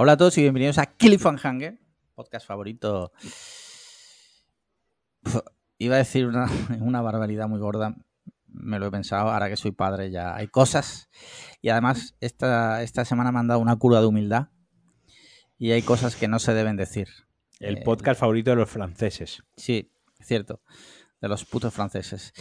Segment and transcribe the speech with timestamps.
[0.00, 1.76] Hola a todos y bienvenidos a Cliffhanger,
[2.14, 3.10] podcast favorito.
[5.24, 5.38] Uf,
[5.76, 6.46] Iba a decir una,
[6.80, 7.96] una barbaridad muy gorda,
[8.46, 11.08] me lo he pensado, ahora que soy padre ya hay cosas.
[11.62, 14.50] Y además esta, esta semana me han dado una cura de humildad
[15.58, 17.08] y hay cosas que no se deben decir.
[17.58, 19.42] El Eh, podcast favorito de los franceses.
[19.56, 20.60] Sí, es cierto.
[21.20, 22.32] De los putos franceses.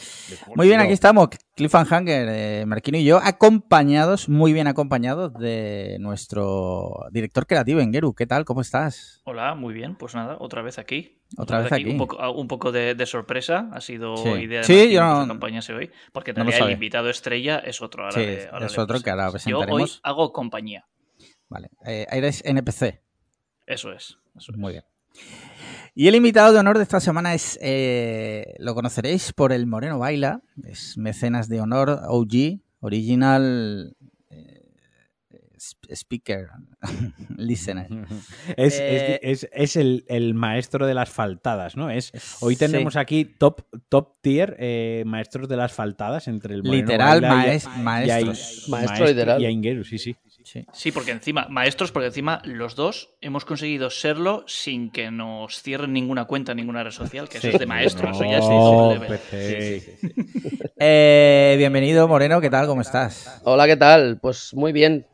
[0.55, 7.07] Muy bien, aquí estamos, Cliffhanger, eh, Marquino y yo, acompañados, muy bien acompañados de nuestro
[7.11, 8.13] director creativo, Engeru.
[8.13, 8.45] ¿Qué tal?
[8.45, 9.21] ¿Cómo estás?
[9.23, 9.95] Hola, muy bien.
[9.95, 11.19] Pues nada, otra vez aquí.
[11.37, 11.89] Otra vez aquí.
[11.89, 13.67] Un poco, ah, un poco de, de sorpresa.
[13.73, 14.29] Ha sido Sí.
[14.29, 15.89] idea de Sí, yo que no- acompañase hoy.
[16.13, 18.03] Porque no realidad el invitado estrella es otro.
[18.03, 19.65] Ahora Sí, le- ahora es le otro que ahora presentamos.
[19.67, 19.99] Yo hoy presentaremos.
[20.03, 20.85] hago compañía.
[21.49, 23.01] Vale, eh, eres NPC.
[23.65, 24.19] Eso es.
[24.37, 24.57] Eso es.
[24.57, 24.83] Muy bien.
[25.99, 29.97] Y el invitado de honor de esta semana es, eh, lo conoceréis por el Moreno
[29.97, 33.95] Baila, es mecenas de honor, OG, original
[34.29, 34.61] eh,
[35.57, 36.49] sp- speaker,
[37.37, 37.87] listener.
[38.57, 41.89] Es, Eh, es- es- es el, el maestro de las faltadas, ¿no?
[41.89, 42.59] Es, hoy Sí.
[42.59, 47.55] tenemos aquí top, top tier eh, maestros de las faltadas entre el Moreno Literal Baila
[47.55, 48.65] y- maes- y a- maestros.
[48.69, 49.41] Maestro literal.
[49.41, 50.15] Y a Ingeru, sí, sí.
[50.47, 50.65] Sí.
[50.71, 55.91] Sí, porque encima, maestros, porque encima los dos hemos conseguido serlo sin que nos cierren
[55.91, 57.47] ninguna cuenta en ninguna red social, que Sí.
[57.49, 59.19] eso es de maestros, eso ya es level.
[59.19, 59.97] PC.
[60.79, 62.65] Eh, bienvenido Moreno, ¿qué tal?
[62.65, 63.41] ¿Cómo estás?
[63.43, 64.19] Hola, ¿qué tal?
[64.21, 65.05] Pues muy bien.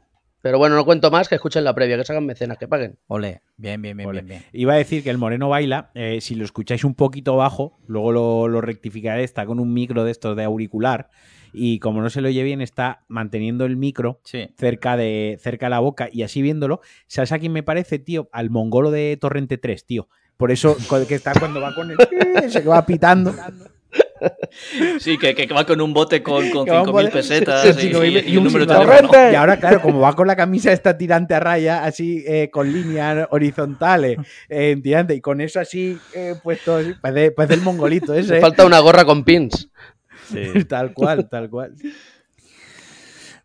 [0.43, 2.99] Pero bueno, no cuento más, que escuchen la previa, que se hagan mecenas, que paguen.
[3.07, 4.21] Ole, bien, bien, bien, Ole.
[4.21, 4.49] bien, bien.
[4.53, 8.11] Iba a decir que el Moreno Baila, eh, si lo escucháis un poquito bajo, luego
[8.11, 11.09] lo, lo rectificaré, está con un micro de estos de auricular
[11.53, 14.49] y como no se lo oye bien, está manteniendo el micro Sí.
[14.57, 18.27] cerca de, cerca de la boca y así viéndolo, ¿sabes a quién me parece, tío?
[18.31, 20.07] Al mongolo de Torrente 3, tío.
[20.37, 20.75] Por eso
[21.07, 21.97] que está cuando va con el...
[22.49, 23.33] Se va pitando.
[24.99, 27.75] Sí, que, que va con un bote con, con Que va un 5.000 bote- pesetas
[27.75, 29.31] sí, y, 5.000 y- y un número de teléfono.
[29.31, 32.71] Y ahora, claro, como va con la camisa esta tirante a raya, así eh, con
[32.71, 34.17] líneas horizontales,
[34.49, 38.39] eh, tirante, y con eso así eh, puesto, así, parece, parece el mongolito ese.
[38.39, 39.69] Falta una gorra con pins.
[40.69, 41.75] Tal cual, tal cual.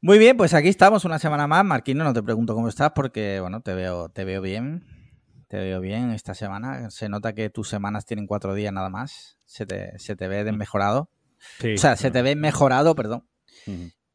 [0.00, 1.64] Muy bien, pues aquí estamos una semana más.
[1.64, 4.86] Marquino, no te pregunto cómo estás porque, bueno, te veo, te veo bien.
[5.48, 6.90] Te veo bien esta semana.
[6.90, 9.38] Se nota que tus semanas tienen cuatro días nada más.
[9.44, 11.10] Se te, se te ve desmejorado.
[11.58, 11.74] Sí.
[11.74, 13.26] O sea, se te ve mejorado, perdón.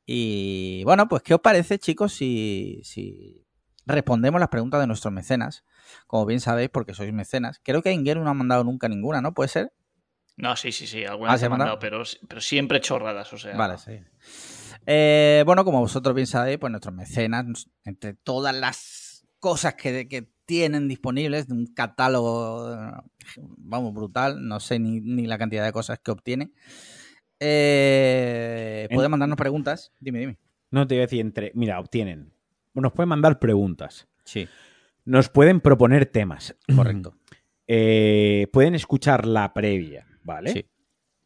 [0.06, 3.46] Y bueno, pues ¿qué os parece, chicos, si, si
[3.86, 5.66] respondemos las preguntas de nuestros mecenas?
[6.08, 7.60] Como bien sabéis, porque sois mecenas.
[7.64, 9.34] Creo que a Ingeru no ha mandado nunca ninguna, ¿no?
[9.34, 9.74] ¿Puede ser?
[10.38, 11.06] No, sí, sí, sí.
[11.06, 11.78] Alguna Ah, vez ¿se he mandado?
[11.80, 13.56] pero, pero siempre chorradas, o sea.
[13.56, 14.00] Vale, sí.
[14.86, 20.28] Eh, bueno, como vosotros bien sabéis, pues nuestros mecenas, entre todas las cosas que, que
[20.46, 22.76] tienen disponibles, de un catálogo,
[23.38, 26.54] vamos, brutal, no sé ni, ni la cantidad de cosas que obtienen,
[27.40, 29.92] eh, En- pueden mandarnos preguntas.
[30.00, 30.38] Dime, dime.
[30.72, 31.52] No te iba a decir entre.
[31.56, 32.34] Mira, obtienen.
[32.74, 34.08] Nos pueden mandar preguntas.
[34.26, 34.48] Sí,
[35.06, 36.56] Nos pueden proponer temas.
[36.76, 37.16] correcto.
[37.66, 40.52] Eh, pueden escuchar la previa, ¿vale?
[40.52, 40.66] Sí,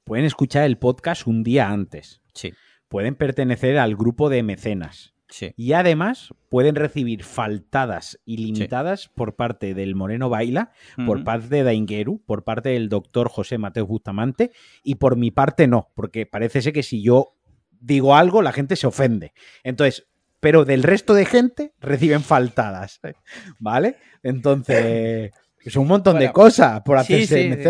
[0.04, 2.22] Pueden escuchar el podcast un día antes.
[2.34, 2.54] sí,
[2.88, 5.14] Pueden pertenecer al grupo de mecenas.
[5.30, 5.54] sí.
[5.58, 10.72] Y además pueden recibir faltadas ilimitadas por parte del Moreno Baila,
[11.06, 14.52] por parte de Daingeru, por parte del doctor José Mateo Bustamante
[14.84, 17.34] y por mi parte no, porque parece ser que si yo
[17.82, 19.34] digo algo la gente se ofende.
[19.66, 20.08] Entonces,
[20.40, 23.02] pero del resto de gente reciben faltadas,
[23.60, 23.98] ¿vale?
[24.24, 27.62] Entonces, es un montón de cosas por hacerse sí, sí.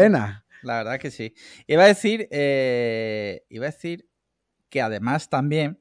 [0.62, 1.34] La verdad que sí.
[1.68, 4.10] Iba a decir, eh, iba a decir
[4.70, 5.80] que además también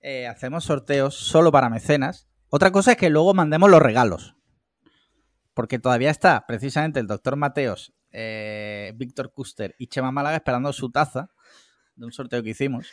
[0.00, 2.28] eh, hacemos sorteos solo para mecenas.
[2.48, 4.36] Otra cosa es que luego mandemos los regalos.
[5.54, 10.90] Porque todavía está precisamente el doctor Mateos, eh, Víctor Custer y Chema Málaga esperando su
[10.90, 11.30] taza
[11.96, 12.88] de un sorteo que hicimos.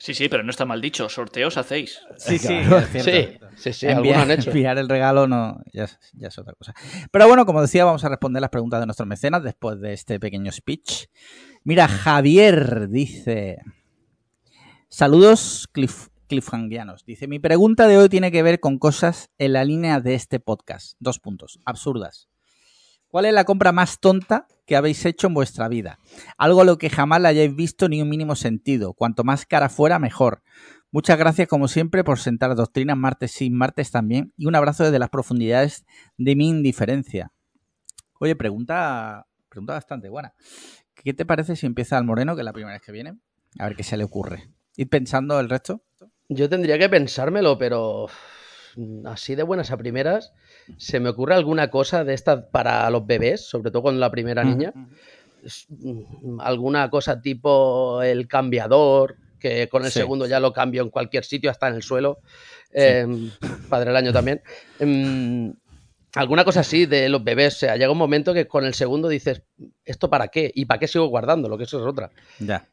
[0.00, 1.08] Sí, sí, pero no está mal dicho.
[1.08, 2.00] Sorteos hacéis.
[2.16, 2.78] Sí, sí, Claro.
[2.78, 3.48] es cierto.
[3.56, 4.50] Sí, sí, sí, enviar, algunos han hecho.
[4.50, 6.72] enviar el regalo no, ya es, ya es otra cosa.
[7.10, 10.20] Pero bueno, como decía, vamos a responder las preguntas de nuestros mecenas después de este
[10.20, 11.06] pequeño speech.
[11.64, 13.58] Mira, Javier dice:
[14.88, 17.04] Saludos cliff, cliffhangianos.
[17.04, 20.40] Dice: Mi pregunta de hoy tiene que ver con cosas en la línea de este
[20.40, 20.96] podcast.
[21.00, 22.28] Dos puntos, absurdas.
[23.08, 25.98] ¿Cuál es la compra más tonta que habéis hecho en vuestra vida?
[26.36, 28.92] Algo a lo que jamás le hayáis visto ni un mínimo sentido.
[28.92, 30.42] Cuanto más cara fuera, mejor.
[30.90, 34.32] Muchas gracias, como siempre, por sentar doctrinas martes sí, martes también.
[34.36, 35.86] Y un abrazo desde las profundidades
[36.18, 37.32] de mi indiferencia.
[38.20, 40.34] Oye, pregunta, pregunta bastante buena.
[40.94, 43.18] ¿Qué te parece si empieza el Moreno, que es la primera vez que viene?
[43.58, 44.50] A ver qué se le ocurre.
[44.76, 45.82] Ir pensando el resto.
[46.28, 48.12] Yo tendría que pensármelo, pero uf,
[49.06, 50.32] así de buenas a primeras,
[50.76, 54.44] ¿se me ocurre alguna cosa de estas para los bebés, sobre todo con la primera
[54.44, 54.72] niña?
[55.68, 60.00] Mm, Alguna cosa tipo el cambiador, que con el Sí.
[60.00, 62.18] segundo ya lo cambio en cualquier sitio, hasta en el suelo.
[62.72, 63.06] Eh,
[63.68, 64.42] padre del año también.
[64.78, 65.54] Em,
[66.14, 67.54] Alguna cosa así de los bebés.
[67.56, 69.42] O sea, llega un momento que con el segundo dices,
[69.84, 70.50] ¿esto para qué?
[70.54, 71.48] ¿Y para qué sigo guardando?
[71.50, 72.10] Lo que eso es otra.
[72.40, 72.66] Ya.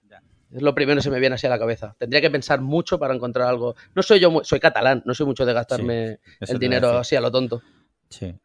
[0.54, 1.96] Es lo primero que se me viene así a la cabeza.
[2.00, 3.76] Tendría que pensar mucho para encontrar algo.
[3.94, 7.30] No soy yo, soy catalán, no soy mucho de gastarme el dinero así a lo
[7.30, 7.62] tonto.
[8.10, 8.36] Sí.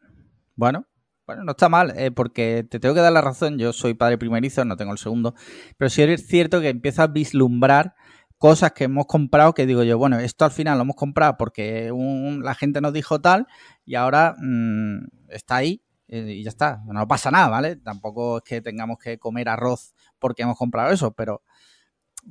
[0.55, 0.85] Bueno,
[1.25, 3.57] bueno, no está mal, eh, porque te tengo que dar la razón.
[3.57, 5.33] Yo soy padre primerizo, no tengo el segundo.
[5.77, 7.95] Pero sí es cierto que empiezas a vislumbrar
[8.37, 11.91] cosas que hemos comprado que digo yo, bueno, esto al final lo hemos comprado porque
[11.91, 13.45] un- la gente nos dijo tal
[13.85, 16.81] y ahora mm, está ahí eh, y ya está.
[16.87, 17.75] No pasa nada, ¿vale?
[17.77, 21.43] Tampoco es que tengamos que comer arroz porque hemos comprado eso, pero.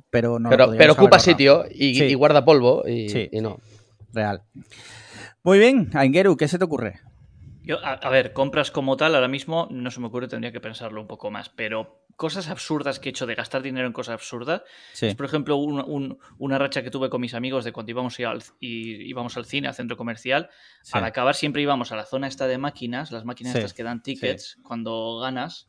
[0.09, 2.03] Pero, no pero pero ocupa sitio y, Sí.
[2.05, 3.27] y guarda polvo y, Sí.
[3.31, 3.57] y no.
[4.13, 4.43] Real.
[5.43, 6.99] Muy bien, Aingeru, ¿qué se te ocurre?
[7.63, 10.59] Yo, a, a ver, compras como tal, ahora mismo no se me ocurre, tendría que
[10.61, 14.13] pensarlo un poco más, pero cosas absurdas que he hecho de gastar dinero en cosas
[14.13, 14.61] absurdas,
[14.93, 15.07] Sí.
[15.07, 18.19] es por ejemplo un- un- una racha que tuve con mis amigos de cuando íbamos,
[18.19, 20.47] al, y íbamos al cine, al centro comercial,
[20.83, 20.91] sí.
[20.93, 23.81] al acabar siempre íbamos a la zona esta de máquinas, las máquinas Sí, estas que
[23.83, 25.67] dan tickets cuando ganas,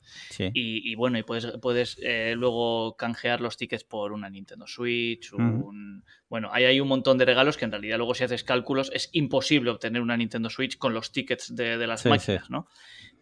[0.52, 5.30] y, y bueno, y puedes, puedes eh, luego canjear los tickets por una Nintendo Switch.
[6.28, 9.08] Bueno, hay, hay un montón de regalos que en realidad luego si haces cálculos es
[9.12, 12.50] imposible obtener una Nintendo Switch con los tickets de, de las máquinas.
[12.50, 12.68] ¿no?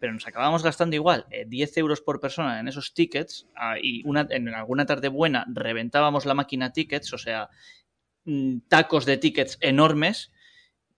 [0.01, 4.01] Pero nos acabamos gastando igual eh, 10 euros por persona en esos tickets ah, y
[4.03, 7.49] una, en alguna tarde buena reventábamos la máquina tickets, o sea,
[8.25, 10.31] mm, tacos de tickets enormes.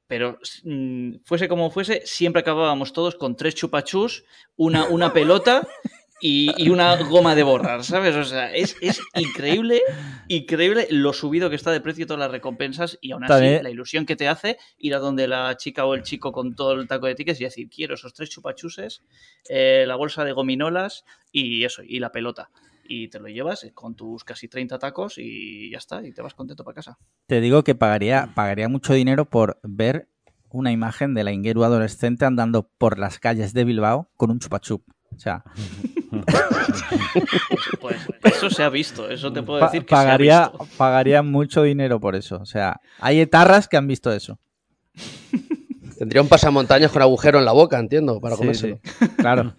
[0.08, 4.24] Pero mm, fuese como fuese, siempre acabábamos todos con tres chupachus,
[4.56, 5.68] una, una pelota
[6.25, 8.16] y, y una goma de borrar, ¿sabes?
[8.16, 9.81] O sea, es, es increíble,
[10.28, 13.70] increíble lo subido que está de precio todas las recompensas y aún así También- la
[13.70, 16.88] ilusión que te hace ir a donde la chica o el chico con todo el
[16.88, 19.04] taco de tickets y decir, quiero esos tres chupachuses,
[19.50, 22.50] eh, la bolsa de gominolas y eso, y la pelota.
[22.86, 26.34] Y te lo llevas con tus casi 30 tacos y ya está, y te vas
[26.34, 26.98] contento para casa.
[27.28, 30.08] Te digo que pagaría, pagaría mucho dinero por ver
[30.50, 34.84] una imagen de la Ingeru adolescente andando por las calles de Bilbao con un chupachup.
[35.15, 35.44] O sea,
[37.81, 40.68] Pues eso se ha visto, eso te puedo pa- decir que pagaría, se ha visto.
[40.77, 42.38] pagaría mucho dinero por eso.
[42.38, 44.39] O sea, hay etarras que han visto eso.
[45.98, 48.80] Tendría un pasamontañas con agujero en la boca, entiendo, para Sí, comérselo.
[48.83, 49.07] sí.
[49.18, 49.56] Claro.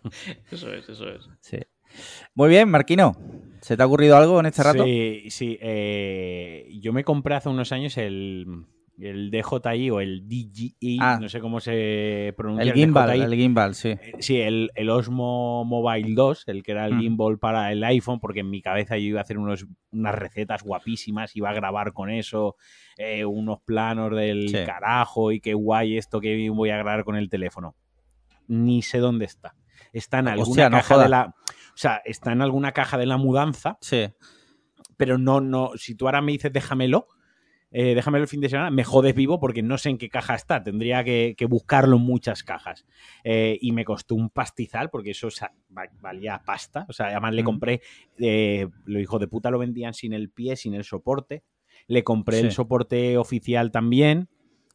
[0.50, 1.22] Eso es, eso es.
[1.40, 1.58] Sí.
[2.34, 3.16] Muy bien, Marquino.
[3.60, 4.84] ¿Se te ha ocurrido algo en este rato?
[4.84, 5.56] Sí, sí.
[5.60, 8.46] eh, yo me compré hace unos años el,
[9.00, 11.18] el DJI o el DJI, Ah.
[11.20, 12.70] no sé cómo se pronuncia.
[12.70, 13.20] el gimbal, DJI.
[13.22, 13.88] el gimbal, sí.
[13.88, 17.00] Eh, Sí, el, el Osmo Mobile 2, el que era el Mm.
[17.00, 20.62] gimbal para el iPhone, porque en mi cabeza yo iba a hacer unos, unas recetas
[20.62, 22.56] guapísimas, iba a grabar con eso,
[22.96, 24.58] eh, unos planos del Sí.
[24.64, 27.74] carajo y qué guay esto que voy a grabar con el teléfono.
[28.46, 29.54] Ni sé dónde está.
[29.92, 31.34] Está en alguna Hostia, caja de la.
[31.46, 34.06] O sea, está en alguna caja de la mudanza, Sí.
[34.96, 35.72] pero no, no.
[35.76, 37.08] Si tú ahora me dices déjamelo,
[37.76, 40.34] eh, déjamelo el fin de semana, me jodes vivo porque no sé en qué caja
[40.34, 40.62] está.
[40.62, 42.86] Tendría que, que buscarlo en muchas cajas.
[43.24, 45.28] Eh, y me costó un pastizal porque eso
[46.00, 46.86] valía pasta.
[46.88, 47.80] O sea, además le compré,
[48.18, 51.42] eh, los hijos de puta lo vendían sin el pie, sin el soporte.
[51.88, 52.46] Le compré Sí.
[52.46, 54.28] el soporte oficial también.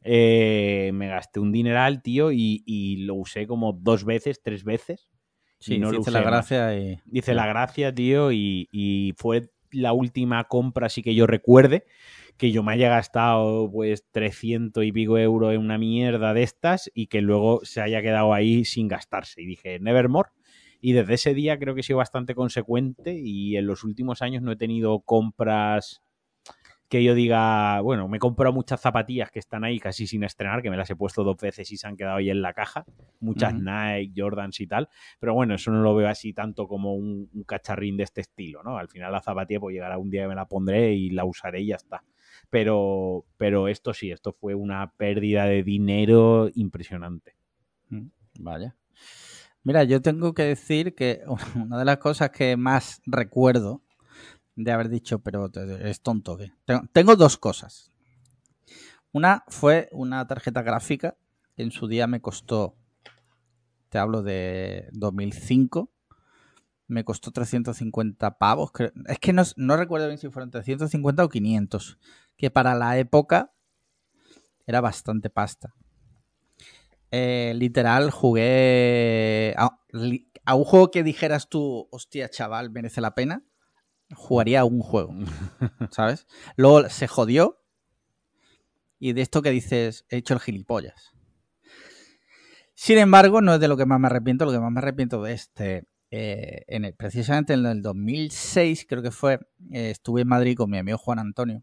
[0.03, 5.09] Me gasté un dineral, tío, y, y lo usé como dos veces, tres veces.
[5.59, 6.99] Sí, no lo usé la gracia y...
[7.05, 11.85] Dice la gracia, tío, y, y fue la última compra, así que yo recuerde,
[12.39, 16.89] que yo me haya gastado pues 300 y pico euros en una mierda de estas
[16.95, 19.41] y que luego se haya quedado ahí sin gastarse.
[19.41, 20.29] Y dije, Nevermore.
[20.81, 24.41] Y desde ese día creo que he sido bastante consecuente y en los últimos años
[24.41, 26.01] no he tenido compras
[26.89, 30.63] que yo diga, bueno, me he comprado muchas zapatillas que están ahí casi sin estrenar,
[30.63, 32.85] que me las he puesto dos veces y se han quedado ahí en la caja,
[33.19, 33.53] muchas.
[33.53, 37.43] Nike, Jordans y tal, pero bueno, eso no lo veo así tanto como un, un
[37.43, 38.77] cacharrín de este estilo, ¿no?
[38.77, 41.61] Al final la zapatilla pues llegará un día que me la pondré y la usaré
[41.61, 42.03] y ya está.
[42.49, 47.35] Pero, pero esto sí, esto fue una pérdida de dinero impresionante.
[47.89, 48.07] Mm,
[48.39, 48.75] Vaya.
[49.63, 51.21] Mira, yo tengo que decir que
[51.55, 53.83] una de las cosas que más recuerdo
[54.63, 55.49] de haber dicho, pero
[55.81, 56.51] es tonto que.
[56.94, 57.92] Tengo, dos cosas.
[59.11, 61.18] Una fue una tarjeta gráfica
[61.56, 62.78] en su día me costó,
[63.89, 65.92] te hablo de 2005,
[66.87, 68.71] me costó 350 pavos.
[69.07, 71.99] Es que no, no recuerdo bien si fueron 350 o 500,
[72.37, 73.51] que para la época
[74.66, 75.73] era bastante pasta.
[77.11, 83.44] Eh, literal, jugué a un juego que dijeras tú, hostia, chaval, merece la pena.
[84.16, 85.13] Jugaría a un juego,
[85.92, 86.28] ¿sabes?
[86.56, 87.57] Luego se jodió.
[88.99, 91.13] Y de esto que dices, he hecho el gilipollas.
[92.73, 94.45] Sin embargo, no es de lo que más me arrepiento.
[94.45, 95.85] Lo que más me arrepiento de este.
[96.11, 99.35] eh, en el- precisamente en el 2006, creo que fue,
[99.71, 101.61] eh, estuve en Madrid con mi amigo Juan Antonio.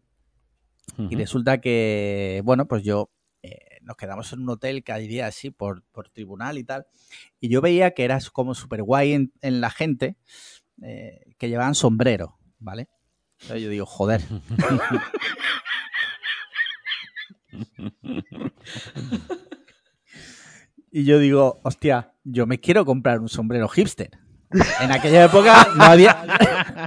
[1.09, 3.11] Y resulta que, bueno, pues yo
[3.43, 6.85] eh, nos quedamos en un hotel que hay día así por, por tribunal y tal.
[7.41, 10.15] Y yo veía que eras como súper guay en, en la gente
[11.37, 12.89] que llevaban sombrero, ¿vale?
[13.41, 14.21] Entonces yo digo, joder.
[20.91, 24.19] y yo digo, hostia, yo me quiero comprar un sombrero hipster.
[24.81, 26.25] En aquella época no había,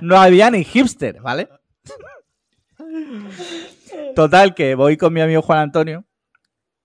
[0.03, 1.49] no había ni hipster, ¿vale?
[4.15, 6.07] Total, que voy con mi amigo Juan Antonio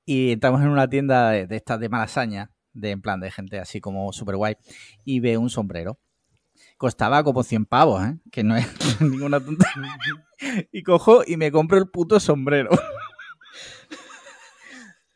[0.05, 3.59] y entramos en una tienda de, de estas de malasaña, de en plan de gente
[3.59, 4.57] así como super guay,
[5.03, 5.99] y veo un sombrero.
[6.77, 8.17] Costaba como 100 pavos, ¿eh?
[8.31, 8.67] Que no es
[9.01, 9.97] ninguna tontería.
[10.71, 12.69] Y cojo y me compro el puto sombrero.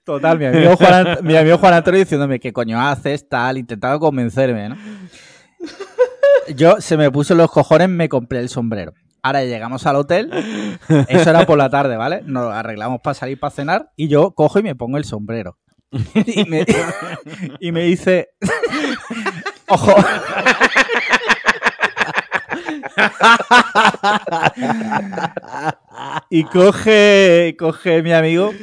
[0.09, 0.75] Total, mi amigo
[1.59, 4.77] Juan, Antonio diciéndome qué coño haces, tal, intentando convencerme, ¿no?
[6.55, 8.93] Yo se me puso los cojones, me compré el sombrero.
[9.21, 10.31] Ahora llegamos al hotel,
[11.09, 12.23] eso era por la tarde, ¿vale?
[12.25, 15.59] Nos arreglamos para salir para cenar y yo cojo y me pongo el sombrero.
[16.15, 16.65] Y me,
[17.59, 18.29] y me dice,
[19.67, 19.95] ojo,
[26.29, 28.53] y coge, coge mi amigo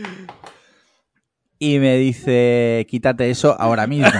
[1.58, 4.10] y me dice, quítate eso ahora mismo.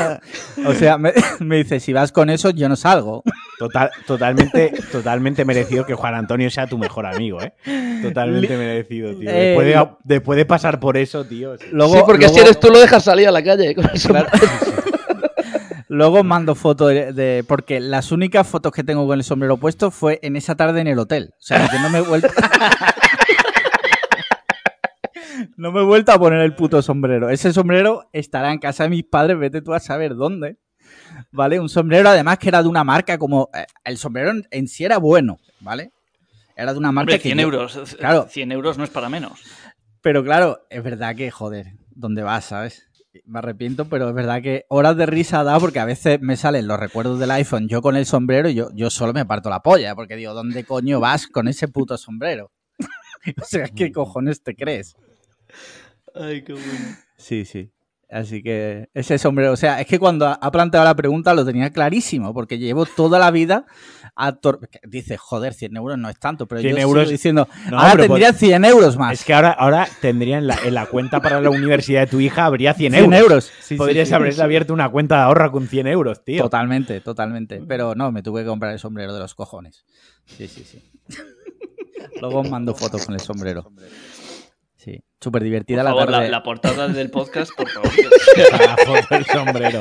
[0.66, 3.22] o sea, me, me dice, si vas con eso, yo no salgo.
[3.58, 7.52] Total, totalmente, totalmente merecido que Juan Antonio sea tu mejor amigo, ¿eh?
[8.02, 9.28] Totalmente merecido, tío.
[9.28, 11.56] Eh, Después de, lo- después de pasar por eso, tío.
[11.70, 13.74] Luego, sí, porque luego- si eres tú lo dejas salir a la calle.
[13.74, 14.28] con sombrero.
[15.92, 19.90] Luego mando fotos de, de- Porque las únicas fotos que tengo con el sombrero puesto
[19.90, 21.30] fue en esa tarde en el hotel.
[21.32, 22.28] O sea, yo no me he vuelto.
[25.56, 27.30] no me he vuelto a poner el puto sombrero.
[27.30, 30.58] Ese sombrero estará en casa de mis padres, vete tú a saber dónde.
[31.32, 31.60] ¿Vale?
[31.60, 33.50] Un sombrero además que era de una marca como.
[33.54, 35.92] eh, El sombrero en, sí era bueno, ¿vale?
[36.56, 37.96] Era de una marca Hombre, que 100 yo- euros.
[37.98, 38.26] Claro.
[38.30, 39.40] 100 euros no es para menos.
[40.02, 42.86] Pero claro, es verdad que, joder, ¿dónde vas, sabes?
[43.24, 46.68] Me arrepiento, pero es verdad que horas de risa da porque a veces me salen
[46.68, 49.60] los recuerdos del iPhone yo con el sombrero y yo, yo solo me parto la
[49.60, 52.52] polla porque digo, ¿dónde coño vas con ese puto sombrero?
[53.42, 54.94] o sea, ¿qué cojones te crees?
[56.14, 56.96] Ay, qué bueno.
[57.16, 57.72] Sí, sí.
[58.12, 61.70] Así que ese sombrero, o sea, es que cuando ha- planteado la pregunta lo tenía
[61.70, 63.66] clarísimo, porque llevo toda la vida
[64.16, 67.48] a tor- Dice, joder, 100 euros no es tanto, pero 100 yo euros- sigo diciendo,
[67.70, 69.12] No, ahora tendría 100 euros más.
[69.12, 72.18] Es que ahora, ahora tendría en la, en la cuenta para la universidad de tu
[72.20, 73.20] hija habría 100 100 euros.
[73.22, 73.44] euros.
[73.44, 74.14] Sí, sí, Podrías sí.
[74.14, 76.42] haberle abierto una cuenta de ahorro con 100 euros, tío.
[76.42, 77.62] Totalmente, totalmente.
[77.68, 79.84] Pero no, me tuve que comprar el sombrero de los cojones.
[80.26, 80.82] Sí, sí, sí.
[82.20, 83.70] Luego os mando fotos con el sombrero.
[84.82, 86.30] Sí, súper divertida la favor, la, tarde.
[86.30, 87.90] la portada del podcast, por favor.
[88.66, 89.80] La foto del sombrero.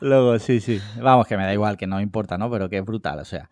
[0.00, 0.80] Luego, sí, sí.
[1.00, 2.50] Vamos, que me da igual, que no importa, ¿no?
[2.50, 3.48] Pero que es brutal, o sea.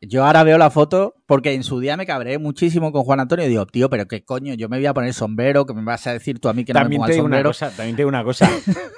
[0.00, 3.44] Yo ahora veo la foto porque en su día me cabré muchísimo con Juan Antonio
[3.44, 6.06] y digo, tío, pero qué coño, yo me voy a poner sombrero, que me vas
[6.06, 7.50] a decir tú a mí que no me También ponga te, el digo una sombrero.
[7.50, 8.50] cosa, también te digo una cosa.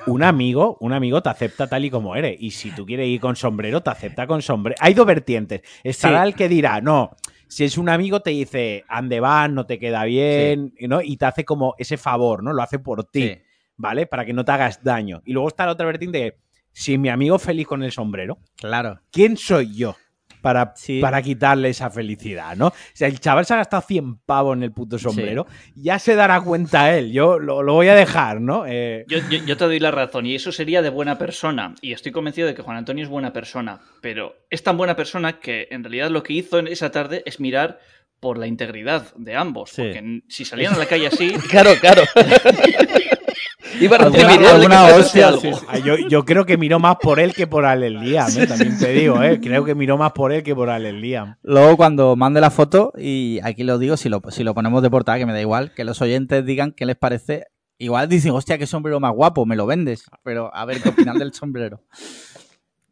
[0.07, 2.37] Un amigo, un amigo te acepta tal y como eres.
[2.41, 4.77] Y si tú quieres ir con sombrero, te acepta con sombrero.
[4.81, 5.63] Hay dos vertientes.
[5.83, 6.29] Estará Sí.
[6.29, 7.11] el que dirá, no,
[7.51, 11.03] si es un amigo te dice, ande van, no te queda bien, ¿no?
[11.03, 12.53] Y te hace como ese favor, ¿no?
[12.53, 13.39] Lo hace por ti, Sí.
[13.77, 14.07] ¿vale?
[14.07, 15.21] Para que no te hagas daño.
[15.25, 16.39] Y luego está la otra vertiente de,
[16.73, 19.01] si mi amigo feliz con el sombrero, Claro.
[19.11, 19.97] ¿quién soy yo?
[20.41, 21.01] Para, Sí.
[21.01, 22.69] para quitarle esa felicidad, ¿no?
[22.69, 26.15] O sea, el chaval se ha gastado 100 pavos en el puto sombrero, ya se
[26.15, 28.65] dará cuenta él, yo lo, lo voy a dejar, ¿no?
[28.67, 31.75] Eh, Yo, yo- yo te doy la razón, y eso sería de buena persona.
[31.81, 33.81] Y estoy convencido de que Juan Antonio es buena persona.
[34.01, 37.41] Pero es tan buena persona que en realidad lo que hizo en esa tarde es
[37.41, 37.79] mirar
[38.21, 39.71] por la integridad de ambos.
[39.71, 39.83] Sí.
[39.83, 42.03] Porque si salían a la calle así, Claro, claro.
[43.81, 45.41] Iba a recibir alguna hostia, algo.
[45.41, 45.61] sí, sí.
[45.69, 48.47] Ah, Yo, yo creo que miró más por él que por Alex Liam, ¿eh?
[48.47, 49.41] también te digo, ¿eh?
[49.41, 51.37] creo que miró más por él que por Alex Liam.
[51.43, 54.91] Luego cuando mande la foto, y aquí lo digo, si lo, si lo ponemos de
[54.91, 57.45] portada, que me da igual, que los oyentes digan qué les parece.
[57.79, 60.05] Igual dicen, hostia, qué sombrero más guapo, me lo vendes.
[60.23, 61.83] Pero a ver qué opinan del sombrero.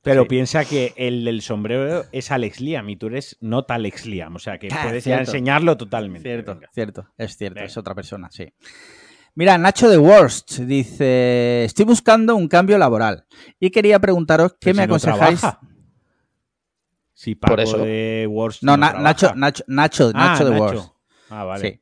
[0.02, 0.28] Pero Sí.
[0.28, 4.38] piensa que el del sombrero es Alex Liam y tú eres not Alex Liam, o
[4.38, 6.28] sea que Ah, puedes ya enseñarlo totalmente.
[6.28, 6.68] Cierto, Venga.
[6.72, 7.66] cierto, es cierto, Venga.
[7.66, 8.46] es otra persona, sí.
[9.34, 13.26] Mira, Nacho de Worst dice, estoy buscando un cambio laboral
[13.60, 15.40] y quería preguntaros qué me si no aconsejáis.
[15.40, 15.60] trabaja.
[17.14, 17.78] Si Paco Por eso.
[17.78, 19.02] de Worst no, Na- trabaja.
[19.04, 20.62] Nacho, Nacho, Nacho, Ah, Nacho de Nacho.
[20.64, 20.92] Worst.
[21.30, 21.70] Ah, vale.
[21.70, 21.80] Sí.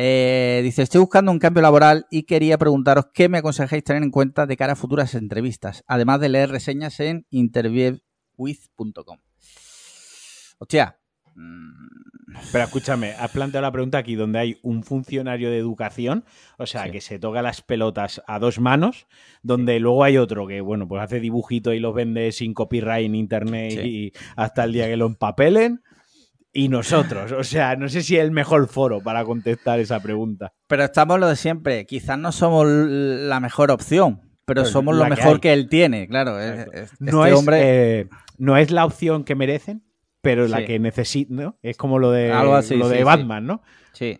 [0.00, 4.12] Eh, dice, estoy buscando un cambio laboral y quería preguntaros qué me aconsejáis tener en
[4.12, 9.18] cuenta de cara a futuras entrevistas, además de leer reseñas en interviewwith.com.
[10.58, 10.98] Hostia.
[11.34, 11.88] mm,
[12.52, 16.24] Pero escúchame, has planteado la pregunta aquí donde hay un funcionario de educación,
[16.58, 16.90] o sea, Sí.
[16.92, 19.08] que se toca las pelotas a dos manos,
[19.42, 23.16] donde luego hay otro que, bueno, pues hace dibujitos y los vende sin copyright en
[23.16, 23.80] internet Sí.
[23.80, 25.82] y hasta el día que lo empapelen.
[26.58, 27.30] Y nosotros.
[27.32, 30.52] O sea, no sé si es el mejor foro para contestar esa pregunta.
[30.66, 31.86] Pero estamos lo de siempre.
[31.86, 36.40] Quizás no somos la mejor opción, pero Pero somos lo mejor que él tiene, claro.
[36.40, 36.66] es-
[36.98, 39.84] No, este es, hombre, eh, no es la opción que merecen,
[40.20, 41.58] pero la que necesitan, ¿no?
[41.62, 43.04] Es como lo de, Algo así, lo de sí, sí.
[43.04, 43.62] Batman, ¿no?
[43.92, 44.18] sí.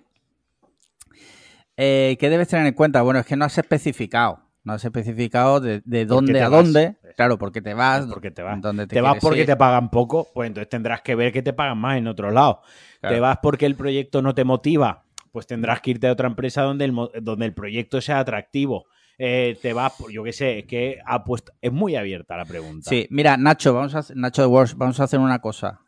[1.77, 3.03] Eh, ¿Qué debes tener en cuenta?
[3.03, 4.41] Bueno, es que no has especificado.
[4.69, 6.63] No has especificado de, de dónde a vas.
[6.65, 6.97] dónde.
[7.17, 8.07] Claro, porque te vas.
[8.07, 8.61] Porque te vas.
[8.61, 9.47] te, Te vas porque ir.
[9.47, 12.61] te pagan poco, pues entonces tendrás que ver que te pagan más en otro lado.
[13.01, 13.15] Claro.
[13.17, 16.63] Te vas porque el proyecto no te motiva, pues tendrás que irte a otra empresa
[16.63, 18.85] donde el, donde el proyecto sea atractivo.
[19.21, 22.45] Eh, te vas, por- yo qué sé, es que ha puesto, es muy abierta la
[22.45, 22.89] pregunta.
[22.91, 25.81] Sí, mira, Nacho, vamos a Nacho de Wars, vamos a hacer una cosa.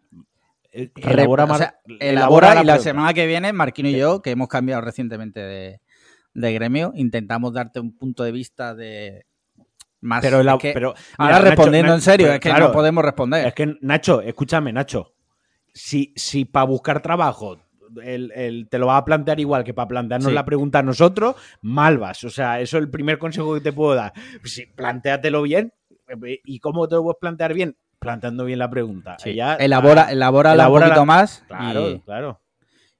[0.72, 2.78] Eh, Elabora, o sea, elabora elabora y la pregunta.
[2.82, 5.80] semana que viene, Marquino y yo, que hemos cambiado recientemente de,
[6.34, 9.26] de gremio, intentamos darte un punto de vista de
[10.00, 10.22] más.
[10.22, 12.66] Pero, la- es que pero ahora mira, respondiendo Nacho, en serio, pero es que claro,
[12.68, 13.46] no podemos responder.
[13.46, 15.14] Es que, Nacho, escúchame, Nacho.
[15.72, 17.58] Si, si para buscar trabajo
[18.02, 20.34] el- el- te lo vas a plantear igual que para plantearnos Sí.
[20.34, 22.22] la pregunta a nosotros, mal vas.
[22.24, 24.12] O sea, eso es el primer consejo que te puedo dar.
[24.44, 25.72] Sí, plantéatelo bien.
[26.44, 27.76] ¿Y cómo te lo puedes plantear bien?
[27.98, 29.16] Planteando bien la pregunta.
[29.18, 29.34] Sí.
[29.34, 32.40] Ya- elabora, ah, elabora un poquito más Claro, y claro.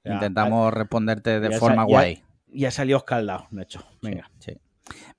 [0.04, 2.22] Ya, intentamos responderte de forma guay.
[2.52, 3.84] Ya salió escaldado, Nacho.
[4.02, 4.30] Venga.
[4.38, 4.56] Sí.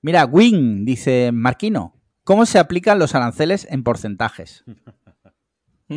[0.02, 4.64] Mira, Win dice Marquino, ¿cómo se aplican los aranceles en porcentajes?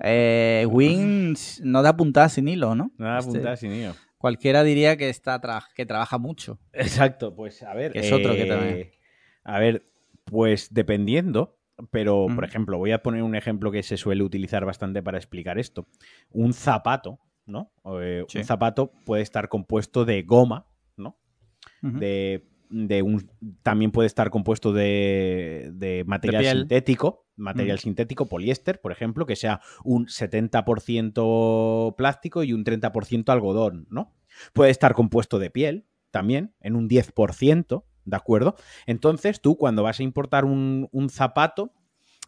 [0.00, 2.90] Eh, Win no da puntadas sin hilo, ¿no?
[2.98, 3.94] Nada, Este, apuntar sin ello.
[4.18, 6.58] Cualquiera diría que está tra- que trabaja mucho.
[6.72, 7.92] Exacto, pues a ver.
[7.92, 8.90] Que es otro que eh, también.
[9.44, 9.86] A ver,
[10.24, 11.58] pues dependiendo,
[11.90, 15.58] pero por ejemplo, voy a poner un ejemplo que se suele utilizar bastante para explicar
[15.58, 15.86] esto.
[16.30, 17.72] Un zapato, ¿no?
[18.00, 18.38] Eh, Sí.
[18.38, 21.18] Un zapato puede estar compuesto de goma, ¿no?
[21.82, 23.30] De, de un,
[23.62, 29.60] también puede estar compuesto de, de material sintético, material sintético, poliéster, por ejemplo, que sea
[29.84, 34.14] un 70% plástico y un 30% algodón, ¿no?
[34.52, 38.56] Puede estar compuesto de piel también, en un 10%, ¿de acuerdo?
[38.86, 41.74] Entonces tú cuando vas a importar un, un zapato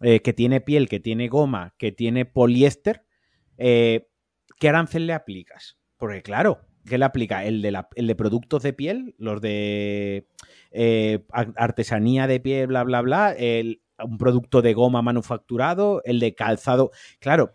[0.01, 3.05] eh, que tiene piel, que tiene goma, que tiene poliéster,
[3.59, 4.09] eh,
[4.65, 5.77] ¿qué arancel le aplicas?
[5.99, 7.45] Porque claro, ¿qué le aplica?
[7.45, 10.27] El de, la- el de productos de piel, los de
[10.71, 16.19] eh, ar- artesanía de piel, bla, bla, bla, el, un producto de goma manufacturado, el
[16.19, 16.93] de calzado.
[17.21, 17.53] Claro,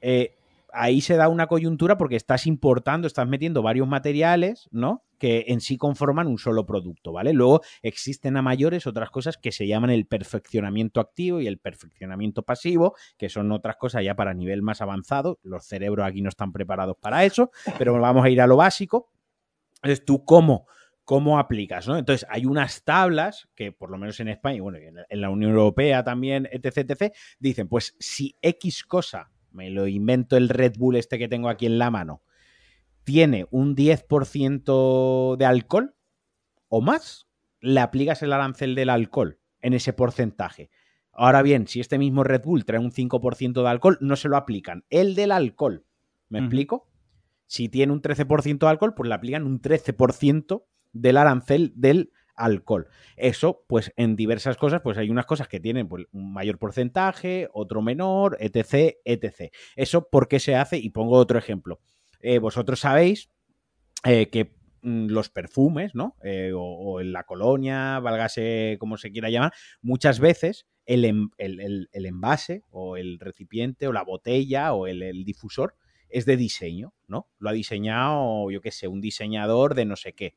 [0.00, 0.34] eh,
[0.72, 5.04] ahí se da una coyuntura porque estás importando, estás metiendo varios materiales, ¿no?
[5.18, 7.32] Que en sí conforman un solo producto, ¿vale?
[7.32, 12.42] Luego existen a mayores otras cosas que se llaman el perfeccionamiento activo y el perfeccionamiento
[12.42, 15.38] pasivo, que son otras cosas ya para nivel más avanzado.
[15.42, 19.10] Los cerebros aquí no están preparados para eso, pero vamos a ir a lo básico.
[19.82, 20.66] Entonces, tú cómo,
[21.04, 21.96] cómo aplicas, ¿no?
[21.96, 25.52] Entonces, hay unas tablas que, por lo menos en España, y bueno, en la Unión
[25.52, 30.96] Europea también, etc, etc, dicen, pues si X cosa, me lo invento el Red Bull
[30.96, 32.22] este que tengo aquí en la mano,
[33.08, 35.94] tiene un 10% de alcohol
[36.68, 37.26] o más,
[37.58, 40.68] le aplicas el arancel del alcohol en ese porcentaje.
[41.10, 44.36] Ahora bien, si este mismo Red Bull trae un 5% de alcohol, no se lo
[44.36, 44.84] aplican.
[44.90, 45.86] El del alcohol.
[46.28, 46.90] ¿Me explico?
[47.46, 52.88] Si tiene un 13% de alcohol, pues le aplican un 13% del arancel del alcohol.
[53.16, 57.48] Eso, pues en diversas cosas, pues hay unas cosas que tienen pues, un mayor porcentaje,
[57.54, 59.50] otro menor, etc, etc.
[59.76, 60.76] Eso, ¿por qué se hace?
[60.76, 61.80] Y pongo otro ejemplo.
[62.20, 63.30] Eh, vosotros sabéis
[64.04, 66.16] eh, que mm, los perfumes, ¿no?
[66.24, 69.52] Eh, o, o en la colonia, válgase como se quiera llamar,
[69.82, 75.24] muchas veces el, el- el- el envase o el recipiente o la botella o el
[75.24, 75.76] difusor
[76.08, 77.28] es de diseño, ¿no?
[77.38, 80.36] Lo ha diseñado, yo qué sé, un diseñador de no sé qué.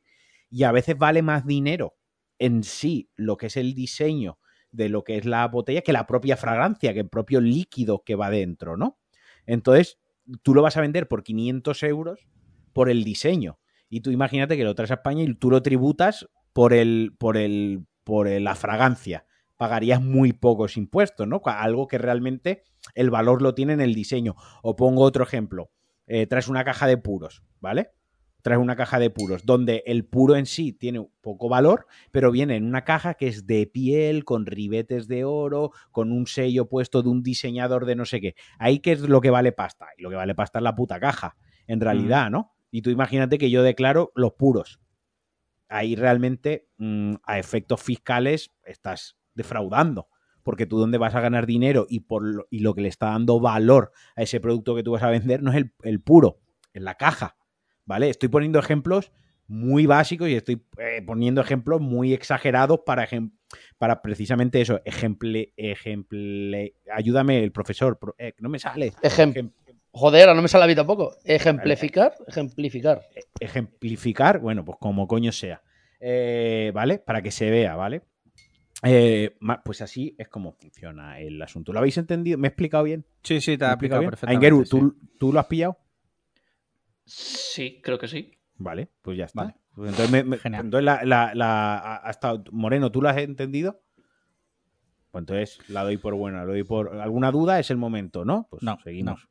[0.50, 1.96] Y a veces vale más dinero
[2.38, 4.38] en sí lo que es el diseño
[4.70, 8.16] de lo que es la botella que la propia fragancia, que el propio líquido que
[8.16, 8.98] va dentro, ¿no?
[9.46, 9.98] Entonces,
[10.42, 12.26] tú lo vas a vender por 500 euros
[12.72, 13.58] por el diseño.
[13.88, 17.36] Y tú imagínate que lo traes a España y tú lo tributas por el, por
[17.36, 19.26] el, por la fragancia.
[19.56, 21.40] Pagarías muy pocos impuestos, ¿no?
[21.44, 24.34] Algo que realmente el valor lo tiene en el diseño.
[24.62, 25.70] O pongo otro ejemplo.
[26.06, 27.90] Eh, traes una caja de puros, ¿vale?
[28.42, 32.56] Traes una caja de puros, donde el puro en sí tiene poco valor, pero viene
[32.56, 37.02] en una caja que es de piel, con ribetes de oro, con un sello puesto
[37.02, 38.34] de un diseñador de no sé qué.
[38.58, 39.86] Ahí qué es lo que vale pasta.
[39.96, 41.36] Y lo que vale pasta es la puta caja,
[41.68, 42.52] en realidad, ¿no?
[42.72, 44.80] Y tú imagínate que yo declaro los puros.
[45.68, 50.08] Ahí realmente, mm, a efectos fiscales, estás defraudando.
[50.42, 53.06] Porque tú donde vas a ganar dinero y, por lo, y lo que le está
[53.06, 56.40] dando valor a ese producto que tú vas a vender no es el, el puro,
[56.72, 57.36] es la caja.
[57.84, 58.08] ¿Vale?
[58.10, 59.12] Estoy poniendo ejemplos
[59.48, 63.32] muy básicos y estoy eh, poniendo ejemplos muy exagerados para, ejem-
[63.76, 64.80] para precisamente eso.
[64.84, 68.92] Ejemple, ejemple, ayúdame el profesor, pro- eh, no me sale.
[69.02, 69.52] Ejem- Ejem-
[69.94, 71.14] Joder, ahora no me sale a mí tampoco.
[71.24, 73.02] Ejemplificar, ejemplificar.
[73.40, 75.62] ejemplificar, bueno, pues como coño sea.
[76.00, 76.98] Eh, ¿Vale?
[76.98, 78.02] Para que se vea, ¿vale?
[78.84, 81.72] Eh, pues así es como funciona el asunto.
[81.72, 82.38] ¿Lo habéis entendido?
[82.38, 83.04] ¿Me he explicado bien?
[83.22, 84.10] Sí, sí, te ¿Me ha he explicado explicado bien?
[84.10, 84.46] perfectamente.
[84.46, 84.70] Aingeru, sí.
[84.70, 85.76] ¿tú, ¿tú lo has pillado?
[87.04, 88.38] Sí, creo que sí.
[88.56, 89.42] Vale, pues ya está.
[89.44, 89.56] Vale.
[89.74, 90.64] Pues entonces, me- me- Genial.
[90.66, 93.80] entonces la, la- la- ha- ha estado- Moreno, ¿tú lo has entendido?
[95.10, 97.00] Pues entonces la doy por buena, lo doy por.
[97.00, 97.58] ¿Alguna duda?
[97.58, 98.46] Es el momento, ¿no?
[98.50, 99.28] Pues No, seguimos.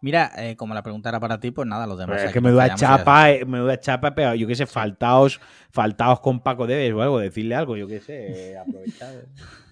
[0.00, 2.16] Mira, eh, como la pregunta era para ti, pues nada, los demás.
[2.16, 4.46] Pero es que me da callamos y ya chapa, eh, me da chapa, pero yo
[4.46, 8.58] qué sé, faltaos, faltaos con Paco Debes o algo, decirle algo, yo qué sé, eh,
[8.58, 9.24] aprovechar.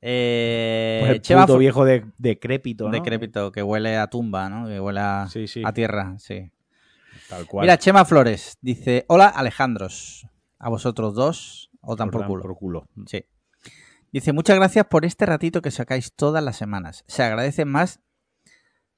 [0.00, 2.90] Eh, Pues el puto viejo de, decrépito, ¿no?
[2.90, 4.66] decrépito, que huele a tumba, ¿no?
[4.68, 5.62] Que huele a, Sí, sí.
[5.64, 6.52] a tierra, sí.
[7.28, 7.64] Tal cual.
[7.64, 10.28] Mira, Chema Flores dice: Hola, Alejandros.
[10.58, 12.42] A vosotros dos, o tan por culo.
[12.42, 12.88] por culo.
[13.06, 13.26] Sí.
[14.10, 17.04] Dice, muchas gracias por este ratito que sacáis todas las semanas.
[17.08, 18.00] Se agradece más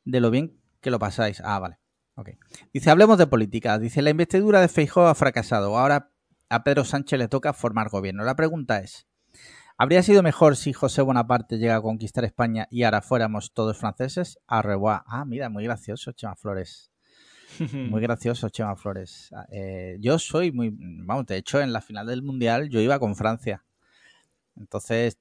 [0.04, 1.40] de lo bien que lo pasáis.
[1.44, 1.78] Ah, vale.
[2.14, 2.30] Ok.
[2.72, 3.78] Dice, hablemos de política.
[3.78, 5.76] Dice, la investidura de Feijóo ha fracasado.
[5.76, 6.10] Ahora
[6.48, 8.22] a Pedro Sánchez le toca formar gobierno.
[8.22, 9.07] La pregunta es,
[9.78, 14.38] ¿habría sido mejor si José Bonaparte llega a conquistar España y ahora fuéramos todos franceses?
[14.46, 15.00] A revoir.
[15.06, 16.90] Ah, mira, muy gracioso, Chema Flores.
[17.72, 19.30] Muy gracioso, Chema Flores.
[19.34, 20.70] Ah, eh, yo soy muy.
[20.78, 23.64] Vamos, de hecho, en la final del mundial yo iba con Francia.
[24.56, 25.16] Entonces,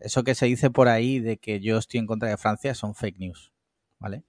[0.00, 2.94] eso que se dice por ahí de que yo estoy en contra de Francia son
[2.94, 3.52] fake news.
[3.98, 4.22] ¿Vale?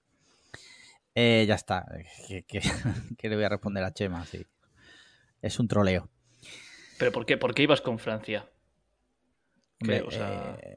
[1.15, 1.85] Eh, ya está.
[2.27, 2.61] ¿Qué, qué-
[3.17, 4.25] qué le voy a responder a Chema?
[4.25, 4.45] Sí.
[5.41, 6.09] Es un troleo.
[6.99, 8.49] ¿Pero por qué, por qué ibas con Francia?
[9.81, 10.75] Hombre, o sea, eh,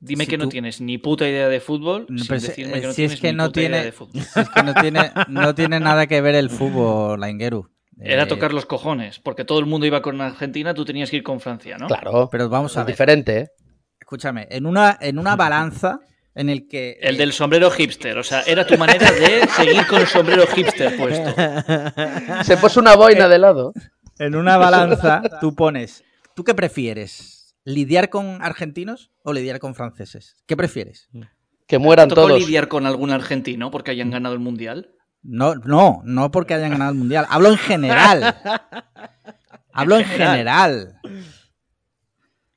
[0.00, 2.06] Dime si que no tú- tienes ni puta idea de fútbol.
[2.08, 3.84] No, sin pero si- decirme que no si es que ni no puta idea tiene-
[3.84, 4.22] de fútbol.
[4.36, 7.68] es que no tiene, no tiene nada que ver el fútbol, la Ingeru.
[8.00, 11.16] Era Eh, tocar los cojones, porque todo el mundo iba con Argentina, tú tenías que
[11.18, 11.86] ir con Francia, ¿no?
[11.86, 12.28] Claro.
[12.32, 12.92] Pero vamos a es ver.
[12.94, 13.48] diferente, ¿eh?
[14.00, 16.00] Escúchame, en una, en una balanza
[16.34, 16.98] en el que.
[17.00, 20.96] El del sombrero hipster, o sea, era tu manera de seguir con el sombrero hipster
[20.96, 21.32] puesto.
[22.44, 23.72] Se puso una boina de lado.
[24.18, 26.02] En una balanza tú pones.
[26.34, 27.31] ¿Tú qué prefieres?
[27.64, 30.36] ¿Lidiar con argentinos o lidiar con franceses?
[30.46, 31.08] ¿Qué prefieres?
[31.66, 32.40] Que mueran ¿Tocó todos.
[32.40, 34.94] lidiar con algún argentino porque hayan ganado el mundial?
[35.22, 37.26] No, no, no porque hayan ganado el mundial.
[37.30, 38.36] Hablo en general.
[39.72, 40.98] Hablo en general.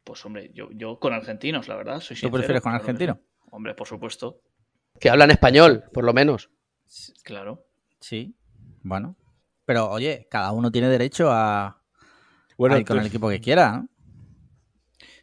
[0.04, 2.32] Pues hombre, yo, yo con argentinos, la verdad, soy ¿Tú sincero.
[2.34, 3.16] prefieres con claro que argentino?
[3.22, 3.30] sí.
[3.52, 4.42] Hombre, por supuesto,
[5.00, 6.50] Que hablan español, por lo menos.
[7.24, 7.66] claro.
[8.02, 8.36] Sí.
[8.84, 9.16] Bueno.
[9.66, 11.82] Pero oye, cada uno tiene derecho a,
[12.58, 13.90] Bueno, a ir con el entonces- equipo que quiera, ¿no?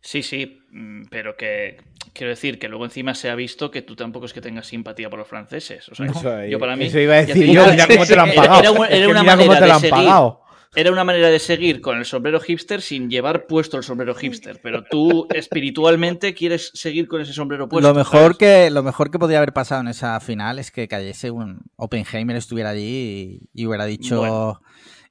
[0.04, 1.76] Sí, sí, mm, pero que
[2.12, 5.08] quiero decir que luego encima se ha visto que tú tampoco es que tengas simpatía
[5.08, 5.88] por los franceses.
[5.88, 6.86] O sea, Eso, yo para mí.
[6.86, 8.60] eso iba a ya decir te yo, mira cómo te lo han era- pagado.
[8.84, 9.90] Era, Es era que una mira cómo manera te lo de han seguir.
[9.94, 10.38] pagado.
[10.74, 14.58] Era una manera de seguir con el sombrero hipster sin llevar puesto el sombrero hipster,
[14.62, 17.86] pero tú espiritualmente quieres seguir con ese sombrero puesto.
[17.86, 18.36] lo mejor ¿sabes?
[18.38, 22.36] que lo mejor que podía haber pasado en esa final es que cayese un Oppenheimer
[22.36, 24.62] estuviera allí y, y hubiera dicho Bueno.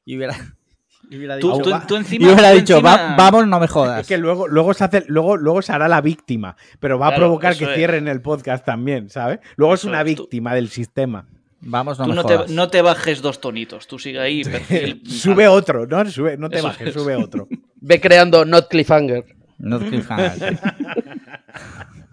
[0.03, 0.35] y hubiera,
[1.17, 2.25] hubiera Tú, dicho, tú- tú y encima.
[2.33, 5.03] hubiera tú dicho encima- "Va- vamos no me jodas Es que luego, luego se hace,
[5.07, 7.75] luego, luego se hará la víctima, pero va a provocar que es.
[7.75, 9.39] cierren el podcast también, ¿sabes?
[9.55, 11.25] Luego es Eso una es, tú- víctima del sistema.
[11.61, 14.43] vamos no Tú me no jodas te, no te bajes dos tonitos, tú sigue ahí.
[14.43, 16.03] perfil sube otro, ¿no?
[16.09, 16.93] Sube, no te Eso bajes, es.
[16.93, 17.47] sube otro.
[17.81, 19.25] Ve creando not cliffhanger.
[19.59, 20.33] No es cliffhanger,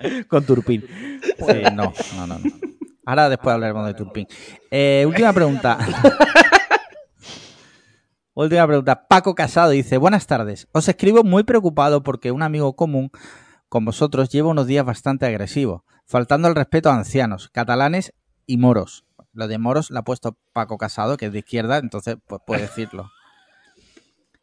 [0.01, 0.25] sí.
[0.29, 0.85] Con Turpin.
[1.39, 2.51] Sí, no, no, no, no.
[3.07, 4.27] Ahora después hablaremos de Turpin.
[4.71, 5.79] Eh, última pregunta.
[8.45, 9.07] última pregunta.
[9.09, 10.69] Paco Casado dice, buenas tardes.
[10.73, 13.11] Os escribo muy preocupado porque un amigo común
[13.69, 18.15] con vosotros lleva unos días bastante agresivos, faltando el respeto a ancianos, catalanes
[18.47, 19.05] y moros.
[19.33, 22.63] Lo de moros lo ha puesto Paco Casado, que es de izquierda, entonces pues puede
[22.63, 23.11] decirlo.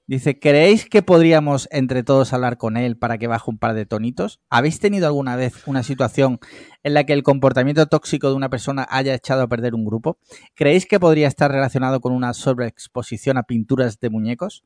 [0.07, 3.87] Dice, ¿creéis que podríamos entre todos hablar con él para que baje un par de
[3.87, 4.39] tonitos?
[4.51, 6.39] ¿Habéis tenido alguna vez una situación
[6.83, 10.19] en la que el comportamiento tóxico de una persona haya echado a perder un grupo?
[10.53, 14.63] ¿Creéis que podría estar relacionado con una sobreexposición a pinturas de muñecos?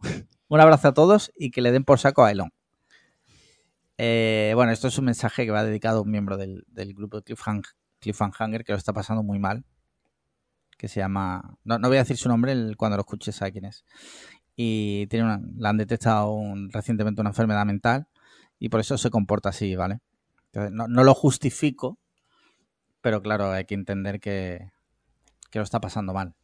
[0.48, 2.52] un abrazo a todos y que le den por saco a Elon.
[3.96, 7.64] Eh, bueno, esto es un mensaje que va dedicado a un miembro del, grupo Cliffhang-
[8.00, 9.64] Cliffhanger que lo está pasando muy mal.
[10.76, 11.56] Que se llama.
[11.64, 13.86] No, no voy a decir su nombre, cuando lo escuches sabe quién es.
[14.56, 18.08] Y tiene una, le han detectado un- recientemente una enfermedad mental
[18.58, 20.00] y por eso se comporta así, ¿vale?
[20.46, 21.98] Entonces, no, no lo justifico,
[23.02, 24.70] pero claro, hay que entender que,
[25.50, 26.34] que lo está pasando mal.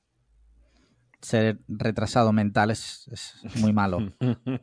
[1.22, 4.12] Ser retrasado mental es, es muy malo.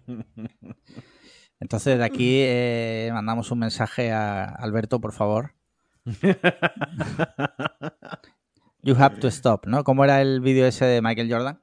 [1.62, 5.56] Entonces, de aquí eh, mandamos un mensaje a Alberto, por favor.
[8.82, 9.84] You have to stop, ¿no?
[9.84, 11.60] ¿Cómo era el vídeo ese de Michael Jordan?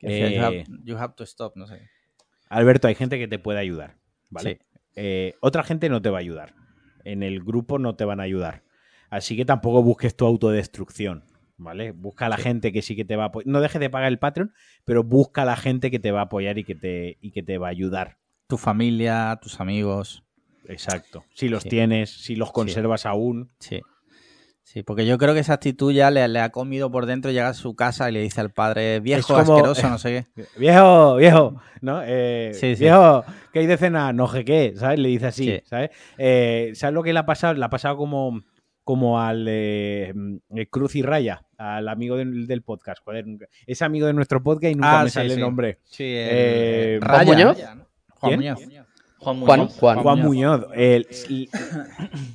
[0.00, 1.80] You, Eh, have, you have to stop, no sé.
[2.48, 3.96] Alberto, hay gente que te puede ayudar,
[4.30, 4.58] ¿vale?
[4.60, 4.78] Sí.
[4.96, 6.54] Eh, otra gente no te va a ayudar.
[7.04, 8.62] En el grupo no te van a ayudar.
[9.10, 11.24] Así que tampoco busques tu autodestrucción,
[11.56, 11.92] ¿vale?
[11.92, 12.42] Busca a la Sí.
[12.44, 13.48] gente que sí que te va a apoyar.
[13.48, 14.52] No dejes de pagar el Patreon,
[14.84, 17.42] pero busca a la gente que te va a apoyar y que te, y que
[17.42, 18.18] te va a ayudar.
[18.48, 20.24] Tu familia, tus amigos.
[20.66, 21.24] Exacto.
[21.34, 21.68] Si los Sí.
[21.70, 23.50] tienes, si los conservas aún.
[23.58, 23.80] Sí.
[24.70, 27.48] Sí, porque yo creo que esa actitud ya le, le ha comido por dentro, llega
[27.48, 30.44] a su casa y le dice al padre, viejo, como- asqueroso, no sé qué.
[30.58, 32.02] Viejo, viejo, ¿no?
[32.04, 32.82] Eh, Sí, sí.
[32.84, 34.12] Viejo, ¿qué hay de cena?
[34.12, 34.98] No sé qué, ¿sabes?
[34.98, 35.62] Le dice así, Sí.
[35.64, 35.88] ¿sabes?
[36.18, 37.54] Eh, ¿Sabes lo que le ha pasado?
[37.54, 38.42] Le ha pasado como,
[38.84, 40.36] como al eh, mm,
[40.68, 43.02] Cruz y Raya, al amigo del, del podcast.
[43.02, 43.24] Joder,
[43.66, 45.78] es amigo de nuestro podcast y nunca Ah, me sí, sale el nombre.
[45.84, 47.56] Sí, Eh, el- ¿Juan Muñoz?
[47.56, 47.86] Raya, ¿no?
[48.16, 48.54] Juan ¿Quién?
[48.54, 48.87] Muñoz.
[49.20, 49.78] Juan Juan, Muñoz.
[49.78, 49.98] Juan.
[50.02, 50.60] Juan Muñoz.
[50.60, 50.72] Muñoz.
[50.74, 51.06] él-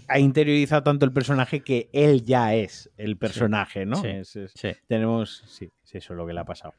[0.07, 3.95] ha interiorizado tanto el personaje que él ya es el personaje, ¿no?
[3.97, 4.07] Sí.
[4.07, 4.71] Es- es- Sí.
[4.87, 6.73] tenemos, sí, es eso lo que le ha pasado.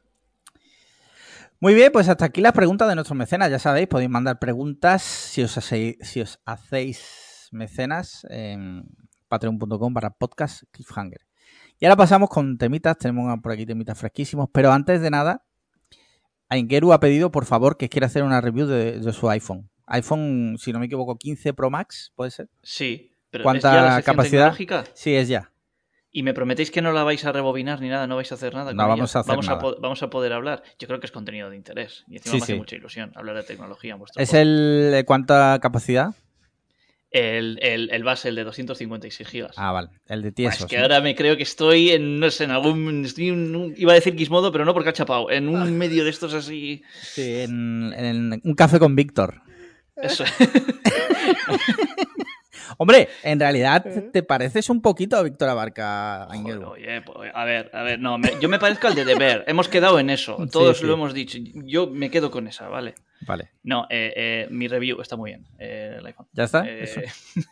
[1.60, 3.50] Muy bien, pues hasta aquí las preguntas de nuestros mecenas.
[3.50, 8.84] Ya sabéis, podéis mandar preguntas si os hacéis, si os hacéis mecenas en
[9.28, 11.20] patreon.com para podcast cliffhanger.
[11.80, 12.98] Y ahora pasamos con temitas.
[12.98, 14.48] Tenemos por aquí temitas fresquísimos.
[14.52, 15.44] Pero antes de nada,
[16.50, 19.70] Aingeru ha pedido, por favor, que quiera hacer una review de, de su iPhone.
[19.86, 22.48] iPhone, si no me equivoco, 15 Pro Max, ¿puede ser?
[22.62, 24.40] Sí, pero ¿Cuánta ¿es ya la capacidad?
[24.52, 24.84] tecnológica?
[24.94, 25.50] Sí, es ya.
[26.16, 28.54] Y me prometéis que no la vais a rebobinar ni nada, no vais a hacer
[28.54, 28.72] nada.
[28.72, 28.88] No ella?
[28.88, 29.74] vamos a hacer vamos nada.
[29.80, 30.62] vamos a poder hablar.
[30.78, 32.04] Yo creo que es contenido de interés.
[32.06, 32.58] Y encima Sí, me hace sí.
[32.58, 34.42] mucha ilusión hablar de tecnología en vuestro ¿Es podcast.
[34.42, 36.14] el de cuánta capacidad?
[37.10, 39.54] el, el, el base, el de 256 gigas.
[39.56, 39.88] Ah, vale.
[40.06, 40.60] El de Buah, tiesos.
[40.62, 43.04] es que ahora me creo que estoy en, no sé, en algún...
[43.04, 45.30] estoy en un- iba a decir Gizmodo, pero no porque ha chapado.
[45.30, 46.82] En un medio de estos así...
[47.02, 49.42] Sí, en, en un café con Víctor.
[49.96, 50.24] Eso.
[52.78, 56.70] Hombre, en realidad te pareces un poquito a Víctor Abarca, Aingeru.
[56.70, 59.44] oye, pues, a ver, a ver, no, me- yo me parezco al de Deber.
[59.46, 60.36] Hemos quedado en eso.
[60.50, 60.86] Todos sí.
[60.86, 61.38] lo hemos dicho.
[61.66, 62.94] Yo me quedo con esa, ¿vale?
[63.26, 63.50] Vale.
[63.62, 66.26] No, eh, eh, mi review está muy bien, eh, el iPhone.
[66.32, 66.68] ¿Ya está?
[66.68, 67.00] Eso.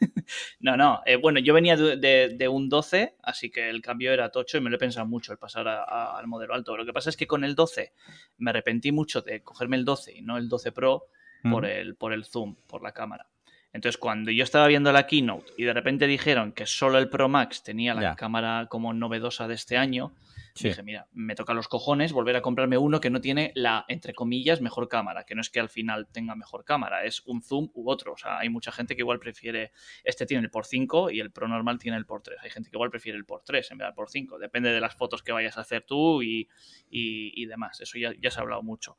[0.61, 1.01] no, no.
[1.21, 4.61] bueno, yo venía de, de- de un 12, así que el cambio era tocho y
[4.61, 6.77] me lo he pensado mucho el pasar a- a- al modelo alto.
[6.77, 7.93] Lo que pasa es que con el 12
[8.39, 11.07] me arrepentí mucho de cogerme el 12 y no el 12 Pro
[11.51, 13.27] por, el, por el zoom, por la cámara.
[13.75, 17.29] Entonces, cuando yo estaba viendo la keynote y de repente dijeron que solo el Pro
[17.31, 18.17] Max tenía la Ya.
[18.17, 20.13] cámara como novedosa de este año,
[20.55, 20.69] Sí.
[20.69, 24.13] dije, mira, me toca los cojones volver a comprarme uno que no tiene la, entre
[24.13, 27.71] comillas, mejor cámara, que no es que al final tenga mejor cámara, es un zoom
[27.73, 28.13] u otro.
[28.13, 29.73] O sea, hay mucha gente que igual prefiere,
[30.05, 32.37] este tiene el por 5 y el Pro normal tiene el por 3.
[32.43, 34.39] Hay gente que igual prefiere el por 3 en vez del por 5.
[34.39, 36.47] Depende de las fotos que vayas a hacer tú y,
[36.91, 37.81] y- y demás.
[37.81, 38.99] Eso ya, ya se ha hablado mucho.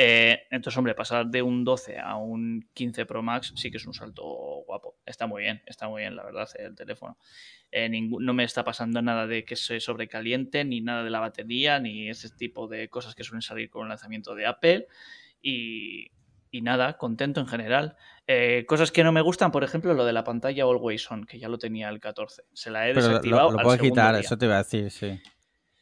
[0.00, 3.86] Eh, entonces, hombre, pasar de un 12 a un 15 Pro Max sí que es
[3.86, 4.22] un salto
[4.64, 4.96] guapo.
[5.04, 7.18] Está muy bien, está muy bien, la verdad, el teléfono.
[7.72, 11.80] Eh, no me está pasando nada de que se sobrecaliente, ni nada de la batería,
[11.80, 14.86] ni ese tipo de cosas que suelen salir con el lanzamiento de Apple.
[15.42, 16.12] Y,
[16.52, 17.96] y nada, contento en general.
[18.28, 21.40] Eh, cosas que no me gustan, por ejemplo, lo de la pantalla Always On, que
[21.40, 22.42] ya lo tenía el 14.
[22.52, 23.50] Se la he Pero desactivado.
[23.50, 24.20] lo, lo al segundo quitar, día.
[24.20, 25.20] eso te iba a decir, sí.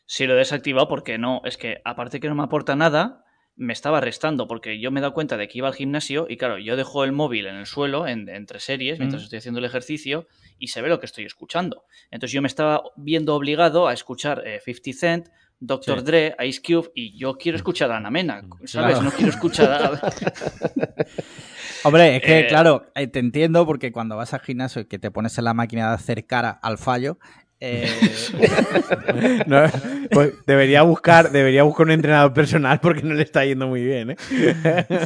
[0.06, 3.24] Sí, lo he desactivado porque no, es que aparte que no me aporta nada,
[3.56, 6.36] me estaba restando porque yo me he dado cuenta de que iba al gimnasio y
[6.36, 9.24] claro, yo dejo el móvil en el suelo, en- entre series, mientras Mm.
[9.24, 11.84] estoy haciendo el ejercicio y se ve lo que estoy escuchando.
[12.10, 16.00] Entonces yo me estaba viendo obligado a escuchar eh, 50 Cent, Dr.
[16.00, 16.04] Sí.
[16.04, 18.98] Dre, Ice Cube y yo quiero escuchar a Ana Mena, ¿sabes?
[18.98, 19.02] Claro.
[19.02, 20.12] No quiero escuchar a...
[21.84, 24.98] Hombre, es que, Eh, claro, eh, te entiendo porque cuando vas al gimnasio y que
[24.98, 27.18] te pones en la máquina de hacer cara al fallo,
[27.60, 27.88] eh,
[29.46, 29.64] No,
[30.10, 34.10] pues debería buscar, debería buscar un entrenador personal porque no le está yendo muy bien,
[34.10, 34.16] ¿eh?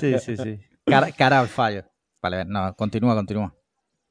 [0.00, 0.58] sí, sí, sí.
[0.84, 1.84] Cara, cara al fallo.
[2.22, 3.54] Vale, no, continúa, continúa.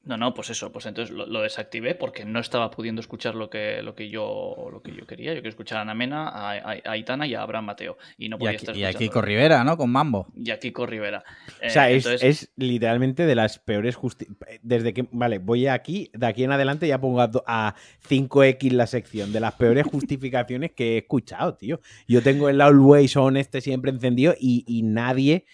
[0.02, 3.50] No, no, pues eso, pues entonces lo, lo desactivé porque no estaba pudiendo escuchar lo
[3.50, 5.32] que, lo que yo lo que yo quería.
[5.32, 7.98] Yo quería escuchar a Ana Mena, a, a- a Aitana y a Abraham Mateo.
[8.16, 9.12] Y no Y podía aquí, estar y aquí escuchando.
[9.12, 9.76] con Rivera, ¿no?
[9.76, 10.26] Con Mambo.
[10.34, 11.22] y aquí con Rivera.
[11.64, 14.26] O sea, Eh, es, entonces- es literalmente de las peores justi
[14.62, 17.74] Desde que, vale, voy aquí, de aquí en adelante ya pongo a, a
[18.08, 21.80] 5X la sección de las peores justificaciones que he escuchado, tío.
[22.08, 25.44] Yo tengo el Always On este siempre encendido y, y nadie,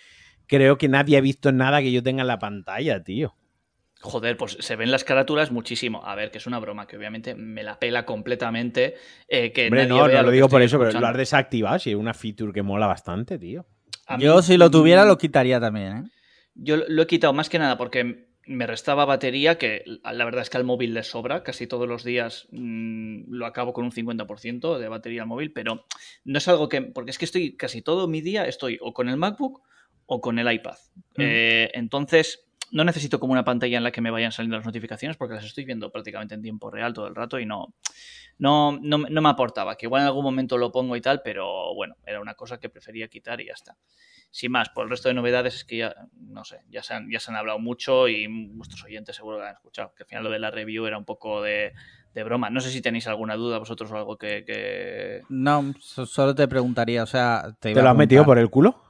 [0.47, 3.35] creo que nadie ha visto nada que yo tenga en la pantalla, tío.
[4.01, 6.05] Joder, pues se ven las carátulas muchísimo.
[6.05, 8.95] A ver, que es una broma, que obviamente me la pela completamente.
[9.27, 11.79] eh, que Hombre, nadie no, vea no lo digo por eso, pero lo has desactivado,
[11.79, 13.67] si es una feature que mola bastante, tío.
[14.07, 16.03] A mí, Yo, si lo tuviera, mm, lo quitaría también, ¿eh?
[16.55, 20.51] Yo lo he quitado más que nada porque me restaba batería, que la verdad es
[20.51, 21.43] que al móvil le sobra.
[21.43, 25.87] Casi todos los días mm, lo acabo con un 50% de batería al móvil, pero
[26.25, 26.83] no es algo que.
[26.83, 29.63] Porque es que estoy casi todo mi día estoy o con el MacBook
[30.07, 30.77] o con el iPad.
[31.17, 31.21] Mm.
[31.23, 35.17] Eh, entonces, no necesito como una pantalla en la que me vayan saliendo las notificaciones
[35.17, 37.75] porque las estoy viendo prácticamente en tiempo real todo el rato y no,
[38.39, 39.77] no, no, no me aportaba.
[39.77, 42.69] Que igual en algún momento lo pongo y tal, pero bueno, era una cosa que
[42.69, 43.77] prefería quitar y ya está.
[44.31, 47.11] Sin más, por el resto de novedades es que ya, no sé, ya se han,
[47.11, 49.95] ya se han hablado mucho y vuestros oyentes seguro que han escuchado.
[49.95, 51.73] Que al final lo de la review era un poco de,
[52.17, 52.49] de broma.
[52.49, 54.43] No sé si tenéis alguna duda vosotros o algo que...
[54.47, 55.21] que...
[55.29, 57.55] No, so- solo te preguntaría, o sea...
[57.61, 58.81] Te, ¿Te lo has metido por el culo?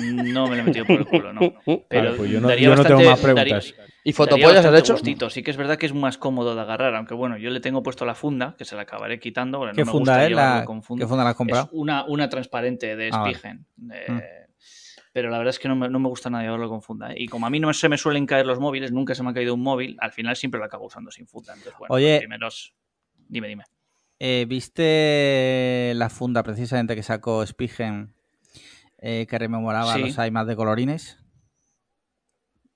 [0.00, 1.40] No me lo he metido por el culo, no.
[1.88, 3.88] Pero Vale, pues yo no- daría yo no tengo bastante- más daría- preguntas.
[4.04, 4.92] ¿Y fotopollas has hecho?
[4.92, 5.30] gustito.
[5.30, 7.82] Sí que es verdad que es más cómodo de agarrar, aunque bueno, yo le tengo
[7.82, 9.58] puesto la funda, que se la acabaré quitando.
[9.58, 10.32] porque ¿Qué no me funda gusta es?
[10.32, 10.64] La...
[10.64, 11.04] con funda.
[11.04, 11.68] ¿Qué funda la has Es comprado?
[11.72, 13.34] una, una transparente de Ah, vale.
[13.34, 13.66] Spigen.
[13.92, 14.20] Eh, Mm.
[15.14, 17.12] Pero la verdad es que no me, no me gusta nada llevarlo con funda.
[17.12, 17.14] ¿eh?
[17.18, 19.32] Y como a mí no se me suelen caer los móviles, nunca se me ha
[19.32, 21.52] caído un móvil, al final siempre lo acabo usando sin funda.
[21.52, 22.18] Entonces, bueno, Oye.
[22.18, 22.74] primeros...
[23.28, 23.62] Dime, dime.
[24.18, 28.12] Eh, ¿Viste la funda precisamente que sacó Spigen
[28.98, 30.00] eh, que rememoraba Sí.
[30.00, 31.18] los iMacs de colorines?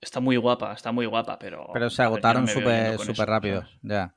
[0.01, 1.67] Está muy guapa, está muy guapa, pero...
[1.73, 3.63] Pero se no agotaron súper eso, rápido.
[3.63, 3.79] ¿sabes?
[3.83, 4.15] Ya,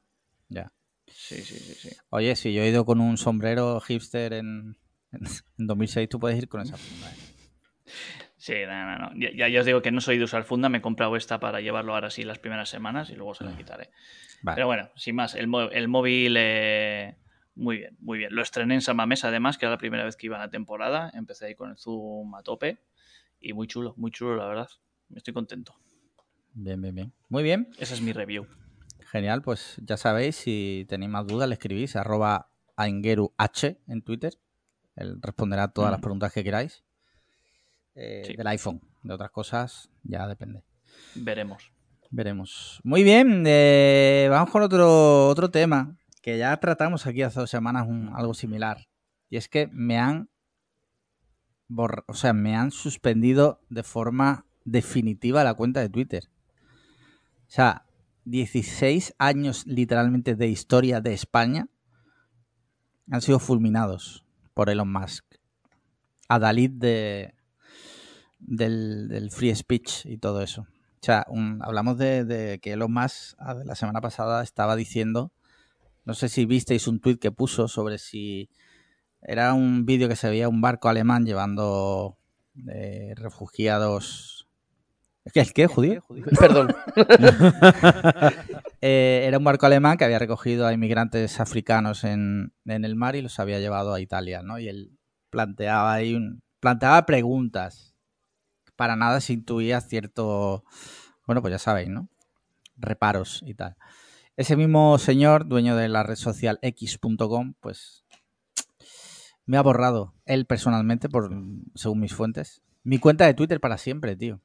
[0.47, 0.71] ya.
[1.07, 1.89] Sí, sí, sí, sí.
[2.11, 4.77] Oye, si yo he ido con un sombrero hipster en,
[5.11, 7.09] en 2006, tú puedes ir con esa funda.
[7.09, 7.30] ¿eh?
[8.41, 9.11] Sí, no, no, no.
[9.19, 11.39] Ya, ya, ya os digo que no soy de usar funda, me he comprado esta
[11.39, 13.91] para llevarlo ahora sí las primeras semanas y luego se la quitaré.
[14.41, 14.55] Vale.
[14.55, 17.17] Pero bueno, sin más, el, móvil, eh,
[17.53, 18.33] muy bien, muy bien.
[18.33, 20.49] Lo estrené en Sama Mesa además, que era la primera vez que iba a la
[20.49, 21.11] temporada.
[21.13, 22.79] Empecé ahí con el zoom a tope
[23.39, 24.69] y muy chulo, muy chulo, la verdad.
[25.13, 25.75] Estoy contento.
[26.53, 27.13] Bien, bien, bien.
[27.29, 27.69] Muy bien.
[27.77, 28.47] Esa es mi review.
[29.11, 33.33] Genial, pues ya sabéis, si tenéis más dudas, le escribís arroba aingeruh
[33.87, 34.33] en Twitter.
[34.95, 36.01] Él responderá a todas las Mm.
[36.01, 36.83] preguntas que queráis.
[37.95, 38.35] Eh, Sí.
[38.35, 38.81] Del iPhone.
[39.03, 40.63] De otras cosas, ya depende.
[41.15, 41.71] Veremos.
[42.09, 42.79] Veremos.
[42.83, 47.87] Muy bien, eh, vamos con otro, otro tema que ya tratamos aquí hace dos semanas
[47.87, 48.87] un- algo similar.
[49.29, 50.29] Y es que me han
[51.67, 56.25] borra- o sea, me han suspendido de forma definitiva la cuenta de Twitter.
[57.47, 57.85] O sea,
[58.25, 61.67] 16 años literalmente de historia de España
[63.09, 65.25] han sido fulminados por Elon Musk.
[66.27, 67.33] Adalid de,
[68.41, 70.61] del, del free speech y todo eso.
[70.63, 75.31] O sea, un- hablamos de, de que Elon Musk ah, la semana pasada estaba diciendo,
[76.05, 78.49] no sé si visteis un tuit que puso sobre si
[79.21, 82.17] era un vídeo que se veía un barco alemán llevando
[82.67, 84.47] eh, refugiados.
[85.23, 86.03] ¿Es que el qué, judío?
[86.39, 86.75] Perdón.
[88.83, 93.15] Eh, era un barco alemán que había recogido a inmigrantes africanos en, en el mar
[93.15, 94.57] y los había llevado a Italia, ¿no?
[94.57, 94.97] Y él
[95.29, 97.90] planteaba ahí un, planteaba preguntas.
[98.81, 100.65] Para nada se intuía cierto,
[101.27, 102.09] bueno, pues ya sabéis, ¿no?
[102.77, 103.77] Reparos y tal.
[104.37, 108.05] Ese mismo señor, dueño de la red social x.com, pues
[109.45, 111.29] me ha borrado él personalmente, por,
[111.75, 114.41] según mis fuentes, mi cuenta de Twitter para siempre, tío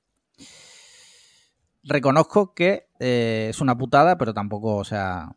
[1.82, 5.32] reconozco que eh, es una putada, pero tampoco, o sea,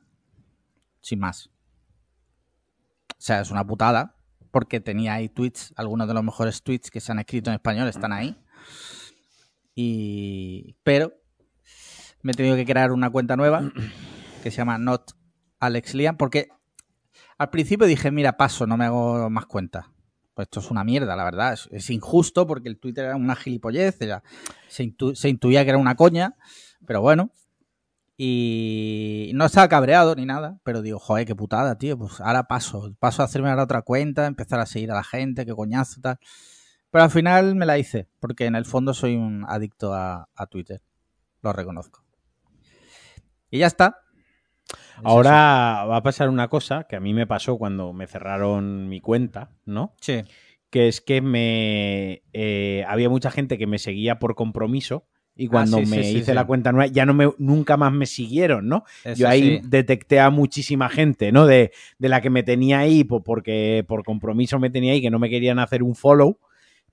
[1.00, 1.48] sin más.
[3.12, 4.18] O sea, es una putada,
[4.52, 7.88] porque tenía ahí tweets, algunos de los mejores tweets que se han escrito en español
[7.88, 8.36] están ahí.
[9.76, 10.76] Y.
[10.84, 11.14] Pero
[12.22, 13.72] me he tenido que crear una cuenta nueva
[14.44, 15.12] que se llama Not
[15.60, 16.50] Alex Liam, porque
[17.38, 19.92] al principio dije, mira, paso, no me hago más cuenta.
[20.34, 21.54] Pues esto es una mierda, la verdad.
[21.54, 24.24] Es, es injusto porque el Twitter era una gilipollez, era-
[24.68, 26.36] se, intu- se intuía que era una coña,
[26.86, 27.32] pero bueno.
[28.22, 31.98] Y no estaba cabreado ni nada, pero digo, joder, qué putada, tío.
[31.98, 35.46] Pues ahora paso, paso a hacerme ahora otra cuenta, empezar a seguir a la gente,
[35.46, 36.20] qué coñazo, tal.
[36.92, 40.46] Pero al final me la hice, porque en el fondo soy un adicto a, a
[40.48, 40.82] Twitter.
[41.42, 42.04] Lo reconozco.
[43.52, 43.98] Y ya está.
[44.70, 48.90] Es Ahora va a pasar una cosa que a mí me pasó cuando me cerraron
[48.90, 49.94] mi cuenta, ¿no?
[50.02, 50.24] Sí.
[50.70, 55.78] Que es que me eh, había mucha gente que me seguía por compromiso y cuando
[55.78, 56.34] Ah, sí, me sí, sí, hice sí.
[56.34, 58.84] la cuenta nueva ya no me nunca más me siguieron, ¿no?
[59.06, 59.68] Eso Yo ahí sí.
[59.68, 61.46] detecté a muchísima gente, ¿no?
[61.48, 65.10] De, de la que me tenía ahí po- porque por compromiso me tenía ahí que
[65.10, 66.38] no me querían hacer un follow.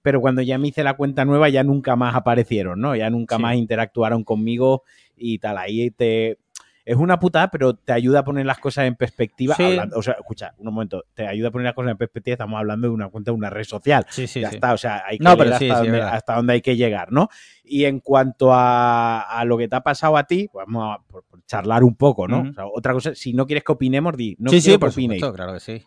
[0.07, 2.95] Pero cuando ya me hice la cuenta nueva ya nunca más aparecieron, ¿no?
[2.95, 3.43] Ya nunca Sí.
[3.43, 4.85] más interactuaron conmigo
[5.17, 5.59] y tal.
[5.59, 6.39] Ahí te...
[6.85, 9.57] Es una putada, pero te ayuda a poner las cosas en perspectiva.
[9.57, 9.65] Sí.
[9.65, 11.03] hablando- o sea, escucha, un momento.
[11.13, 12.35] Te ayuda a poner las cosas en perspectiva.
[12.35, 15.03] Estamos hablando de una cuenta de una red social Sí, sí, ya está, o sea,
[15.05, 16.15] hay que No, pero hasta, verdad.
[16.15, 17.29] hasta dónde hay que llegar, ¿no?
[17.65, 21.03] Y en cuanto a, a lo que te ha pasado a ti, pues vamos a
[21.09, 22.43] por- por charlar un poco, ¿no?
[22.49, 24.89] O sea, otra cosa, si no quieres que opinemos, di, no sí, quiero sí, por
[24.91, 25.21] que opinéis.
[25.23, 25.83] supuesto, claro que sí.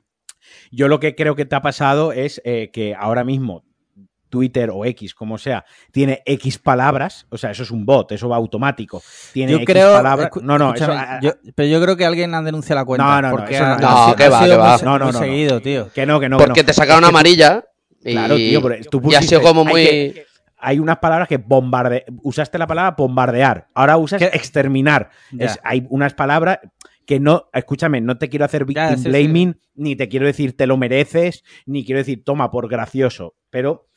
[0.71, 3.63] Yo lo que creo que te ha pasado es eh, que ahora mismo
[4.29, 8.29] Twitter o X, como sea, tiene X palabras, o sea, eso es un bot, eso
[8.29, 9.01] va automático.
[9.33, 9.93] Tiene Yo X creo.
[9.93, 10.29] palabras.
[10.41, 13.03] No, no, eso, yo- pero yo creo que alguien ha denunciado la cuenta.
[13.05, 14.77] No, no, no, porque ha- no- No, sido- que ha va, que va.
[14.77, 15.19] No, no, no, no.
[15.19, 15.91] seguido, tío.
[15.93, 16.37] que no, que no.
[16.37, 16.65] que Porque no.
[16.67, 17.65] te sacaron que- amarilla
[18.03, 19.83] y, Claro, tío, pero tú y ha sido pusiste- como hay muy...
[19.83, 20.25] que-
[20.61, 24.25] hay unas palabras que bombarde usaste la palabra bombardear, ahora usas ¿Qué?
[24.33, 25.09] exterminar.
[25.37, 26.59] Es- hay unas palabras
[27.05, 29.09] que no, escúchame, no te quiero hacer victim Ya, sí, sí.
[29.09, 33.88] blaming, ni te quiero decir te lo mereces, ni quiero decir toma por gracioso, pero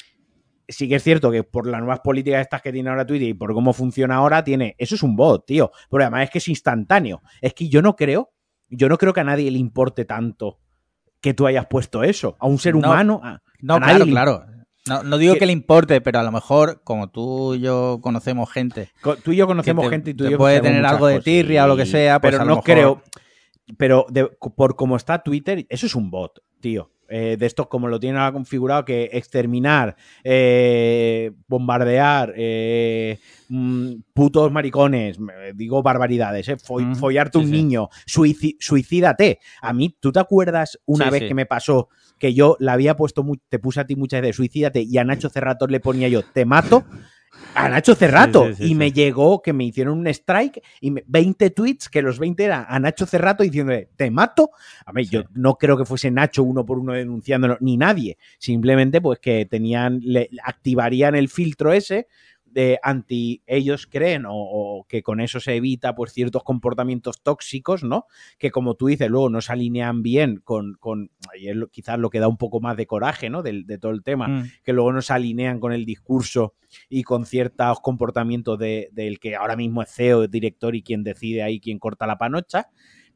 [0.72, 3.34] sí que es cierto que por las nuevas políticas estas que tiene ahora Twitter y
[3.34, 4.74] por cómo funciona ahora, tiene.
[4.78, 5.70] Eso es un bot, tío.
[5.90, 7.22] Pero además es que es instantáneo.
[7.40, 8.30] Es que yo no creo,
[8.68, 10.58] yo no creo que a nadie le importe tanto
[11.20, 12.36] que tú hayas puesto eso.
[12.40, 12.80] A un ser No.
[12.88, 13.20] humano.
[13.22, 14.52] a- No, a nadie claro, claro.
[14.88, 18.00] No, no digo Que- que le importe, pero a lo mejor, como tú y yo
[18.02, 18.90] conocemos gente
[19.22, 21.64] Tú y yo conocemos te- gente y tú y yo puede tener algo de tirria
[21.64, 23.02] o lo que sea, pues pero no mejor- creo.
[23.78, 26.90] Pero de- por como está Twitter, eso es un bot, tío.
[27.14, 33.18] Eh, de estos, como lo tienen ahora configurado, que exterminar, eh, bombardear, eh,
[33.50, 35.18] mm, putos maricones,
[35.54, 37.56] digo barbaridades, Ujú, follarte sí, un sí.
[37.56, 39.40] niño, suici- suicídate.
[39.60, 42.96] A mí, ¿tú te acuerdas una Sí, vez que me pasó que yo la había
[42.96, 46.22] puesto, te puse a ti muchas veces, suicídate, y a Nacho Cerrato le ponía yo,
[46.22, 46.86] te mato?
[47.54, 48.46] A Nacho Cerrato.
[48.48, 51.88] Sí, sí, sí, y me llegó que me hicieron un strike y me- 20 tweets,
[51.88, 54.50] que los 20 eran a Nacho Cerrato diciéndole, te mato.
[54.86, 58.18] A ver, yo no creo que fuese Nacho uno por uno denunciándolo, ni nadie.
[58.38, 62.08] Simplemente, pues que tenían, le activarían el filtro ese
[62.52, 67.82] de anti ellos creen o, o que con eso se evita pues ciertos comportamientos tóxicos,
[67.82, 68.06] ¿no?
[68.38, 71.98] Que como tú dices, luego no se alinean bien con, con y es lo- quizás
[71.98, 73.42] lo que da un poco más de coraje, ¿no?
[73.42, 74.50] Del- de todo el tema Mm.
[74.62, 76.54] que luego no se alinean con el discurso
[76.88, 81.42] y con ciertos comportamientos de- del que ahora mismo es CEO, director y quien decide
[81.42, 82.68] ahí quién corta la panocha.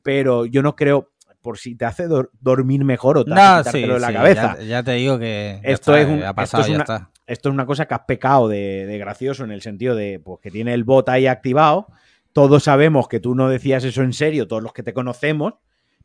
[0.03, 1.11] Pero yo no creo,
[1.43, 4.13] por si te hace dor- dormir mejor o te No, hace sí, de la sí,
[4.15, 4.57] cabeza.
[4.59, 6.83] Ya, ya te digo que Esto está, es un- ha esto pasado, es ya una-
[6.85, 7.11] está.
[7.27, 10.41] Esto es una cosa que has pecado de, de gracioso en el sentido de pues,
[10.41, 11.89] que tiene el bot ahí activado.
[12.33, 15.55] Todos sabemos que tú no decías eso en serio, todos los que te conocemos,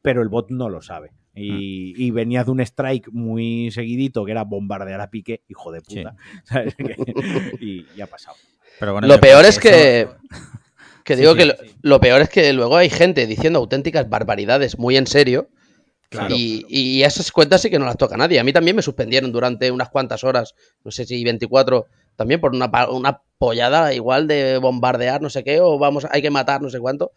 [0.01, 1.11] pero el bot no lo sabe.
[1.33, 5.81] Y, y venías de un strike muy seguidito que era bombardear a Pique, hijo de
[5.81, 6.15] puta.
[7.59, 8.35] Y, y ha pasado.
[8.79, 10.07] Pero bueno, Lo peor es que.
[11.03, 11.75] Que digo sí, que lo, sí.
[11.81, 15.49] lo peor es que luego hay gente diciendo auténticas barbaridades muy en serio.
[16.11, 16.35] Claro.
[16.37, 18.37] y, y esas cuentas sí que no las toca nadie.
[18.39, 21.85] A mí también me suspendieron durante unas cuantas horas, no sé si 24,
[22.17, 26.21] también por una, pa- una pollada igual de bombardear no sé qué, o vamos, hay
[26.21, 27.13] que matar no sé cuánto.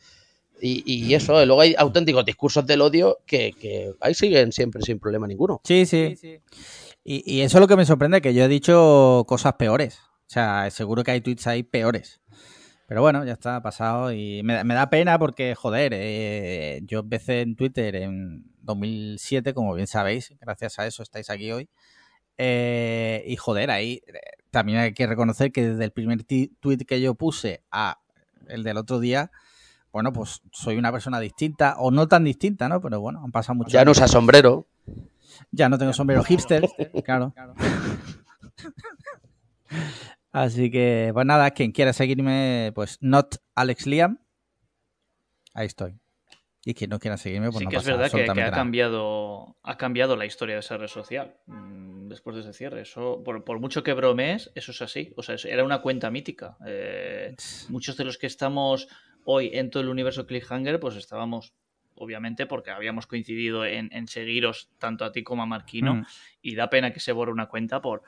[0.62, 4.80] Y, y eso, y luego hay auténticos discursos del odio que, que ahí siguen siempre
[4.82, 5.60] sin problema ninguno.
[5.64, 6.16] Sí, sí.
[7.02, 9.98] Y, y eso es lo que me sorprende, que yo he dicho cosas peores.
[9.98, 12.20] O sea, seguro que hay tweets ahí peores.
[12.86, 16.80] Pero bueno, ya está, ha pasado y me, da- me da pena porque, joder, eh,
[16.84, 21.68] yo empecé en Twitter en 2007, como bien sabéis, gracias a eso estáis aquí hoy.
[22.36, 24.12] Eh, y joder, ahí eh,
[24.50, 28.00] también hay que reconocer que desde el primer tweet que yo puse a
[28.48, 29.30] el del otro día,
[29.92, 32.80] bueno, pues soy una persona distinta, o no tan distinta, ¿no?
[32.80, 33.98] Pero bueno, han pasado muchos Ya no años.
[33.98, 34.66] usa sombrero.
[35.50, 36.68] Ya no tengo sombrero hipster,
[37.04, 37.32] claro.
[40.32, 44.18] Así que, pues nada, quien quiera seguirme, pues not Alex Liam.
[45.52, 46.00] Ahí estoy.
[46.64, 49.56] Y quien no quiera seguirme, pues sí no que es verdad que, que ha cambiado
[49.62, 52.82] ha cambiado la historia de esa red social mm, después de ese cierre.
[52.82, 55.12] Eso, por, por mucho que bromees, eso es así.
[55.16, 56.56] O sea, era una cuenta mítica.
[56.66, 57.34] Eh,
[57.68, 58.88] muchos de los que estamos
[59.24, 61.54] hoy en todo el universo Cliffhanger, pues estábamos,
[61.94, 65.94] obviamente, porque habíamos coincidido en, en seguiros tanto a ti como a Marquino.
[65.94, 66.06] Mm.
[66.42, 68.02] Y da pena que se borre una cuenta por,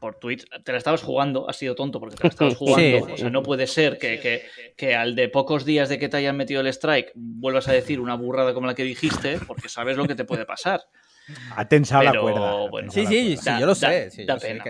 [0.00, 0.46] por tweets.
[0.64, 3.06] Te la estabas jugando, has sido tonto porque te la estabas jugando.
[3.06, 3.12] Sí.
[3.12, 4.42] O sea, no puede ser que, que,
[4.76, 8.00] que al de pocos días de que te hayan metido el strike vuelvas a decir
[8.00, 10.80] una burrada como la que dijiste, porque sabes lo que te puede pasar.
[11.56, 12.68] Ha tensado la cuerda.
[12.70, 12.92] bueno.
[12.92, 14.10] Sí, sí, sí, yo lo sé.
[14.12, 14.64] sí, que, da pena.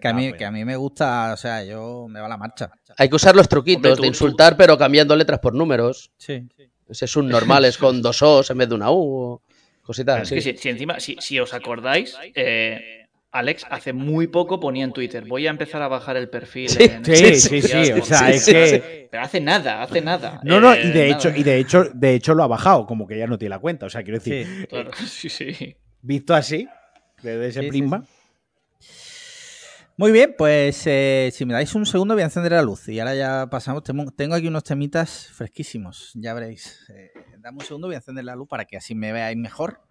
[0.00, 2.68] que a mí, que a mí me gusta, o sea, yo me va la marcha.
[2.96, 6.10] Hay que usar los truquitos Hombre, tú- de insultar, pero cambiando letras por números.
[6.16, 6.48] Sí.
[6.88, 9.40] Ese es un normales con dos O's en vez de una U.
[9.82, 10.34] Cositas Es así.
[10.34, 12.99] que si, si encima, si, si os acordáis, eh,
[13.32, 16.68] Alex hace muy poco ponía en Twitter, voy a empezar a bajar el perfil.
[16.68, 17.60] Sí, en Sí, sí, sí.
[17.62, 18.02] sociales".
[18.02, 19.08] O sea, Sí, es que.
[19.10, 20.40] Pero hace nada, hace nada.
[20.42, 21.18] No, no, Eh, y de nada.
[21.18, 23.58] hecho, y de hecho, de hecho lo ha bajado, como que ya no tiene la
[23.60, 23.86] cuenta.
[23.86, 24.66] O sea, quiero decir, Sí.
[24.66, 25.76] Claro, sí, sí.
[26.02, 26.68] visto así,
[27.22, 28.04] desde ese Sí, sí, prisma.
[29.96, 32.98] Muy bien, pues eh, si me dais un segundo voy a encender la luz y
[33.00, 33.82] ahora ya pasamos.
[33.84, 36.86] Tengo, tengo aquí unos temitas fresquísimos, ya veréis.
[36.88, 39.82] Eh, dame un segundo, voy a encender la luz para que así me veáis mejor.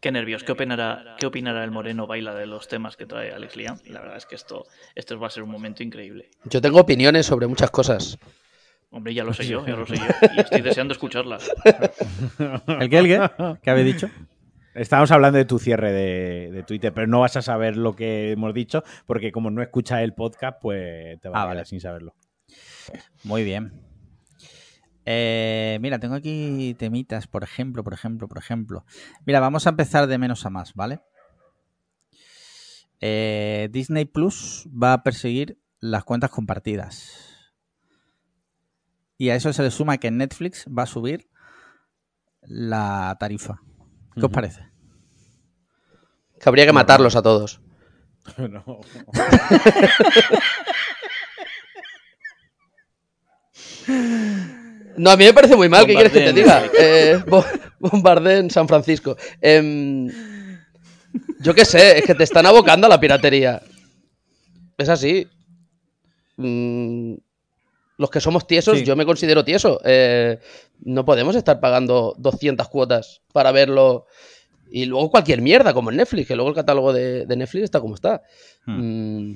[0.00, 3.56] Qué nervios, ¿qué opinará, qué opinará el Moreno Baila de los temas que trae Alex
[3.56, 3.78] Liam?
[3.86, 6.30] La verdad es que esto, esto va a ser un momento increíble.
[6.44, 8.18] Yo tengo opiniones sobre muchas cosas.
[8.90, 10.02] Hombre, ya lo sé yo, ya lo sé yo.
[10.36, 11.50] Y estoy deseando escucharlas.
[12.66, 13.30] ¿El qué, el qué?
[13.62, 14.10] ¿Qué habéis dicho?
[14.74, 18.32] Estábamos hablando de tu cierre de, de Twitter, pero no vas a saber lo que
[18.32, 21.64] hemos dicho, porque como no escuchas el podcast, pues te vas Ah, a quedar vale.
[21.66, 22.14] sin saberlo.
[23.24, 23.72] Muy bien.
[25.12, 28.84] Eh, mira, tengo aquí temitas, por ejemplo, por ejemplo, por ejemplo.
[29.26, 31.00] Mira, vamos a empezar de menos a más, ¿vale?
[33.00, 37.52] Eh, Disney Plus va a perseguir las cuentas compartidas.
[39.18, 41.28] Y a eso se le suma que Netflix va a subir
[42.42, 43.60] la tarifa.
[44.14, 44.70] ¿Qué os parece?
[46.38, 47.60] Que habría que matarlos a todos.
[48.38, 48.80] No.
[54.96, 55.86] No, a mí me parece muy mal.
[55.86, 56.64] ¿Qué quieres que te diga?
[56.78, 57.44] Eh, bo-
[57.78, 59.16] bombardeen San Francisco.
[59.40, 60.08] Em,
[61.40, 63.62] yo qué sé, es que te están abocando a la piratería.
[64.76, 65.26] Es así.
[66.36, 67.14] Mm,
[67.98, 68.84] los que somos tiesos, Sí.
[68.84, 69.80] yo me considero tieso.
[69.84, 70.38] Eh,
[70.84, 74.06] no podemos estar pagando 200 cuotas para verlo.
[74.72, 77.80] Y luego cualquier mierda, como en Netflix, que luego el catálogo de, de Netflix está
[77.80, 78.22] como está.
[78.66, 79.34] Mm,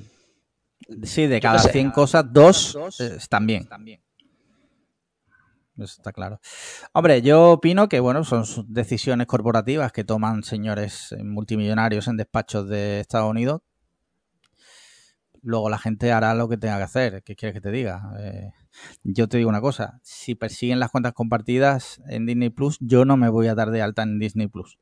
[1.03, 1.71] Sí, de cada sé.
[1.71, 3.67] 100 cosas, dos eh, están bien.
[5.77, 6.39] Eso está claro.
[6.93, 12.69] Hombre, yo opino que, bueno, son decisiones corporativas que toman señores eh, multimillonarios en despachos
[12.69, 13.61] de Estados Unidos.
[15.41, 17.23] Luego la gente hará lo que tenga que hacer.
[17.23, 18.13] ¿Qué quieres que te diga?
[18.19, 18.51] Eh,
[19.03, 19.99] yo te digo una cosa.
[20.01, 23.81] Si persiguen las cuentas compartidas en Disney Plus, yo no me voy a dar de
[23.81, 24.79] alta en Disney Plus.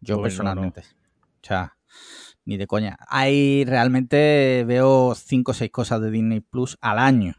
[0.00, 0.80] Yo Pues no, personalmente.
[0.80, 1.76] O sea,
[2.44, 2.98] ni de coña.
[3.08, 7.34] Hay realmente veo 5 o 6 cosas de Disney Plus al año.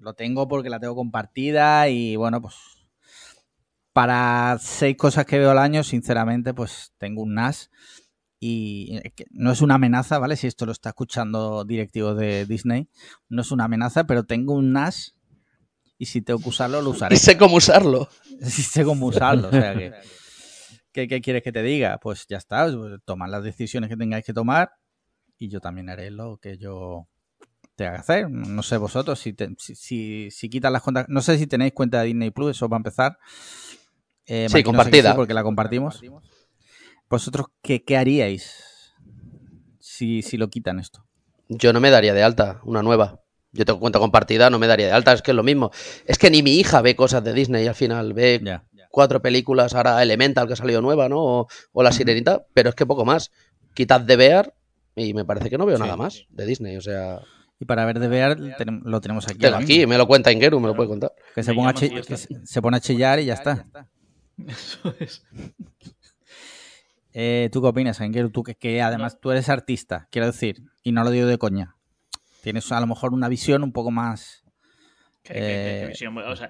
[0.00, 2.54] Lo tengo porque la tengo compartida y bueno, pues
[3.92, 7.70] para 6 cosas que veo al año, sinceramente, pues tengo un NAS
[8.38, 10.36] y eh, no es una amenaza, ¿vale?
[10.36, 12.88] Si esto lo está escuchando directivo de Disney,
[13.28, 15.16] no es una amenaza, pero tengo un NAS
[15.98, 18.08] y si tengo que usarlo, lo usaré y sé cómo usarlo.
[18.42, 19.48] sí sé cómo usarlo.
[19.48, 19.92] O sea que,
[20.92, 21.98] ¿qué, qué quieres que te diga?
[21.98, 24.72] Pues ya está, pues, tomad las decisiones que tengáis que tomar
[25.36, 27.06] y yo también haré lo que yo
[27.90, 28.30] que hacer.
[28.30, 31.06] No sé vosotros si, te- si, si, si quitas las cuentas.
[31.08, 33.18] No sé si tenéis cuenta de Disney Plus, eso va a empezar.
[34.26, 35.10] Eh, Sí, compartida.
[35.12, 36.00] sí, porque la compartimos.
[37.08, 38.94] ¿Vosotros qué, qué haríais
[39.78, 41.04] si, si lo quitan esto?
[41.48, 43.20] Yo no me daría de alta una nueva.
[43.52, 45.12] Yo tengo cuenta compartida, no me daría de alta.
[45.12, 45.72] Es que es lo mismo.
[46.06, 48.12] Es que ni mi hija ve cosas de Disney al final.
[48.12, 48.40] Ve
[48.90, 51.18] cuatro películas, ahora Elemental que ha salido nueva, ¿no?
[51.20, 53.32] O, o La Sirenita, pero es que poco más.
[53.74, 54.54] Quitad de Bear
[54.94, 55.82] y me parece que no veo Sí.
[55.82, 56.76] nada más de Disney.
[56.76, 57.20] O sea,
[57.60, 59.38] Y para ver de ver lo tenemos aquí.
[59.38, 61.12] tengo aquí, me lo cuenta Ingeru, me lo puede contar.
[61.34, 63.66] Que se, ponga que pone a chillar y ya está.
[64.46, 65.22] Eso es.
[67.12, 68.30] Eh, ¿Tú qué opinas, Anguero?
[68.30, 71.76] Tú que, que además tú eres artista, quiero decir, y no lo digo de coña.
[72.42, 74.42] Tienes a lo mejor una visión un poco más...
[75.22, 76.48] Que- que- que- que Eh, visión, o sea,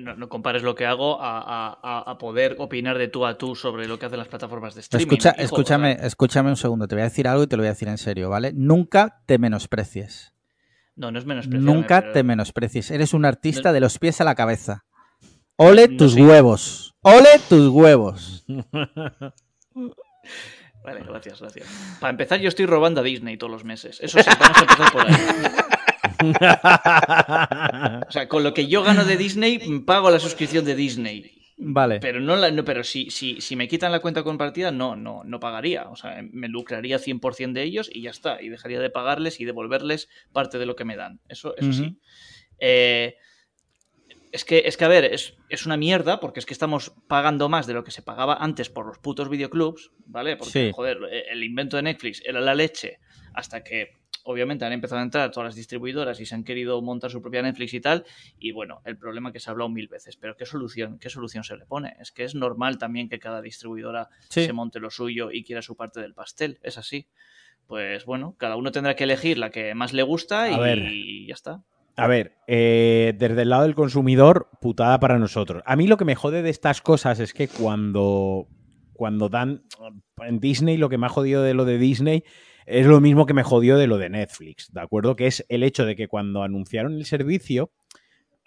[0.00, 1.38] no, no compares lo que hago a,
[1.82, 4.80] a- a- poder opinar de tú a tú sobre lo que hacen las plataformas de
[4.82, 5.06] streaming.
[5.06, 7.68] Escucha, hijo, escúchame, escúchame un segundo, te voy a decir algo y te lo voy
[7.68, 8.52] a decir en serio, ¿vale?
[8.54, 10.32] Nunca te menosprecies.
[10.96, 12.90] no, no es menospreciarme, Nunca pero- te menosprecies.
[12.90, 14.84] Eres un artista de los pies a la cabeza.
[15.56, 16.22] Ole tus sí.
[16.22, 16.94] huevos.
[17.02, 18.44] Ole tus huevos.
[20.84, 21.66] Vale, gracias, gracias.
[22.00, 23.98] Para empezar, yo estoy robando a Disney todos los meses.
[24.00, 25.14] Eso sí, vamos a empezar por ahí.
[28.08, 31.34] O sea, con lo que yo gano de Disney, pago la suscripción de Disney.
[31.60, 31.98] Vale.
[31.98, 35.24] Pero no, la, no pero si, si, si me quitan la cuenta compartida, no, no,
[35.24, 35.88] no pagaría.
[35.90, 38.40] O sea, me lucraría 100% de ellos y ya está.
[38.40, 41.20] Y dejaría de pagarles y devolverles parte de lo que me dan.
[41.28, 41.98] Eso, eso sí.
[42.60, 43.16] Eh,
[44.30, 47.48] es que, es que, a ver, es, es una mierda porque es que estamos pagando
[47.48, 50.36] más de lo que se pagaba antes por los putos videoclubs, ¿vale?
[50.36, 50.70] Porque, Sí.
[50.72, 50.98] joder,
[51.30, 52.98] el invento de Netflix era la leche
[53.34, 53.97] hasta que,
[54.30, 57.40] obviamente, han empezado a entrar todas las distribuidoras y se han querido montar su propia
[57.40, 58.04] Netflix y tal.
[58.38, 60.16] Y bueno, el problema que se ha hablado mil veces.
[60.16, 61.96] Pero ¿qué solución, qué solución se le pone?
[61.98, 64.44] Es que es normal también que cada distribuidora Sí.
[64.44, 66.58] se monte lo suyo y quiera su parte del pastel.
[66.62, 67.08] Es así.
[67.66, 70.82] Pues bueno, cada uno tendrá que elegir la que más le gusta y ver.
[71.26, 71.62] ya está.
[71.96, 75.62] A ver, eh, desde el lado del consumidor, putada para nosotros.
[75.66, 78.46] A mí lo que me jode de estas cosas es que cuando,
[78.92, 79.64] cuando dan
[80.18, 82.24] en Disney, lo que me ha jodido de lo de Disney
[82.68, 85.16] es lo mismo que me jodió de lo de Netflix, ¿de acuerdo?
[85.16, 87.72] Que es el hecho de que cuando anunciaron el servicio,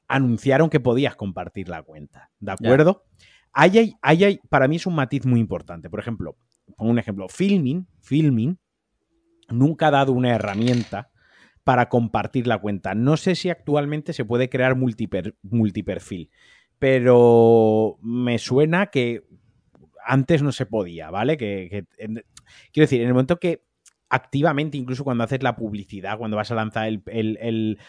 [0.07, 3.03] anunciaron que podías compartir la cuenta, ¿de acuerdo?
[3.53, 5.89] Ahí hay, ahí hay- para mí es un matiz muy importante.
[5.89, 6.38] Por ejemplo,
[6.78, 8.57] pongo un ejemplo, Filming, Filming
[9.49, 11.09] nunca ha dado una herramienta
[11.63, 12.95] para compartir la cuenta.
[12.95, 16.30] No sé si actualmente se puede crear multiper- multiperfil,
[16.80, 19.24] pero me suena que
[20.05, 21.38] antes no se podía, ¿vale?
[21.38, 22.24] Que, que- en-
[22.72, 23.63] quiero decir, en el momento que
[24.12, 27.01] activamente, incluso cuando haces la publicidad, cuando vas a lanzar el...
[27.07, 27.80] el-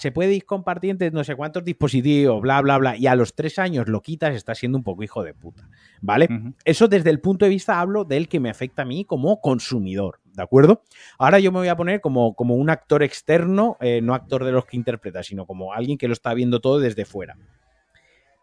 [0.00, 3.34] se puede ir compartir entre no sé cuántos dispositivos, bla, bla, bla, y a los
[3.34, 5.68] tres años lo quitas, estás siendo un poco hijo de puta,
[6.00, 6.26] ¿vale?
[6.64, 10.20] Eso desde el punto de vista hablo del que me afecta a mí como consumidor,
[10.24, 10.82] ¿de acuerdo?
[11.18, 14.52] Ahora yo me voy a poner como, como un actor externo, eh, no actor de
[14.52, 17.36] los que interpreta, sino como alguien que lo está viendo todo desde fuera.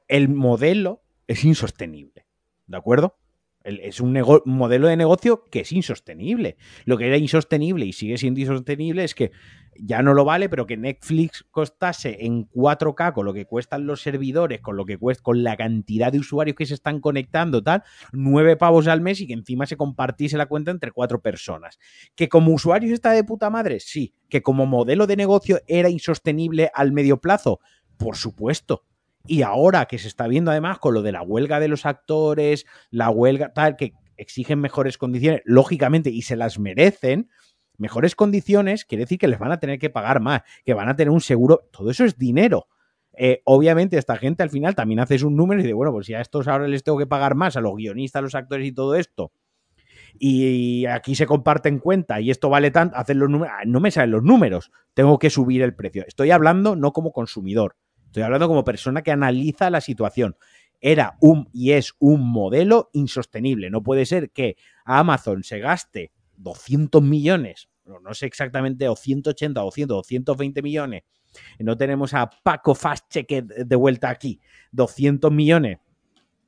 [0.08, 2.28] El modelo es insostenible,
[2.68, 3.18] ¿de acuerdo?
[3.66, 6.56] Es un modelo de negocio que es insostenible.
[6.86, 9.32] Lo que era insostenible y sigue siendo insostenible es que
[9.78, 14.02] ya no lo vale, pero que Netflix costase en 4K con lo que cuestan los
[14.02, 17.84] servidores, con lo que cuesta, con la cantidad de usuarios que se están conectando, tal,
[18.14, 21.80] nueve pavos al mes y que encima se compartiese la cuenta entre cuatro personas.
[22.16, 24.14] Que como usuarios está de puta madre, sí.
[24.30, 27.60] Que como modelo de negocio era insostenible al medio plazo,
[27.98, 28.84] por supuesto.
[29.28, 32.66] Y ahora que se está viendo además con lo de la huelga de los actores,
[32.92, 37.30] la huelga tal, que exigen mejores condiciones, lógicamente, y se las merecen,
[37.78, 40.96] mejores condiciones quiere decir que les van a tener que pagar más, que van a
[40.96, 42.68] tener un seguro, todo eso es dinero.
[43.18, 46.14] Eh, obviamente esta gente al final también hace un número y dice, bueno, pues si
[46.14, 48.72] a estos ahora les tengo que pagar más, a los guionistas, a los actores y
[48.72, 49.32] todo esto,
[50.18, 54.12] y aquí se comparten cuenta y esto vale tanto, hacen los números, no me salen
[54.12, 56.06] los números, tengo que subir el precio.
[56.08, 57.76] Estoy hablando no como consumidor,
[58.16, 60.38] estoy hablando como persona que analiza la situación.
[60.80, 63.70] Era un y es un modelo insostenible.
[63.70, 64.56] No puede ser que
[64.86, 71.04] Amazon se gaste 200 millones, no, sé exactamente, o 180, o 200, o 120 millones.
[71.60, 74.40] No tenemos a Paco Fast de vuelta aquí.
[74.72, 75.80] 200 millones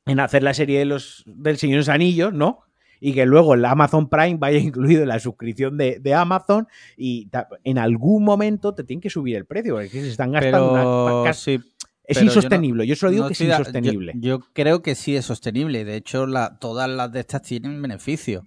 [0.05, 2.63] en hacer la serie de los del Señor Anillos, ¿no?
[3.00, 7.30] Y que luego el Amazon Prime vaya incluido en la suscripción de, de Amazon y
[7.64, 11.34] en algún momento te tienen que subir el precio porque se están gastando Pero una-
[11.34, 11.62] sí, es
[12.08, 14.95] pero yo no- insostenible yo, solo digo no que es insostenible Yo, yo creo que
[14.95, 15.84] sí es sostenible.
[15.86, 18.45] De hecho, la, todas las de estas tienen beneficio.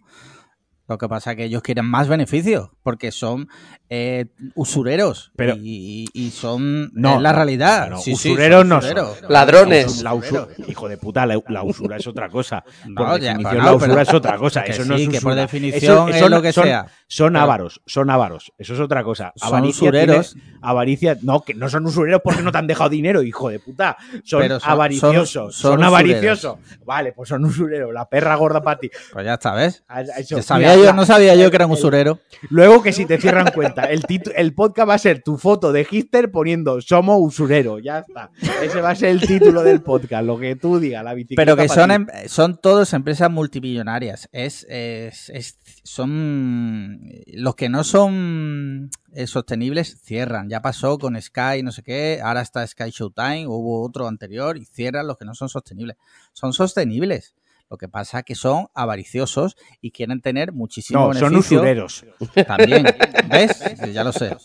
[0.90, 3.48] Lo que pasa es que ellos quieren más beneficios porque son
[3.88, 4.26] eh,
[4.56, 7.88] usureros Pero- y, son No, es la realidad.
[7.90, 9.18] no, no, Sí, sí, usureros no usureros.
[9.18, 9.32] son.
[9.32, 10.02] Ladrones.
[10.02, 12.62] La usu- hijo de puta, la, la usura es otra cosa.
[12.96, 14.60] Por No, ya, definición, pero la usura pero- es otra cosa.
[14.62, 15.34] Eso no es que por usura.
[15.42, 16.86] definición Eso- es lo que son- sea.
[17.06, 18.52] Son Pero- ávaros, son ávaros.
[18.58, 19.32] Eso es otra cosa.
[19.36, 20.32] Son Avaricia usureros.
[20.34, 23.58] tiene- avaricia, no, que no son usureros porque no te han dejado dinero, hijo de
[23.58, 23.96] puta.
[24.24, 25.30] Son, Pero son- avariciosos.
[25.30, 26.58] son- Son, son avariciosos.
[26.84, 27.92] Vale, pues son usureros.
[27.92, 28.90] La perra gorda para ti.
[29.12, 29.82] Pues ya está, ¿ves?
[30.28, 32.18] Ya sabía Mira, yo, no sabía yo que eran usureros.
[32.48, 34.02] Luego que si te cierran cuenta, el,
[34.36, 37.80] el podcast va a ser tu foto de Hister poniendo somos usureros.
[37.82, 38.30] Ya está.
[38.62, 41.42] Ese va a ser el título del podcast, lo que tú digas, la bicicleta.
[41.42, 44.28] Pero que son, em- son todos empresas multimillonarias.
[44.32, 50.48] Es, es- es- son los que no son eh, sostenibles cierran.
[50.48, 52.20] Ya pasó con Sky, no sé qué.
[52.22, 53.46] Ahora está Sky Showtime.
[53.46, 55.96] Hubo otro anterior y cierran los que no son sostenibles.
[56.32, 57.34] Son sostenibles.
[57.70, 61.58] Lo que pasa es que son avariciosos y quieren tener muchísimo No, son beneficio.
[61.58, 62.04] usureros.
[62.46, 62.84] También,
[63.30, 63.62] ¿ves?
[63.94, 64.36] Ya lo sé.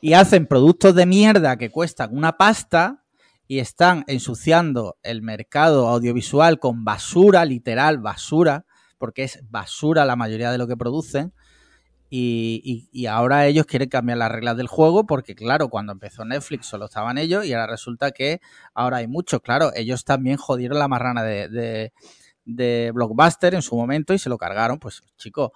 [0.00, 3.04] Y hacen productos de mierda que cuestan una pasta
[3.46, 8.66] y están ensuciando el mercado audiovisual con basura, literal basura,
[8.98, 11.32] porque es basura la mayoría de lo que producen.
[12.10, 16.24] Y, y- y ahora ellos quieren cambiar las reglas del juego porque, claro, cuando empezó
[16.24, 18.40] Netflix solo estaban ellos y ahora resulta que
[18.74, 19.40] ahora hay muchos.
[19.42, 21.92] Claro, ellos también jodieron la marrana de, de,
[22.48, 24.78] de Blockbuster en su momento y se lo cargaron.
[24.78, 25.50] Pues, chicos,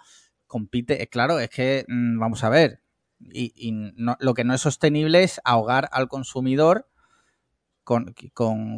[0.47, 1.03] compite.
[1.03, 2.83] eh, Claro, es que, mm, vamos a ver,
[3.21, 3.73] y,
[4.19, 6.89] lo que no es sostenible es ahogar al consumidor
[7.85, 8.15] con,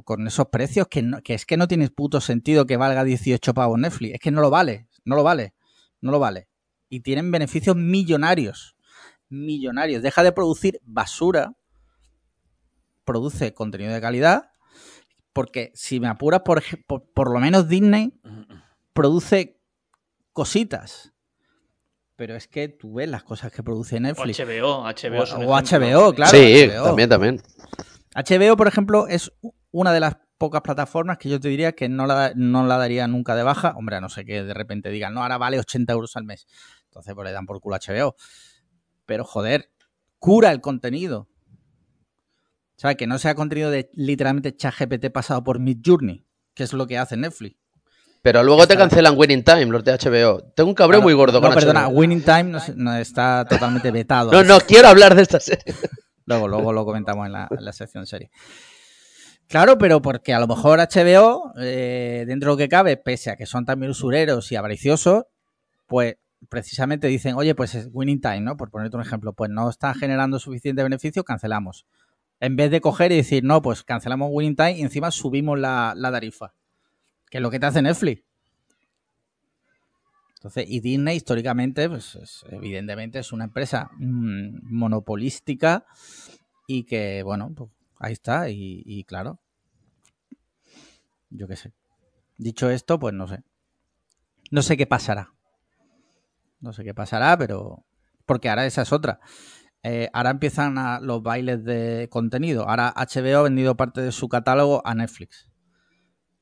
[0.05, 3.79] con- esos precios que, que es que no tiene puto sentido que valga 18 pavos
[3.79, 4.15] Netflix.
[4.15, 5.55] Es que no lo vale, no lo vale,
[6.01, 6.49] no lo vale.
[6.89, 8.77] Y tienen beneficios millonarios.
[9.29, 10.03] Millonarios.
[10.03, 11.55] Deja de producir basura,
[13.05, 14.51] produce contenido de calidad,
[15.35, 18.15] porque si me apuras, por, por, por lo menos Disney
[18.95, 19.61] produce
[20.33, 21.13] cositas.
[22.17, 24.39] Pero es que tú ves las cosas que produce O Netflix.
[24.39, 25.61] HBO, HBO un O.
[25.61, 26.31] HBO, claro.
[26.31, 26.85] sí, HBO.
[26.85, 27.43] también, también.
[28.15, 29.33] HBO, por ejemplo, es
[29.73, 33.09] una de las pocas plataformas que yo te diría que no la, no la daría
[33.09, 33.75] nunca de baja.
[33.77, 36.47] Hombre, a no sé que de repente digan, no, ahora vale 80 euros al mes.
[36.85, 38.15] Entonces, pues le dan por culo a HBO.
[39.05, 39.73] Pero, joder,
[40.21, 41.29] cura el contenido.
[42.77, 46.87] O sea, que no sea contenido de literalmente ChatGPT pasado por Midjourney, que es lo
[46.87, 47.57] que hace Netflix.
[48.23, 50.43] Pero luego te cancelan Winning Time, los de HBO.
[50.55, 51.99] Tengo un cabreo Claro, muy gordo No, con perdona, HBO.
[51.99, 54.33] Winning Time no, no está totalmente vetado.
[54.33, 55.63] No, no, quiero hablar de esta serie.
[56.27, 58.31] Luego, luego lo comentamos en la, en la sección serie.
[59.47, 63.37] Claro, pero porque a lo mejor HBO, eh, dentro de lo que cabe, pese a
[63.37, 65.25] que son también usureros y avariciosos,
[65.87, 66.17] pues
[66.49, 68.57] precisamente dicen, oye, pues es winning time, ¿no?
[68.57, 71.87] Por ponerte un ejemplo, pues no está generando suficiente beneficio, cancelamos.
[72.41, 75.95] En vez de coger y decir, no, pues cancelamos winning time y encima subimos la,
[75.97, 76.53] la tarifa.
[77.31, 78.23] Que es lo que te hace Netflix.
[80.37, 85.87] Entonces, y Disney históricamente, pues es- evidentemente es una empresa mm, monopolística
[86.67, 88.51] y que, bueno, pues ahí está.
[88.51, 89.41] Y, y claro,
[91.31, 91.73] yo qué sé.
[92.37, 93.43] Dicho esto, pues no sé.
[94.51, 95.33] No sé qué pasará.
[96.61, 97.85] No sé qué pasará, pero...
[98.27, 99.21] Porque ahora esa es otra.
[99.85, 102.69] Eh, ahora empiezan a- los bailes de contenido.
[102.69, 105.49] Ahora HBO ha vendido parte de su catálogo a Netflix.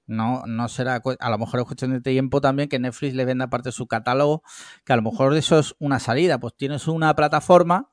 [0.07, 3.49] No, no será, a lo mejor es cuestión de tiempo también que Netflix le venda
[3.49, 4.43] parte de su catálogo,
[4.85, 7.91] que a lo mejor eso es una salida, pues tienes una plataforma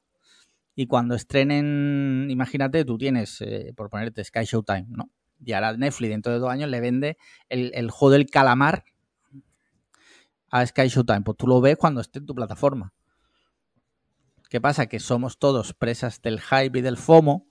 [0.75, 5.11] y cuando estrenen, imagínate, tú tienes, eh, por ponerte Sky Showtime, ¿no?
[5.45, 7.17] Y ahora Netflix dentro de dos años le vende
[7.49, 8.83] el, el juego del calamar
[10.51, 12.93] a Sky Showtime, pues tú lo ves cuando esté en tu plataforma.
[14.49, 14.87] ¿Qué pasa?
[14.87, 17.47] Que somos todos presas del hype y del FOMO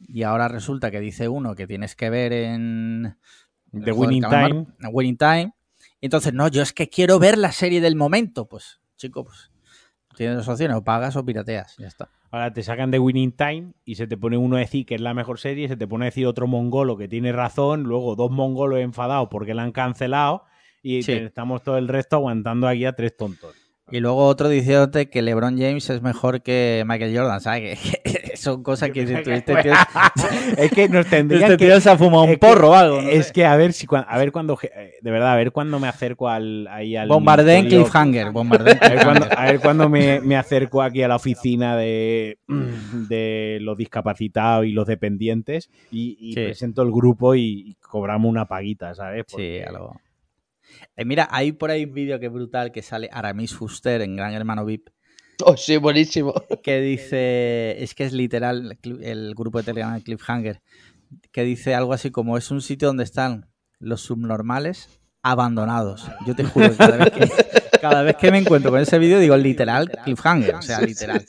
[0.00, 3.16] y ahora resulta que dice uno que tienes que ver en
[3.72, 4.66] The Winning Time.
[4.80, 5.52] en Winning Time.
[6.00, 8.46] Y entonces, no, yo es que quiero ver la serie del momento.
[8.46, 9.50] Pues, chico, pues
[10.16, 11.76] tienes dos opciones, o pagas o pirateas.
[11.78, 12.10] Ya está.
[12.30, 15.00] Ahora te sacan de Winning Time y se te pone uno a decir que es
[15.00, 18.30] la mejor serie, se te pone a decir otro mongolo que tiene razón, luego dos
[18.30, 20.44] mongolos enfadados porque la han cancelado
[20.82, 21.12] y Sí.
[21.12, 23.56] estamos todo el resto aguantando aquí a tres tontos.
[23.90, 27.78] Y luego otro diciéndote que LeBron James es mejor que Michael Jordan, ¿sabes?
[28.02, 29.72] Que, son cosas que si este tío,
[30.58, 31.80] es que nos tendrían este que...
[31.80, 33.00] se ha fumado un porro o algo.
[33.02, 33.08] ¿no?
[33.08, 35.88] Es que a ver si a ver cuando eh, de verdad a ver cuando me
[35.88, 38.30] acerco al ahí al Bombardé en ministerio- cliffhanger.
[38.30, 42.38] Bombardé en a ver cuando, a ver me, me acerco aquí a la oficina de,
[43.08, 46.44] de los discapacitados y los dependientes y, y Sí.
[46.44, 49.24] presento el grupo y, y cobramos una paguita, ¿sabes?
[49.28, 49.96] Sí, Porque- algo.
[50.96, 54.16] Eh, mira, hay por ahí un vídeo que es brutal que sale Aramis Fuster en
[54.16, 54.90] Gran Hermano VIP
[55.44, 56.34] Oh, sí, buenísimo.
[56.62, 60.60] que dice, es que es literal el grupo de Telegram de Cliffhanger,
[61.32, 63.48] que dice algo así como es un sitio donde están
[63.78, 66.10] los subnormales abandonados.
[66.26, 67.30] Yo te juro que cada vez que,
[67.80, 71.24] cada vez que me encuentro con ese vídeo digo literal Cliffhanger, o sea, literal.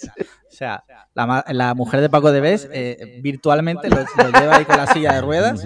[0.52, 0.84] O sea,
[1.14, 5.14] la mujer de Paco de Bes eh, virtualmente lo, lo lleva ahí con la silla
[5.14, 5.66] de ruedas,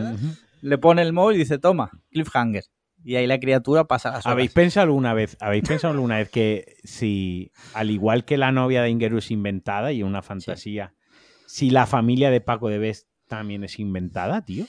[0.62, 2.66] le pone el móvil y dice, toma, Cliffhanger.
[3.04, 4.34] Y ahí la criatura pasa las horas.
[4.34, 8.82] ¿Habéis pensado alguna vez, habéis pensado alguna vez que si, al igual que la novia
[8.82, 10.94] de Ingeru es inventada y una fantasía,
[11.46, 14.66] si la familia de Paco de Best también es inventada, tío?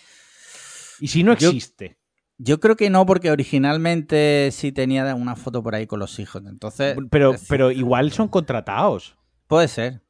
[1.01, 1.99] ¿Y si no existe?
[2.37, 6.43] Yo creo que no, porque originalmente sí tenía una foto por ahí con los hijos.
[6.47, 9.16] Entonces, Pero, pero igual son contratados
[9.47, 10.03] puede ser.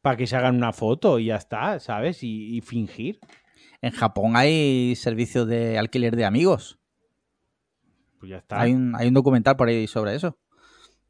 [0.00, 2.22] para que se hagan una foto y ya está, ¿sabes?
[2.22, 3.18] Y, y fingir.
[3.80, 6.78] En Japón hay servicios de alquiler de amigos.
[8.22, 8.60] Pues ya está.
[8.60, 10.38] Hay un, hay un documental por ahí sobre eso.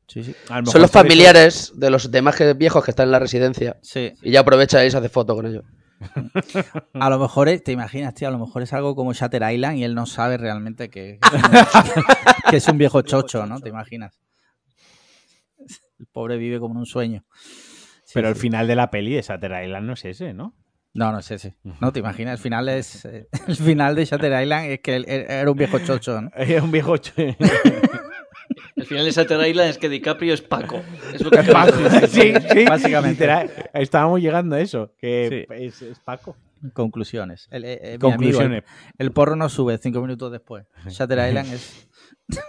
[0.08, 0.34] Sí, sí.
[0.48, 3.18] A lo mejor Son los familiares de los demás que- viejos que están en la
[3.18, 3.76] residencia.
[3.82, 4.14] Sí.
[4.22, 5.64] Y ya aprovecha y se hace foto con ellos.
[6.94, 9.76] A lo mejor, es- te imaginas, tío, a lo mejor es algo como Shatter Island
[9.76, 11.18] y él no sabe realmente que,
[12.50, 13.60] que es un viejo chocho, ¿no?
[13.60, 14.18] ¿Te imaginas?
[15.98, 17.24] El pobre vive como en un sueño.
[18.04, 18.40] Sí, Pero el sí.
[18.40, 20.54] final de la peli de Shutter Island no es ese, ¿no?
[20.94, 21.56] No, no es ese.
[21.80, 23.04] No, te imaginas, el final es.
[23.06, 26.30] eh, el final de Shatter Island es que él- él era un viejo chocho, ¿no?
[26.36, 26.94] Es un viejo...
[26.96, 27.36] ch-
[28.76, 30.82] El final de Shutter Island es que DiCaprio es Paco.
[31.14, 31.76] Es lo que Paco.
[32.08, 33.10] Sí, sí, Básicamente.
[33.24, 33.50] literal.
[33.74, 35.54] Estábamos llegando a eso, que Sí.
[35.64, 36.36] es, es Paco.
[36.72, 37.48] Conclusiones.
[37.50, 38.46] El, eh, eh, mi Conclusiones.
[38.64, 38.66] amigo,
[38.98, 40.66] el, el porro no sube cinco minutos después.
[40.88, 41.88] Shatter Island es.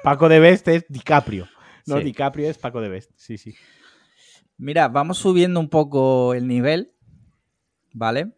[0.04, 1.48] Paco de Best es DiCaprio.
[1.86, 2.04] No, Sí.
[2.06, 3.12] DiCaprio es Paco de Best.
[3.16, 3.54] Sí, sí.
[4.58, 6.93] Mira, vamos subiendo un poco el nivel,
[7.94, 8.34] ¿vale?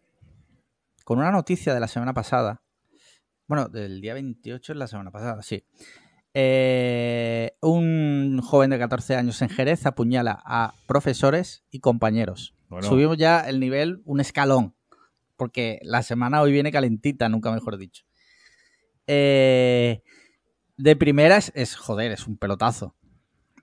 [1.04, 2.62] Con una noticia de la semana pasada.
[3.48, 5.64] Bueno, del día 28 es la semana pasada, sí.
[6.34, 12.54] Eh, un joven de 14 años en Jerez apuñala a profesores y compañeros.
[12.68, 12.88] Bueno.
[12.88, 14.76] Subimos ya el nivel un escalón,
[15.38, 18.04] porque la semana hoy viene calentita, nunca mejor dicho.
[19.08, 20.02] Eh,
[20.78, 22.96] de primeras es, joder, es un pelotazo.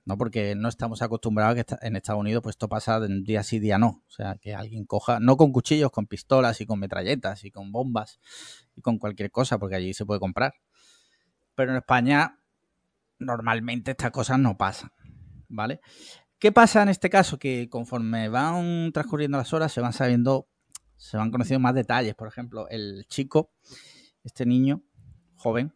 [0.04, 0.18] ¿No?
[0.18, 3.78] Porque no estamos acostumbrados a que en Estados Unidos pues esto pasa día sí, día
[3.78, 4.02] no.
[4.06, 7.72] O sea, que alguien coja, no con cuchillos, con pistolas y con metralletas y con
[7.72, 8.20] bombas
[8.74, 10.54] y con cualquier cosa, porque allí se puede comprar.
[11.54, 12.38] Pero en España
[13.18, 14.90] normalmente estas cosas no pasan,
[15.48, 15.80] ¿vale?
[16.38, 17.38] ¿Qué pasa en este caso?
[17.38, 20.48] Que conforme van transcurriendo las horas se van sabiendo,
[20.96, 22.16] se van conociendo más detalles.
[22.16, 23.52] Por ejemplo, el chico,
[24.24, 24.82] este niño
[25.36, 25.72] joven,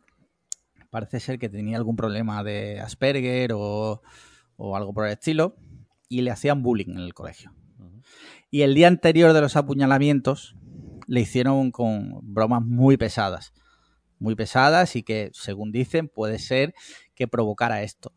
[0.96, 4.00] parece ser que tenía algún problema de Asperger o,
[4.56, 5.54] o algo por el estilo
[6.08, 7.52] y le hacían bullying en el colegio.
[8.50, 10.56] Y el día anterior de los apuñalamientos
[11.06, 13.52] le hicieron con bromas muy pesadas,
[14.18, 16.72] muy pesadas y que, según dicen, puede ser
[17.14, 18.14] que provocara esto.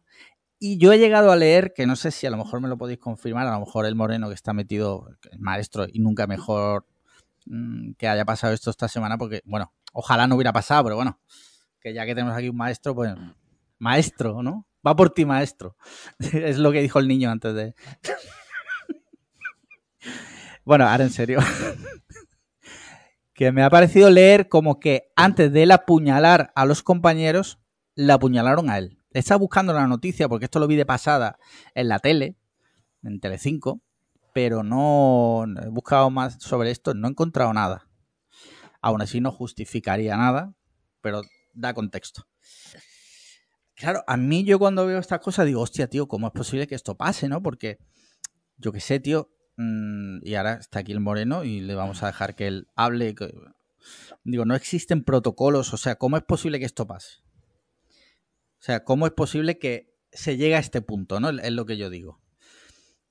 [0.57, 2.77] Y yo he llegado a leer, que no sé si a lo mejor me lo
[2.77, 6.87] podéis confirmar, a lo mejor el moreno que está metido, el maestro, y nunca mejor
[7.45, 11.19] mm, que haya pasado esto esta semana, porque, bueno, ojalá no hubiera pasado, pero bueno,
[11.81, 13.13] que ya que tenemos aquí un maestro, pues
[13.77, 14.67] maestro, ¿no?
[14.85, 15.75] Va por ti, maestro.
[16.19, 17.75] es lo que dijo el niño antes de...
[20.65, 21.39] bueno, ahora en serio.
[23.33, 27.59] que me ha parecido leer como que antes de él apuñalar a los compañeros,
[27.95, 28.99] le apuñalaron a él.
[29.11, 31.39] Estaba buscando la noticia porque esto lo vi de pasada
[31.73, 32.35] en la tele,
[33.01, 33.81] en Telecinco,
[34.33, 37.87] pero no he buscado más sobre esto, no he encontrado nada.
[38.81, 40.53] Aún así no justificaría nada,
[41.01, 41.21] pero
[41.53, 42.27] da contexto.
[43.75, 46.75] Claro, a mí yo cuando veo estas cosas digo, hostia, tío, ¿cómo es posible que
[46.75, 47.41] esto pase, no?
[47.41, 47.77] Porque,
[48.57, 52.07] yo qué sé, tío, mm, y ahora está aquí el Moreno y le vamos a
[52.07, 53.15] dejar que él hable.
[54.25, 57.19] Digo, no existen protocolos, o sea, ¿cómo es posible que esto pase?
[58.59, 61.29] O sea, ¿cómo es posible que se llegue a este punto, no?
[61.29, 62.21] Es lo que yo digo.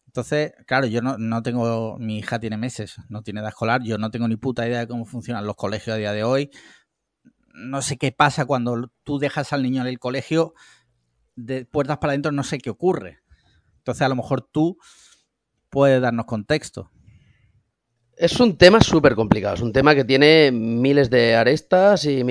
[0.09, 3.99] Entonces, claro, yo no, no, tengo, mi hija tiene meses, no tiene edad escolar, yo
[3.99, 6.51] no tengo ni puta idea de cómo funcionan los colegios a día de hoy,
[7.59, 10.54] no sé qué pasa cuando tú dejas al niño en el colegio
[11.36, 13.18] de puertas para adentro, no sé qué ocurre.
[13.78, 14.78] Entonces, a lo mejor tú
[15.70, 16.90] puedes darnos contexto.
[18.16, 22.24] Es un tema súper complicado, es un tema que tiene miles de aristas y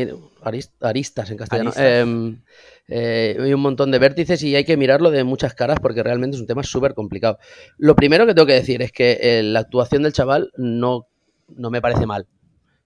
[0.82, 1.72] aristas en castellano.
[1.78, 2.42] Em,
[2.90, 6.36] eh, hay un montón de vértices y hay que mirarlo de muchas caras porque realmente
[6.36, 7.38] es un tema súper complicado.
[7.78, 11.08] Lo primero que tengo que decir es que eh, la actuación del chaval no,
[11.48, 12.28] no me parece mal.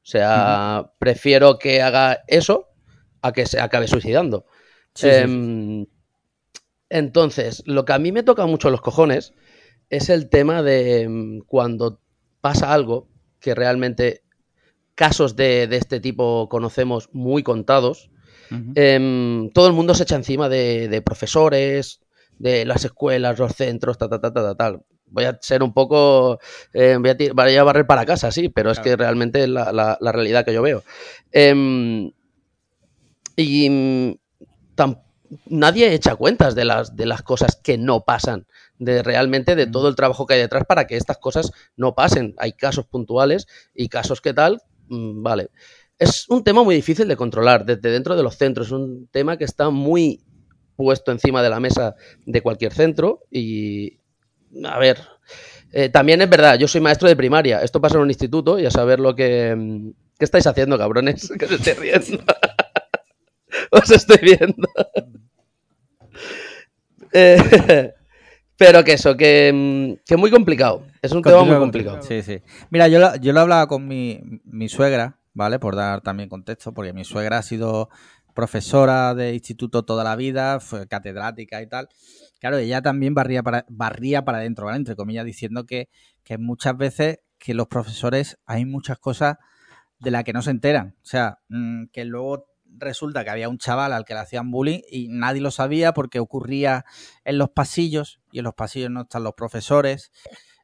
[0.04, 2.68] O sea, prefiero que haga eso
[3.22, 4.46] a que se acabe suicidando.
[5.02, 5.86] Em,
[6.90, 9.34] entonces, lo que a mí me toca mucho los cojones
[9.90, 12.02] es el tema de em, cuando
[12.42, 14.24] pasa algo que realmente
[14.96, 18.10] casos de, este tipo conocemos muy contados.
[18.76, 22.02] Em, todo el mundo se echa encima de, profesores,
[22.38, 26.40] de las escuelas, los centros, ta, ta, ta, ta, tal voy a ser un poco.
[26.74, 30.54] Eh, voy, a barrer para casa, sí, pero es que realmente es la, realidad que
[30.54, 30.84] yo veo.
[31.32, 32.12] Em,
[33.36, 34.14] y mm,
[35.48, 38.48] nadie echa cuentas de las, de las cosas que no pasan,
[38.80, 42.36] de realmente de todo el trabajo que hay detrás para que estas cosas no pasen.
[42.38, 45.50] Hay casos puntuales y casos que tal, mm, vale.
[46.00, 49.38] Es un tema muy difícil de controlar desde dentro de los centros, es un tema
[49.38, 50.24] que está muy
[50.76, 51.96] puesto encima de la mesa
[52.26, 54.01] de cualquier centro y,
[54.66, 55.00] a ver,
[55.72, 57.62] eh, también es verdad, yo soy maestro de primaria.
[57.62, 59.56] Esto pasa en un instituto y a saber lo que.
[59.56, 61.32] Mm, ¿Qué estáis haciendo, cabrones?
[61.40, 62.24] Que se esté riendo.
[63.72, 64.68] Os estoy viendo.
[67.14, 67.94] Eh,
[68.56, 70.84] pero que eso, que, mm, que, muy complicado.
[71.02, 72.02] Es un tema muy complicado.
[72.02, 72.42] Sí, sí.
[72.70, 75.60] Mira, yo lo, yo lo hablaba con mi, mi suegra, ¿vale?
[75.60, 77.90] Por dar también contexto, porque mi suegra ha sido
[78.34, 81.90] profesora de instituto toda la vida, fue catedrática y tal.
[82.42, 84.80] Claro, ella también barría para, barría para adentro, ¿vale?
[84.80, 85.90] Entre comillas, diciendo que,
[86.40, 89.38] muchas veces que los profesores hay muchas cosas
[90.00, 90.96] de las que no se enteran.
[91.04, 94.80] O sea, mm, que luego resulta que había un chaval al que le hacían bullying
[94.90, 96.84] y nadie lo sabía porque ocurría
[97.26, 100.12] en los pasillos y en los pasillos no están los profesores,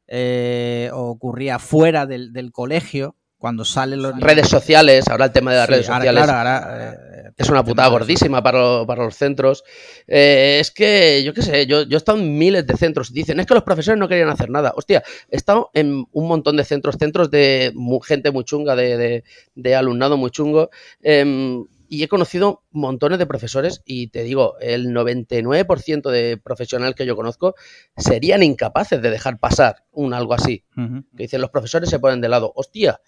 [0.07, 5.58] eh, ocurría fuera del, del colegio cuando salen los redes sociales, ahora el tema de
[5.58, 9.64] las redes sociales eh, es una putada gordísima para, para, los centros.
[10.08, 13.14] Eh, es que, yo qué sé, yo, yo he estado en miles de centros.
[13.14, 14.74] Dicen, es que los profesores no querían hacer nada.
[14.76, 17.74] Hostia, he estado en un montón de centros, centros de
[18.04, 19.24] gente muy chunga, de,
[19.54, 20.72] de, alumnado muy chungo.
[21.04, 27.06] Em, y he conocido montones de profesores y te digo, el 99% de profesionales que
[27.06, 27.56] yo conozco
[27.96, 30.64] serían incapaces de dejar pasar un algo así.
[30.76, 32.52] Que dicen, los profesores se ponen de lado.
[32.56, 33.02] Hostia,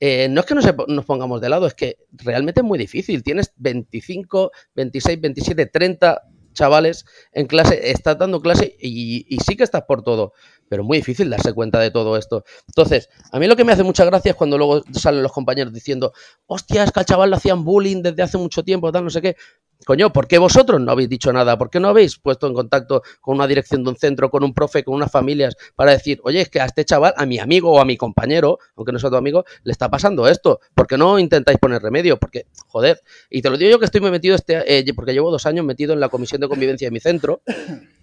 [0.00, 3.22] eh, no es que nos pongamos de lado, es que realmente es muy difícil.
[3.22, 9.82] Tienes 25, 26, 27, 30 chavales en clase, estás dando clase y, sí que estás
[9.82, 10.32] por todo,
[10.72, 12.44] pero muy difícil darse cuenta de todo esto.
[12.66, 15.70] Entonces, a mí lo que me hace mucha gracia es cuando luego salen los compañeros
[15.70, 16.14] diciendo,
[16.46, 19.20] hostia, es que al chaval le hacían bullying desde hace mucho tiempo, tal, no sé
[19.20, 19.36] qué.
[19.84, 21.58] Coño, ¿por qué vosotros no habéis dicho nada?
[21.58, 24.54] ¿Por qué no habéis puesto en contacto con una dirección de un centro, con un
[24.54, 27.72] profe, con unas familias para decir, oye, es que a este chaval, a mi amigo
[27.72, 30.60] o a mi compañero, aunque no sea tu amigo, le está pasando esto?
[30.74, 32.16] ¿Por qué no intentáis poner remedio?
[32.18, 35.30] Porque, joder, y te lo digo yo que estoy muy metido, este, eh, porque llevo
[35.30, 37.42] dos años metido en la comisión de convivencia de mi centro,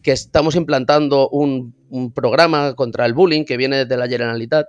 [0.01, 4.67] que estamos implantando un, un programa contra el bullying que viene desde la Generalitat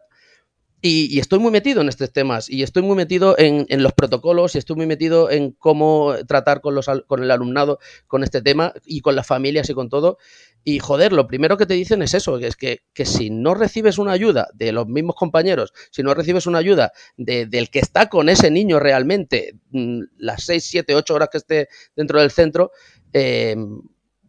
[0.82, 4.58] y, estoy muy metido en estos temas y estoy muy metido en, los protocolos y
[4.58, 9.00] estoy muy metido en cómo tratar con, los, con el alumnado con este tema y
[9.00, 10.18] con las familias y con todo.
[10.64, 13.98] Y joder, lo primero que te dicen es eso, que es que, si no recibes
[13.98, 18.28] una ayuda de los mismos compañeros, si no recibes una ayuda del que está con
[18.28, 22.72] ese niño realmente mm, las 6, 7, 8 horas que esté dentro del centro,
[23.12, 23.56] eh,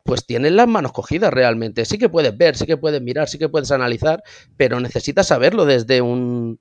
[0.03, 1.85] pues tienes las manos cogidas realmente.
[1.85, 4.23] Sí que puedes ver, sí que puedes mirar, sí que puedes analizar,
[4.57, 6.59] pero necesitas saberlo desde un,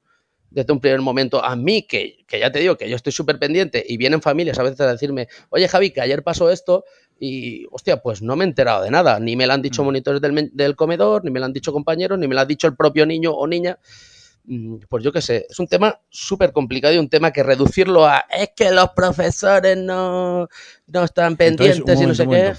[0.51, 1.45] desde un primer momento.
[1.45, 4.63] A mí, que, ya te digo que yo estoy súper pendiente y vienen familias a
[4.63, 6.85] veces a decirme, oye Javi, que ayer pasó esto
[7.19, 9.19] y, hostia, pues no me he enterado de nada.
[9.21, 9.87] Ni me lo han dicho mm.
[9.87, 12.67] monitores del, del comedor, ni me lo han dicho compañeros, ni me lo ha dicho
[12.67, 13.79] el propio niño o niña
[14.45, 18.07] mm, pues yo qué sé, es un tema súper complicado y un tema que reducirlo
[18.07, 20.49] a es que los profesores no,
[20.87, 22.55] no están pendientes y no sé qué.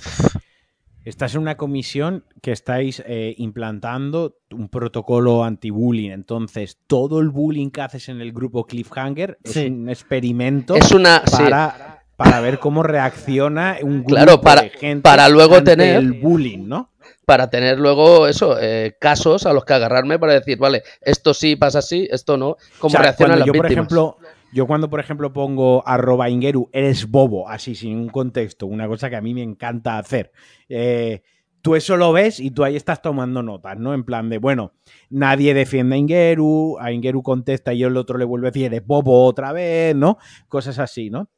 [1.04, 6.12] Estás en una comisión que estáis eh, implantando un protocolo anti-bullying.
[6.12, 11.24] Entonces, todo el bullying que haces en el grupo Cliffhanger es un experimento es una,
[11.32, 15.95] para, para ver cómo reacciona un grupo Claro, para- de gente para luego ante tener-
[15.95, 16.89] el bullying, ¿no?
[17.26, 21.56] para tener luego eso, eh, casos a los que agarrarme para decir, vale, esto sí
[21.56, 23.86] pasa así, esto no, cómo O sea, reaccionan las yo, por víctimas.
[23.88, 24.18] ejemplo,
[24.54, 29.10] yo cuando, por ejemplo, pongo arroba Ingeru, eres bobo, así, sin un contexto, una cosa
[29.10, 30.32] que a mí me encanta hacer.
[30.70, 31.22] eh,
[31.62, 33.93] tú eso lo ves y tú ahí estás tomando notas, ¿no?
[33.93, 34.74] En plan de, bueno,
[35.10, 38.86] nadie defiende a Ingeru, a Ingeru contesta y el otro le vuelve a decir, eres
[38.86, 40.18] bobo otra vez, ¿no?
[40.47, 41.30] Cosas así, ¿no?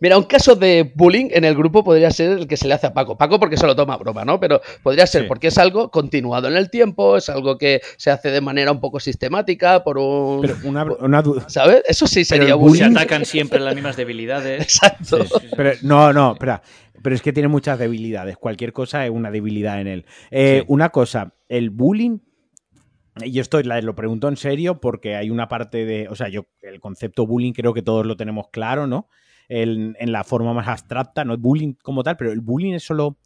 [0.00, 2.86] Mira, un caso de bullying en el grupo podría ser el que se le hace
[2.86, 3.16] a Paco.
[3.16, 4.40] Paco porque se lo toma a broma, ¿no?
[4.40, 5.28] Pero podría ser Sí.
[5.28, 8.80] porque es algo continuado en el tiempo, es algo que se hace de manera un
[8.80, 10.40] poco sistemática por un...
[10.42, 11.48] Pero una, una duda.
[11.48, 11.82] ¿Sabes?
[11.86, 12.84] Eso sí sería Se bullying.
[12.84, 14.60] bullying- atacan siempre las mismas debilidades.
[14.62, 15.24] Exacto.
[15.56, 16.62] Pero, no, no, espera.
[17.02, 18.36] Pero es que tiene muchas debilidades.
[18.36, 20.06] Cualquier cosa es una debilidad en él.
[20.30, 20.64] Eh, Sí.
[20.68, 22.18] Una cosa, el bullying.
[23.24, 26.08] Y esto lo pregunto en serio porque hay una parte de.
[26.08, 29.08] O sea, yo, el concepto bullying creo que todos lo tenemos claro, ¿no?
[29.60, 32.84] El- en la forma más abstracta, no es bullying como tal, pero el bullying es
[32.84, 33.18] solo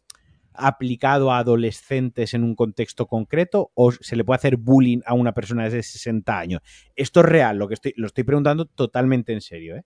[0.53, 5.33] aplicado a adolescentes en un contexto concreto o se le puede hacer bullying a una
[5.33, 6.61] persona de 60 años.
[6.95, 9.83] Esto es real, lo que estoy, lo estoy preguntando totalmente en serio, ¿eh?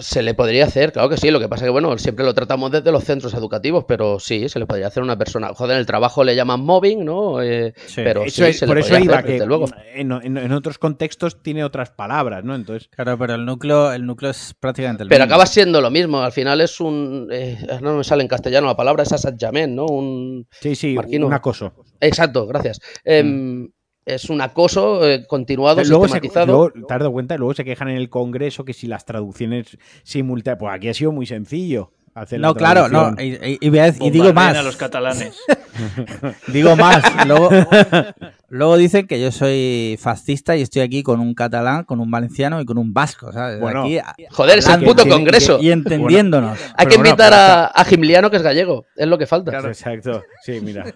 [0.00, 1.30] Se le podría hacer, claro que sí.
[1.30, 4.50] Lo que pasa es que, bueno, siempre lo tratamos desde los centros educativos, pero sí,
[4.50, 5.48] se le podría hacer a una persona.
[5.54, 7.40] Joder, en el trabajo le llaman mobbing, ¿no?
[7.40, 8.02] Eh, Sí.
[8.04, 9.64] pero Eso sí, es- se por le eso podría iba hacer, que desde luego.
[9.94, 12.54] en, en- en otros contextos tiene otras palabras, ¿no?
[12.54, 15.34] Entonces, Claro, pero el núcleo, el núcleo es prácticamente el Pero mismo.
[15.34, 16.20] acaba siendo lo mismo.
[16.20, 17.28] Al final es un.
[17.32, 19.86] eh, no me sale en castellano la palabra, es asatjament, ¿no?
[19.86, 20.46] Un.
[20.60, 21.26] sí, sí, Marquino.
[21.26, 21.72] un acoso.
[22.00, 22.78] Exacto, gracias.
[23.04, 23.70] Em,
[24.14, 26.46] Es un acoso eh, continuado, luego, se, sistematizado.
[26.46, 29.78] luego, te has dado cuenta, luego se quejan en el Congreso que si las traducciones
[30.02, 30.58] simultáneas.
[30.58, 31.92] Pues aquí ha sido muy sencillo.
[32.14, 33.14] Hacer la No, claro, no.
[33.22, 34.56] Y, y- y voy a decir- y digo más.
[34.56, 35.38] a los catalanes.
[36.48, 37.02] Digo más.
[37.26, 37.48] Luego,
[38.50, 42.60] luego dicen que yo soy fascista y estoy aquí con un catalán, con un valenciano
[42.60, 43.32] y con un vasco.
[43.32, 43.58] ¿sabes?
[43.58, 43.84] Bueno.
[43.84, 43.98] Aquí,
[44.30, 45.58] Joder, es el puto congreso.
[45.62, 46.58] y entendiéndonos.
[46.76, 48.84] Hay que bueno, invitar a, a Gimliano, que es gallego.
[48.94, 49.56] Es lo que falta.
[49.58, 50.22] Exacto.
[50.42, 50.84] Sí, mira.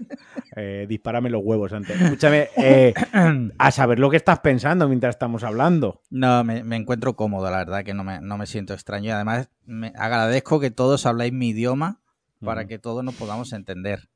[0.57, 2.01] Eh, dispárame los huevos antes.
[2.01, 2.95] Escúchame, eh,
[3.59, 6.01] a saber lo que estás pensando mientras estamos hablando.
[6.11, 9.09] No, me, me encuentro cómodo, la verdad, que no me, no me siento extraño.
[9.09, 11.99] Y además, me agradezco que todos habláis mi idioma
[12.41, 12.69] para Mm.
[12.69, 14.09] que todos nos podamos entender.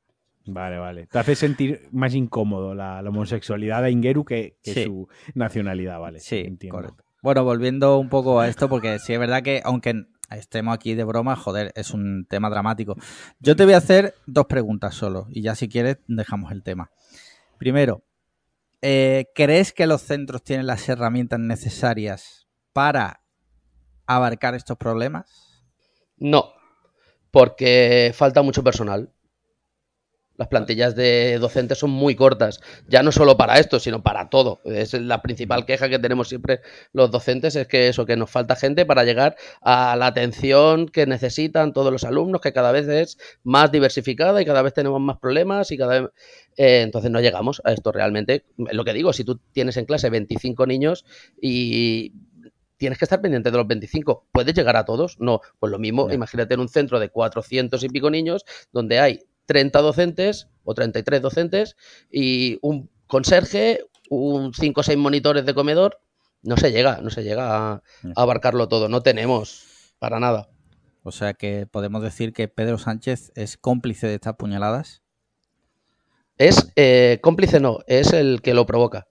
[0.53, 1.07] Vale, vale.
[1.07, 4.83] Te hace sentir más incómodo la, la homosexualidad de Ingeru que, que Sí.
[4.85, 6.19] su nacionalidad, vale.
[6.19, 6.77] Sí, entiendo.
[6.77, 7.03] correcto.
[7.21, 11.03] Bueno, volviendo un poco a esto, porque sí es verdad que aunque estemos aquí de
[11.03, 12.95] broma, joder, es un tema dramático.
[13.39, 16.91] Yo te voy a hacer dos preguntas solo y ya si quieres dejamos el tema.
[17.57, 18.03] Primero,
[18.81, 23.21] eh, ¿crees que los centros tienen las herramientas necesarias para
[24.05, 25.65] abarcar estos problemas?
[26.17, 26.53] No,
[27.31, 29.11] porque falta mucho personal.
[30.39, 34.61] Las plantillas de docentes son muy cortas, ya no solo para esto, sino para todo.
[34.63, 36.61] Es la principal queja que tenemos siempre
[36.93, 41.05] los docentes, es que eso, que nos falta gente para llegar a la atención que
[41.05, 45.17] necesitan todos los alumnos, que cada vez es más diversificada y cada vez tenemos más
[45.17, 46.09] problemas y cada vez...
[46.55, 48.45] eh, entonces no llegamos a esto realmente.
[48.55, 51.03] Lo que digo, si tú tienes en clase 25 niños
[51.41, 52.13] y
[52.77, 54.27] tienes que estar pendiente de los 25.
[54.31, 55.17] ¿Puedes llegar a todos?
[55.19, 55.41] No.
[55.59, 56.15] Pues lo mismo, Ya.
[56.15, 59.19] imagínate en un centro de 400 y pico niños donde hay
[59.49, 61.75] 30 docentes o 33 docentes
[62.11, 65.99] y un conserje, un 5 o 6 monitores de comedor.
[66.43, 67.81] No se llega, no se llega a, a
[68.15, 68.89] abarcarlo todo.
[68.89, 70.49] No tenemos para nada.
[71.01, 75.01] O sea que podemos decir que Pedro Sánchez es cómplice de estas puñaladas.
[76.37, 79.07] Es eh, cómplice, no, es el que lo provoca.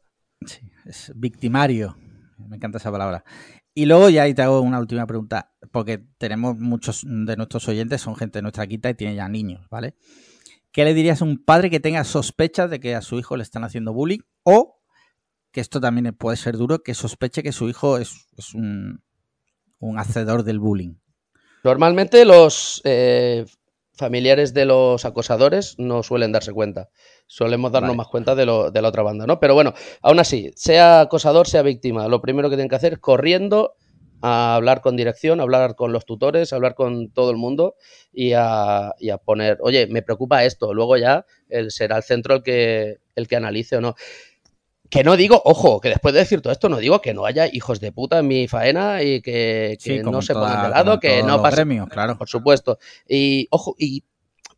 [0.46, 1.96] Sí, es victimario.
[2.38, 3.24] Me encanta esa palabra.
[3.78, 8.16] Y luego ya te hago una última pregunta, porque tenemos muchos de nuestros oyentes, son
[8.16, 9.94] gente de nuestra quita y tienen ya niños, ¿vale?
[10.72, 13.44] ¿Qué le dirías a un padre que tenga sospechas de que a su hijo le
[13.44, 14.18] están haciendo bullying?
[14.42, 14.80] O,
[15.52, 18.16] que esto también puede ser duro, que sospeche que su hijo es,
[18.52, 19.00] un
[19.96, 20.96] hacedor del bullying.
[21.62, 23.46] Normalmente los eh,
[23.92, 26.88] familiares de los acosadores no suelen darse cuenta.
[27.28, 27.98] Solemos darnos Vale.
[27.98, 29.38] más cuenta de, lo- de la otra banda, ¿no?
[29.38, 32.98] Pero bueno, aún así, sea acosador, sea víctima, lo primero que tienen que hacer es
[32.98, 33.74] corriendo
[34.22, 37.74] a hablar con dirección, a hablar con los tutores, a hablar con todo el mundo
[38.12, 40.74] y a, y a poner, oye, me preocupa esto.
[40.74, 43.94] Luego ya el, será el centro el que, el que analice o no.
[44.90, 47.46] Que no digo, ojo, que después de decir todo esto, no digo que no haya
[47.46, 51.42] hijos de puta en mi faena y que, no se pongan de lado, que no
[51.42, 52.16] pase claro.
[52.16, 52.78] por supuesto.
[53.06, 54.02] Y ojo, y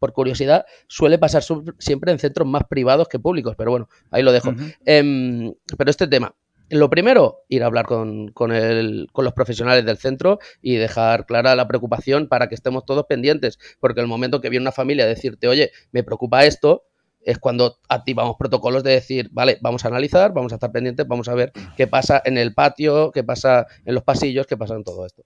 [0.01, 1.45] por curiosidad, suele pasar
[1.79, 4.51] siempre en centros más privados que públicos, pero bueno, ahí lo dejo.
[4.85, 6.35] Em, pero este tema,
[6.71, 11.27] lo primero, ir a hablar con, con, el- con los profesionales del centro y dejar
[11.27, 15.05] clara la preocupación para que estemos todos pendientes, porque el momento que viene una familia
[15.05, 16.85] a decirte, oye, me preocupa esto,
[17.23, 21.29] es cuando activamos protocolos de decir, vale, vamos a analizar, vamos a estar pendientes, vamos
[21.29, 24.85] a ver qué pasa en el patio, qué pasa en los pasillos, qué pasa en
[24.85, 25.23] todo esto.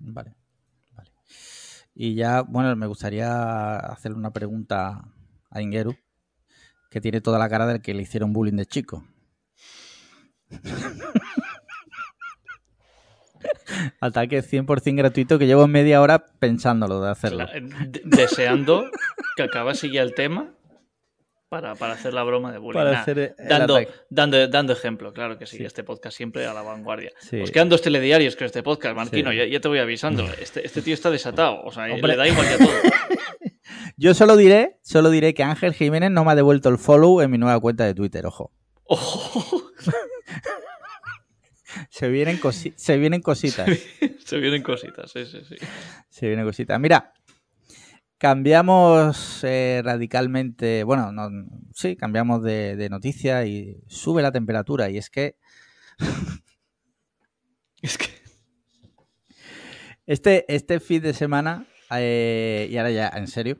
[0.00, 0.32] Vale.
[2.02, 5.04] Y ya, bueno, me gustaría hacerle una pregunta
[5.50, 5.98] a Ingeru,
[6.90, 9.04] que tiene toda la cara del que le hicieron bullying de chico.
[14.00, 17.46] Ataque 100% gratuito que llevo media hora pensándolo de hacerlo.
[18.04, 18.86] Deseando
[19.36, 20.54] que acabase ya el tema
[21.50, 22.78] para, para hacer la broma de bullying.
[22.80, 23.78] Para Nah, hacer dando,
[24.08, 25.64] dando, dando ejemplo, claro que sí, Sí.
[25.64, 27.10] Este podcast siempre a la vanguardia.
[27.18, 27.40] Sí.
[27.42, 29.32] Os quedan dos telediarios con este podcast, Marquino.
[29.32, 29.36] Sí.
[29.36, 30.24] Ya, ya te voy avisando.
[30.40, 31.60] Este, este tío está desatado.
[31.64, 32.12] O sea, Hombre.
[32.12, 32.70] le da igual ya todo.
[33.96, 37.30] Yo solo diré, solo diré que Ángel Jiménez no me ha devuelto el follow en
[37.30, 38.52] mi nueva cuenta de Twitter, ojo.
[38.84, 39.70] Ojo,
[41.90, 43.68] Se vienen, cosi- se vienen cositas.
[44.24, 45.10] se vienen cositas.
[45.12, 45.56] Sí, sí, sí.
[46.08, 46.80] Se vienen cositas.
[46.80, 47.12] Mira,
[48.20, 51.30] cambiamos eh, radicalmente, bueno, no,
[51.72, 54.90] sí, cambiamos de, de noticia y sube la temperatura.
[54.90, 55.36] Y es que
[57.82, 58.08] Es que.
[60.06, 63.58] este, este fin de semana, eh, y ahora ya en serio,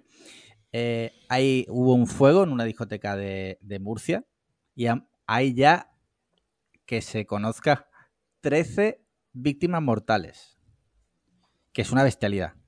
[0.73, 4.27] eh, hay, hubo un fuego en una discoteca de, de Murcia
[4.75, 4.89] y
[5.27, 5.91] hay ya
[6.85, 7.89] que se conozca
[8.43, 9.03] 13
[9.33, 10.59] víctimas mortales,
[11.73, 12.60] que es una bestialidad.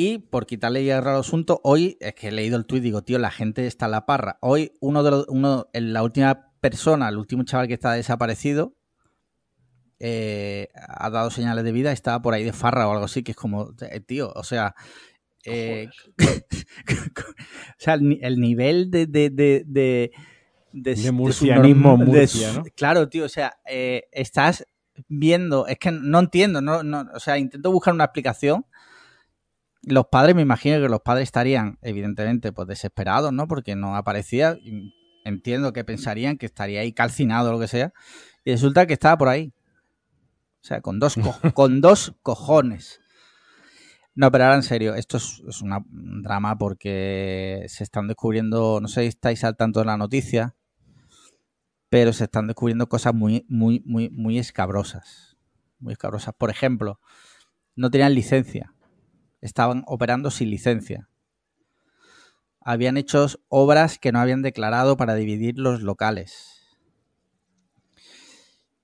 [0.00, 3.02] Y por quitarle hierro al asunto, hoy es que he leído el tuit y digo,
[3.02, 4.38] tío, la gente está en la parra.
[4.42, 8.76] Hoy uno de los, uno, en la última persona, el último chaval que está desaparecido,
[9.98, 13.32] eh, ha dado señales de vida, estaba por ahí de farra o algo así, que
[13.32, 14.76] es como, eh, tío, o sea,
[15.44, 15.88] eh,
[16.18, 20.12] o sea, el, ni- el nivel de de, de, de,
[20.72, 22.62] de- De murcianismo Murcia, ¿no?
[22.76, 24.64] Claro, tío, o sea, eh, estás
[25.08, 28.64] viendo, es que no entiendo, no, no, o sea, intento buscar una explicación.
[29.88, 33.48] Los padres, me imagino que los padres estarían, evidentemente, pues desesperados, ¿no?
[33.48, 34.58] Porque no aparecía.
[35.24, 37.92] Entiendo que pensarían que estaría ahí calcinado o lo que sea.
[38.44, 39.52] Y resulta que estaba por ahí.
[40.62, 43.00] O sea, con dos, co- con dos cojones.
[44.14, 48.80] No, pero ahora en serio, esto es, es una- un drama porque se están descubriendo,
[48.80, 50.56] no sé si estáis al tanto de la noticia,
[51.88, 55.36] pero se están descubriendo cosas muy, muy, muy, muy escabrosas.
[55.78, 56.34] Muy escabrosas.
[56.36, 57.00] Por ejemplo,
[57.76, 58.74] no tenían licencia.
[59.40, 61.08] Estaban operando sin licencia.
[62.60, 66.58] Habían hecho obras que no habían declarado para dividir los locales.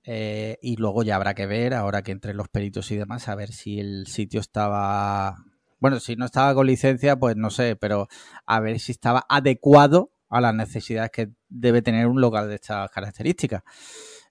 [0.07, 3.35] Eh, y luego ya habrá que ver, ahora que entre los peritos y demás, a
[3.35, 5.35] ver si el sitio estaba.
[5.79, 8.07] Bueno, si no estaba con licencia, pues no sé, pero
[8.45, 12.89] a ver si estaba adecuado a las necesidades que debe tener un local de estas
[12.91, 13.63] características.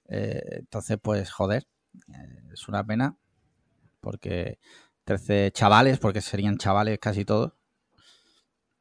[0.08, 1.66] Eh, entonces, pues, joder,
[2.12, 3.16] eh, es una pena,
[4.00, 4.58] porque
[5.04, 7.52] 13 chavales, porque serían chavales casi todos,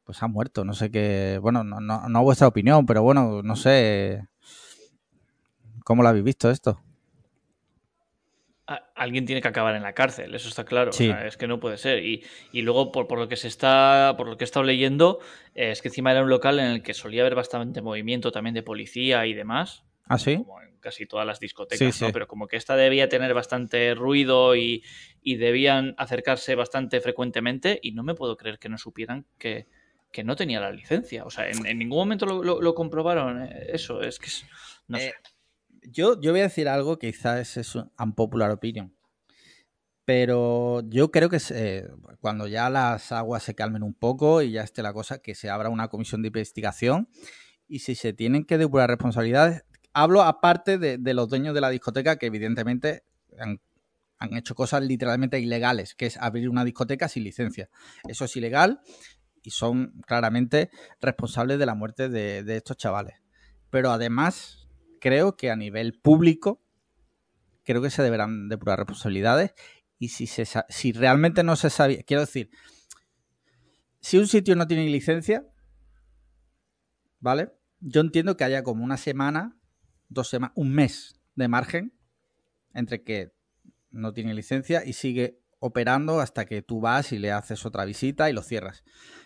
[0.04, 0.64] pues han muerto.
[0.64, 1.38] No sé qué.
[1.40, 4.26] Bueno, no, no, no vuestra opinión, pero bueno, no sé.
[5.84, 6.80] ¿Cómo lo habéis visto esto?
[8.94, 10.88] Alguien tiene que acabar en la cárcel, eso está claro.
[10.88, 12.02] o sea, es que no puede ser.
[12.02, 15.18] Y, y luego, por, por lo que se está, por lo que he estado leyendo,
[15.54, 18.54] eh, es que encima era un local en el que solía haber bastante movimiento también
[18.54, 19.84] de policía y demás.
[20.06, 20.36] ¿Ah, sí?
[20.36, 22.06] como casi todas las discotecas, Sí, ¿no?
[22.08, 22.12] sí.
[22.12, 24.84] Pero como que esta debía tener bastante ruido y,
[25.22, 29.66] y debían acercarse bastante frecuentemente y no me puedo creer que no supieran que,
[30.12, 31.24] que no tenía la licencia.
[31.24, 34.00] O sea, en, en ningún momento lo, lo- lo comprobaron eh, eso.
[34.02, 34.44] Es que es...
[34.86, 35.08] No sé.
[35.08, 35.12] Eh,
[35.90, 38.94] yo, yo voy a decir algo que quizás es un unpopular opinion.
[40.04, 41.86] Pero yo creo que se-
[42.20, 45.48] cuando ya las aguas se calmen un poco y ya esté la cosa, que se
[45.48, 47.08] abra una comisión de investigación
[47.66, 49.64] y si se tienen que depurar responsabilidades,
[49.94, 53.04] hablo aparte de, los dueños de la discoteca que evidentemente
[53.38, 53.60] han,
[54.18, 57.70] han hecho cosas literalmente ilegales, que es abrir una discoteca sin licencia.
[58.06, 58.80] Eso es ilegal
[59.42, 60.70] y son claramente
[61.00, 63.22] responsables de la muerte de, de estos chavales.
[63.70, 64.68] Pero además,
[65.00, 66.62] creo que a nivel público,
[67.62, 69.54] creo que se deberán depurar responsabilidades
[69.98, 72.50] y si, se, si realmente no se sabía, quiero decir,
[74.00, 75.46] si un sitio no tiene licencia,
[77.20, 77.52] ¿vale?
[77.80, 79.56] Yo entiendo que haya como una semana,
[80.08, 81.92] dos semanas, un mes de margen
[82.74, 83.32] entre que
[83.90, 88.28] no tiene licencia y sigue operando hasta que tú vas y le haces otra visita
[88.28, 88.82] y lo cierras.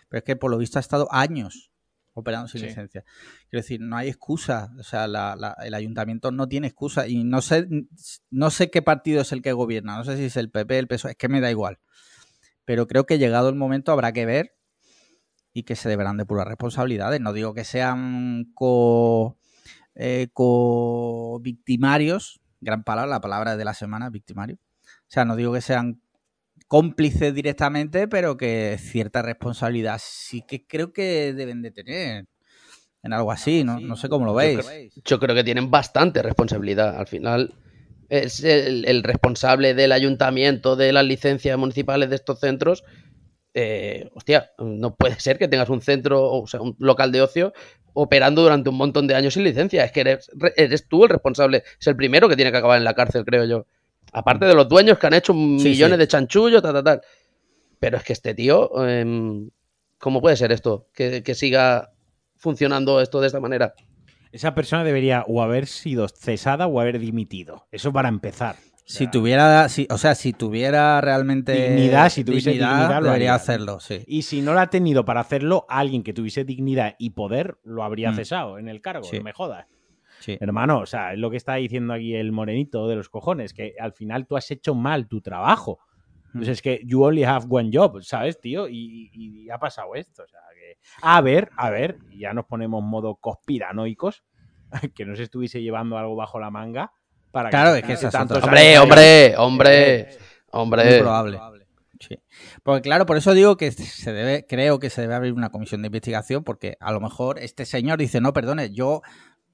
[0.07, 1.71] Pero es que por lo visto ha estado años
[2.13, 2.67] operando sin Sí.
[2.67, 3.03] licencia.
[3.49, 4.71] Quiero decir, no hay excusa.
[4.79, 7.07] O sea, la- la- el ayuntamiento no tiene excusa.
[7.07, 7.67] Y no sé,
[8.29, 9.97] no sé qué partido es el que gobierna.
[9.97, 11.79] No sé si es el PP, el PSOE, es que me da igual.
[12.65, 14.55] Pero creo que llegado el momento habrá que ver
[15.53, 17.19] y que se deberán depurar responsabilidades.
[17.21, 19.38] No digo que sean co,
[20.01, 24.57] eh, co-victimarios, gran palabra, la palabra de la semana, victimario.
[24.85, 26.01] O sea, no digo que sean
[26.67, 32.27] cómplices directamente, pero que cierta responsabilidad sí que creo que deben de tener
[33.01, 33.79] en algo así, ¿no?
[33.79, 34.65] No sé cómo lo Yo veis.
[34.65, 36.97] creo- Yo creo que tienen bastante responsabilidad.
[36.97, 37.55] Al final,
[38.09, 42.83] es el, el responsable del ayuntamiento de las licencias municipales de estos centros,
[43.53, 47.53] eh, hostia, no puede ser que tengas un centro, o sea, un local de ocio
[47.93, 49.83] operando durante un montón de años sin licencia.
[49.83, 51.63] Es que eres, re- eres tú el responsable.
[51.79, 53.65] Es el primero que tiene que acabar en la cárcel, creo yo.
[54.13, 55.99] Aparte de los dueños que han hecho Sí, millones sí.
[55.99, 57.01] de chanchullos, tal, tal, tal.
[57.79, 59.49] Pero es que este tío, em,
[59.97, 60.87] ¿cómo puede ser esto?
[60.93, 61.91] Que, que siga
[62.35, 63.73] funcionando esto de esta manera.
[64.31, 67.67] Esa persona debería o haber sido cesada o haber dimitido.
[67.71, 68.55] Eso para empezar.
[68.91, 73.11] Si sea, tuviera, si, o sea, si tuviera realmente Dignidad, si tuviese dignidad, lo debería
[73.13, 73.33] haría.
[73.35, 74.03] hacerlo, sí.
[74.07, 77.83] Y si no la ha tenido para hacerlo, alguien que tuviese dignidad y poder lo
[77.83, 78.15] habría Mm.
[78.15, 79.03] cesado en el cargo.
[79.03, 79.17] Sí.
[79.17, 79.67] No me jodas.
[80.21, 80.37] sí.
[80.41, 83.75] Hermano, o sea, es lo que está diciendo aquí el morenito de los cojones, que
[83.79, 85.79] al final tú has hecho mal tu trabajo.
[86.33, 86.51] Pues Mm.
[86.51, 88.67] es que you only have one job, ¿sabes, tío?
[88.67, 90.23] Y, y- y ha pasado esto.
[90.23, 90.77] O sea, que...
[91.03, 94.23] A ver, a ver, ya nos ponemos modo conspiranoicos,
[94.95, 96.91] que no se estuviese llevando algo bajo la manga
[97.31, 98.47] para Claro, que es que esa es tantos otra.
[98.49, 100.99] Hombre, hombre, hayan- hombre, Muy hombre.
[100.99, 101.39] probable.
[101.99, 102.17] Sí.
[102.63, 105.81] Porque claro, por eso digo que se debe, creo que se debe abrir una comisión
[105.81, 109.01] de investigación, porque a lo mejor este señor dice, no, perdone, yo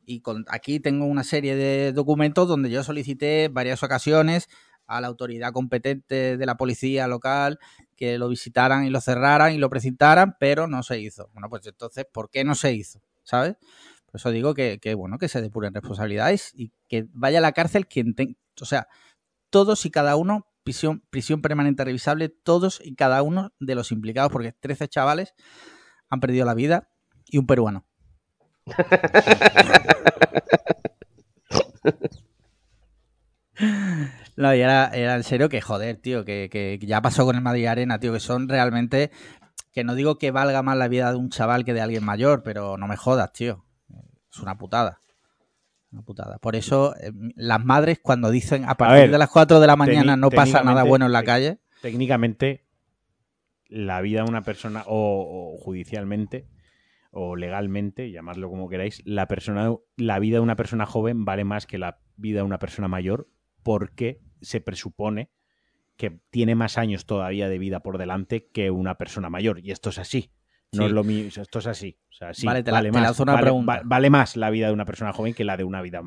[0.05, 4.47] y con, aquí tengo una serie de documentos donde yo solicité varias ocasiones
[4.85, 7.57] a la autoridad competente de la policía local
[7.95, 11.29] que lo visitaran y lo cerraran y lo precintaran, pero no se hizo.
[11.33, 13.01] Bueno, pues entonces, ¿por qué no se hizo?
[13.23, 13.55] ¿Sabes?
[14.15, 17.51] Por eso digo que, que, bueno, que se depuren responsabilidades y que vaya a la
[17.51, 18.87] cárcel quien tenga, o sea,
[19.49, 24.31] todos y cada uno, prisión, prisión permanente revisable, todos y cada uno de los implicados,
[24.31, 25.33] porque 13 chavales
[26.07, 26.87] han perdido la vida
[27.25, 27.85] y un peruano.
[34.37, 37.41] No, y era, era en serio que joder, tío, que, que ya pasó con el
[37.41, 39.09] Madrid Arena, tío, que son realmente,
[39.71, 42.43] que no digo que valga más la vida de un chaval que de alguien mayor,
[42.43, 43.64] pero no me jodas, tío.
[44.35, 44.99] Es una putada.
[45.91, 46.37] Una putada.
[46.39, 49.75] Por eso, eh, las madres cuando dicen a partir ver, de las 4 de la
[49.75, 52.65] mañana no pasa nada bueno en la tec- calle, técnicamente
[53.67, 56.47] la vida de una persona o, o judicialmente
[57.11, 61.65] o legalmente, llamadlo como queráis, la persona la vida de una persona joven vale más
[61.65, 63.29] que la vida de una persona mayor
[63.63, 65.29] porque se presupone
[65.95, 69.89] que tiene más años todavía de vida por delante que una persona mayor y esto
[69.91, 70.29] es así.
[70.71, 70.85] No Sí.
[70.87, 71.97] es lo mismo, esto es así.
[72.09, 73.73] O sea, sí, Vale, te la- vale te más, lanzo una vale- pregunta.
[73.77, 76.01] va- vale más la vida de una persona joven que la de una vida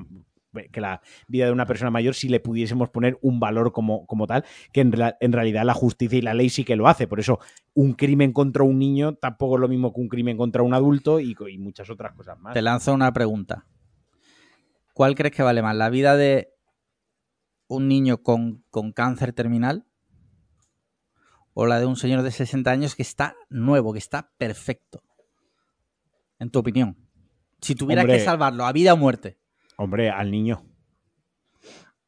[0.73, 4.27] que la vida de una persona mayor si le pudiésemos poner un valor como, como
[4.27, 4.93] tal, que en,
[5.33, 7.07] realidad la justicia y la ley sí que lo hace.
[7.07, 7.39] Por eso,
[7.75, 11.21] un crimen contra un niño tampoco es lo mismo que un crimen contra un adulto
[11.21, 12.55] y muchas otras cosas más.
[12.55, 13.67] te lanzo una pregunta.
[14.95, 15.77] ¿Cuál crees que vale más?
[15.77, 16.49] ¿La vida de
[17.69, 19.85] un niño con, con cáncer terminal?
[21.61, 25.03] ¿O la de un señor de 60 años que está nuevo, que está perfecto?
[26.39, 26.97] En tu opinión.
[27.61, 28.19] Si tuvieras Hombre.
[28.19, 29.39] que salvarlo a vida o muerte.
[29.77, 30.63] Hombre, al niño.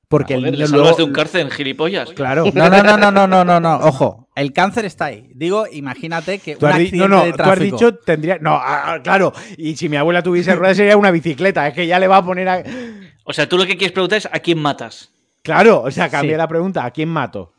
[0.07, 2.13] Porque Joder, el niño luego- de un cárcel, gilipollas.
[2.13, 2.45] Claro.
[2.55, 3.75] No, no, no, no, no, no, no, no.
[3.79, 5.33] Ojo, el cáncer está ahí.
[5.35, 8.39] Digo, imagínate que Tú un accidente no, no, de tú has dicho tendría.
[8.39, 9.33] No, ah, ah, claro.
[9.59, 11.67] Y si mi abuela tuviese ruedas sería una bicicleta.
[11.67, 12.63] Es que ya le va a poner a.
[13.25, 15.11] O sea, tú lo que quieres preguntar es a quién matas.
[15.43, 16.39] Claro, o sea, cambia Sí.
[16.39, 16.85] la pregunta.
[16.85, 17.53] ¿A quién mato?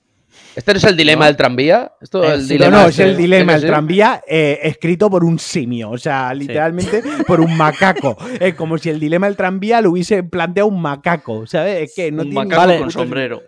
[0.55, 1.25] ¿Este no es el dilema No.
[1.27, 1.93] del tranvía?
[2.01, 3.67] Esto Eh, el No, no, es el dilema, ¿sí, el sí?
[3.67, 8.17] tranvía eh, escrito por un simio, o sea, literalmente por un macaco.
[8.39, 11.83] Es como si el dilema del tranvía lo hubiese planteado un macaco, ¿sabes?
[11.89, 12.79] Es que no un tiene macaco Vale.
[12.79, 13.41] con sombrero.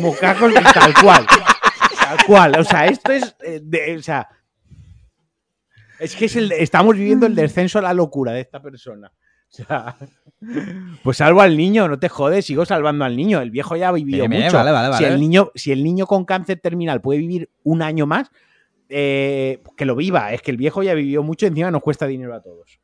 [0.00, 1.26] Macacos tal cual.
[1.26, 2.58] Tal cual.
[2.60, 3.36] O sea, esto es.
[3.44, 4.26] eh, de- o sea.
[5.98, 9.10] Es que es el, estamos viviendo el descenso a la locura de esta persona.
[9.48, 9.96] O sea.
[11.02, 13.40] Pues salvo al niño, no te jodes, sigo salvando al niño.
[13.40, 14.56] El viejo ya ha vivido bien, mucho.
[14.56, 15.14] vale, vale, Si, vale.
[15.14, 18.30] el niño, si el niño con cáncer terminal puede vivir un año más,
[18.88, 20.32] eh, que lo viva.
[20.32, 22.78] Es que el viejo ya vivió mucho y encima nos cuesta dinero a todos.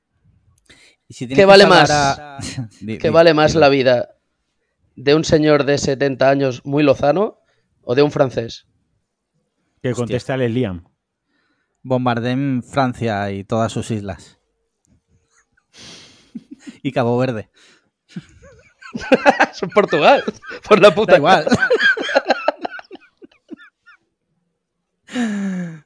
[1.09, 1.91] Y si tienes ¿Qué que vale más?
[1.91, 2.39] a-
[3.01, 4.17] ¿Qué vale más la vida
[4.97, 7.39] de un señor de 70 años muy lozano
[7.83, 8.67] o de un francés?
[9.83, 10.85] Que contesta el Liam.
[11.83, 14.39] Bombardeen Francia y todas sus islas.
[16.83, 17.51] Y Cabo Verde.
[19.53, 20.23] Es en Portugal.
[20.69, 21.47] Por la puta Da igual.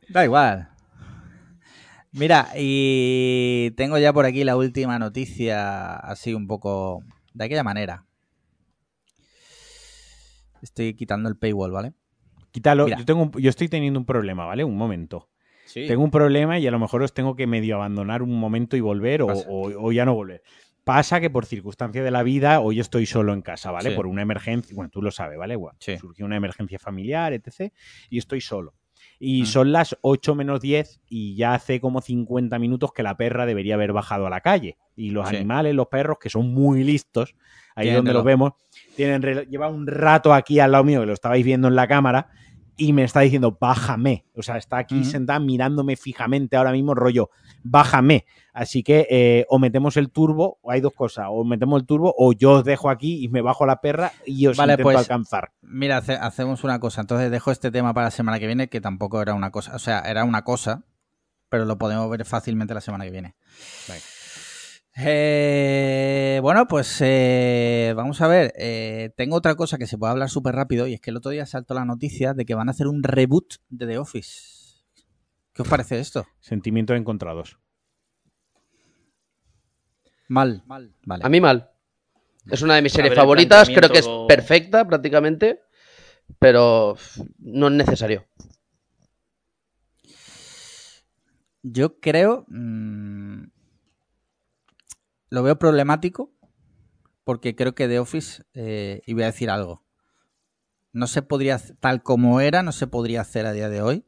[0.08, 0.68] da igual.
[2.12, 7.02] Mira, y tengo ya por aquí la última noticia, así un poco
[7.34, 8.06] de aquella manera.
[10.62, 11.92] Estoy quitando el paywall, ¿vale?
[12.50, 12.86] Quítalo.
[12.86, 12.98] Mira.
[12.98, 14.64] Yo, tengo un- yo estoy teniendo un problema, ¿vale?
[14.64, 15.28] Un momento.
[15.86, 18.80] Tengo un problema y a lo mejor os tengo que medio abandonar un momento y
[18.80, 20.42] volver o, o- o ya no volver.
[20.86, 23.90] Pasa que por circunstancia de la vida hoy estoy solo en casa, ¿vale?
[23.90, 23.96] Sí.
[23.96, 25.56] Por una emergencia, bueno, tú lo sabes, ¿vale?
[25.56, 25.98] Bueno, Sí.
[25.98, 27.72] Surgió una emergencia familiar, etc.
[28.08, 28.72] Y estoy solo.
[29.18, 29.46] Y Mm.
[29.46, 33.74] son las 8 menos 10 y ya hace como 50 minutos que la perra debería
[33.74, 34.76] haber bajado a la calle.
[34.94, 35.34] Y los Sí.
[35.34, 37.34] animales, los perros, que son muy listos,
[37.74, 38.52] ahí Tienen donde los vemos,
[38.94, 41.88] tienen reloj- lleva un rato aquí al lado mío, que lo estabais viendo en la
[41.88, 42.28] cámara,
[42.76, 44.24] y me está diciendo, bájame.
[44.36, 47.30] O sea, está aquí sentada mirándome fijamente ahora mismo, rollo,
[47.70, 48.24] bájame.
[48.52, 52.14] Así que eh, o metemos el turbo, o hay dos cosas, o metemos el turbo,
[52.16, 54.96] o yo os dejo aquí y me bajo la perra y os Vale, intento pues,
[54.96, 55.52] alcanzar.
[55.60, 57.02] Mira, hace- hacemos una cosa.
[57.02, 59.74] Entonces dejo este tema para la semana que viene, que tampoco era una cosa.
[59.74, 60.84] O sea, era una cosa,
[61.50, 63.34] pero lo podemos ver fácilmente la semana que viene.
[64.98, 68.54] Eh, bueno, pues eh, vamos a ver.
[68.56, 71.30] eh, tengo otra cosa que se puede hablar súper rápido y es que el otro
[71.30, 74.55] día saltó la noticia de que van a hacer un reboot de The Office.
[75.56, 76.26] ¿Qué os parece esto?
[76.38, 77.58] Sentimientos encontrados.
[80.28, 80.62] Mal.
[80.66, 80.92] Vale.
[81.24, 81.70] A mí mal.
[82.50, 85.62] Es una de mis series favoritas, creo que es perfecta prácticamente,
[86.38, 86.98] pero
[87.38, 88.26] no es necesario.
[91.62, 92.44] Yo creo.
[92.48, 93.44] mm,
[95.30, 96.34] lo veo problemático.
[97.24, 98.44] Porque creo que The Office.
[98.52, 99.84] eh, y voy a decir algo.
[100.92, 101.58] No se podría.
[101.80, 104.04] Tal como era, no se podría hacer a día de hoy.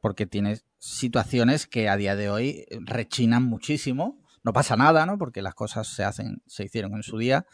[0.00, 4.18] Porque tiene situaciones que a día de hoy rechinan muchísimo.
[4.42, 5.18] No pasa nada, ¿no?
[5.18, 7.46] Porque las cosas se hacen, se hicieron en su día.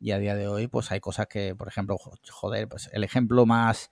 [0.00, 3.04] Y a día de hoy, pues hay cosas que, por ejemplo, jo- joder, pues el
[3.04, 3.90] ejemplo más,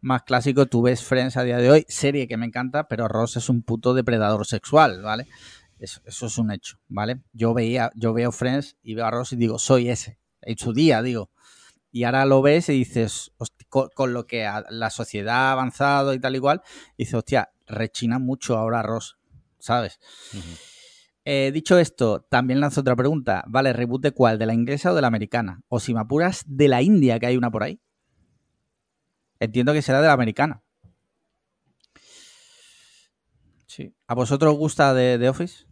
[0.00, 3.36] más clásico, tú ves Friends a día de hoy, serie que me encanta, pero Ross
[3.36, 5.26] es un puto depredador sexual, ¿vale?
[5.78, 7.22] Eso, eso es un hecho, ¿vale?
[7.32, 10.72] Yo veía, yo veo Friends y veo a Ross y digo, soy ese, en su
[10.72, 11.30] día, digo.
[11.90, 15.52] Y ahora lo ves y dices, "Hosti- con, con lo que a- la sociedad ha
[15.52, 16.62] avanzado y tal igual,
[16.98, 19.18] dices, hostia, rechina mucho ahora Ross,
[19.58, 19.98] ¿sabes?
[21.24, 23.44] Eh, dicho esto, también lanzo otra pregunta.
[23.48, 24.38] Vale, ¿reboot de cuál?
[24.38, 25.60] ¿De la inglesa o de la americana?
[25.68, 27.80] O si me apuras, de la India, que hay una por ahí.
[29.40, 30.62] Entiendo que será de la americana.
[33.66, 33.94] Sí.
[34.06, 35.66] ¿A vosotros os gusta de, de Office?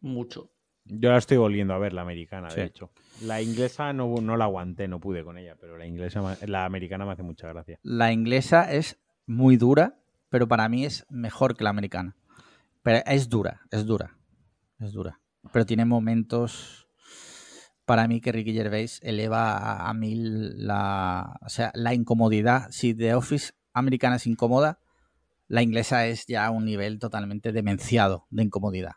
[0.00, 0.50] Mucho.
[0.84, 2.60] Yo la estoy volviendo a ver, la americana, Sí.
[2.60, 2.90] de hecho.
[3.22, 7.06] La inglesa no, no la aguanté, no pude con ella, pero la inglesa, la americana
[7.06, 7.78] me hace mucha gracia.
[7.82, 12.16] La inglesa es muy dura, pero para mí es mejor que la americana.
[12.82, 14.16] Pero es dura, es dura.
[14.80, 15.20] Es dura.
[15.52, 16.88] Pero tiene momentos
[17.84, 22.66] para mí que Ricky Gervais eleva a, a mil la, o sea, la incomodidad.
[22.70, 24.80] Si The Office americana es incómoda,
[25.48, 28.92] la inglesa es ya un nivel totalmente demenciado de incomodidad.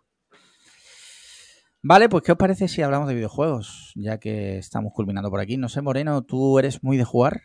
[1.90, 3.94] Vale, pues ¿qué os parece si hablamos de videojuegos?
[3.96, 5.56] Ya que estamos culminando por aquí.
[5.56, 7.40] No sé, Moreno, ¿tú eres muy de jugar?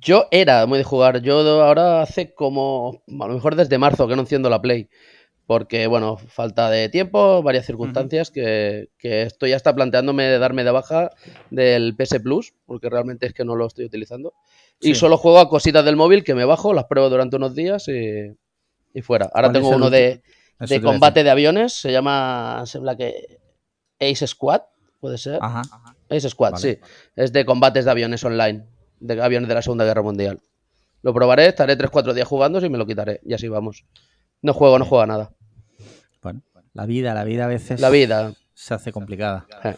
[0.00, 1.20] Yo era muy de jugar.
[1.20, 4.88] Yo ahora hace como, a lo mejor desde marzo que no enciendo la Play.
[5.44, 10.64] Porque, bueno, falta de tiempo, varias circunstancias que, que esto ya está planteándome de darme
[10.64, 11.10] de baja
[11.50, 14.32] del PS Plus, porque realmente es que no lo estoy utilizando.
[14.80, 14.92] Sí.
[14.92, 17.86] Y solo juego a cositas del móvil que me bajo, las pruebo durante unos días
[17.88, 18.32] y,
[18.94, 19.26] y fuera.
[19.34, 20.22] Ahora ¿Cuál es tengo uno de,
[20.58, 23.41] de combate de aviones, se llama, se llama que
[24.10, 24.62] Ace Squad,
[25.00, 25.38] puede ser.
[25.40, 25.62] Ajá.
[26.10, 26.62] Ace Squad, Vale.
[26.62, 26.78] sí.
[27.16, 28.66] Es de combates de aviones online,
[29.00, 30.40] de aviones de la Segunda Guerra Mundial.
[31.02, 33.20] Lo probaré, estaré 3-4 días jugando y me lo quitaré.
[33.24, 33.84] Y así vamos.
[34.40, 35.32] No juego, no juego a nada.
[36.22, 36.42] Bueno,
[36.74, 38.32] la vida, la vida a veces La vida.
[38.54, 39.46] se hace complicada.
[39.64, 39.76] eh.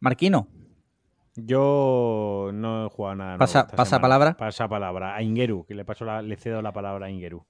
[0.00, 0.48] Marquino,
[1.36, 3.30] Yo no he jugado nada.
[3.30, 4.02] nuevo Pasa- esta pasa semana.
[4.02, 4.36] palabra.
[4.36, 5.14] Pasa palabra.
[5.16, 7.44] A Ingeru, que le, paso la- le cedo la palabra a Ingeru.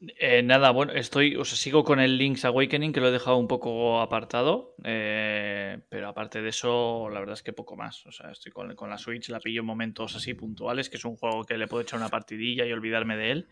[0.00, 3.36] Eh, nada, bueno, estoy, o sea, sigo con el Link's Awakening, que lo he dejado
[3.36, 8.06] un poco apartado, eh, pero aparte de eso, la verdad es que poco más.
[8.06, 11.16] O sea, estoy con, la Switch, la pillo en momentos así puntuales, que es un
[11.16, 13.48] juego que le puedo echar una partidilla y olvidarme de él,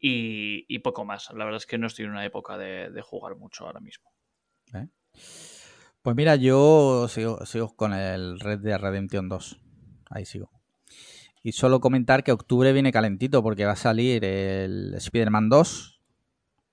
[0.00, 1.30] y, poco más.
[1.34, 4.10] La verdad es que no estoy en una época de, jugar mucho ahora mismo.
[6.02, 9.60] pues mira, yo sigo, sigo con el Red Dead Redemption 2.
[10.08, 10.50] Ahí sigo.
[11.46, 16.00] Y solo comentar que octubre viene calentito porque va a salir el Spider-Man 2,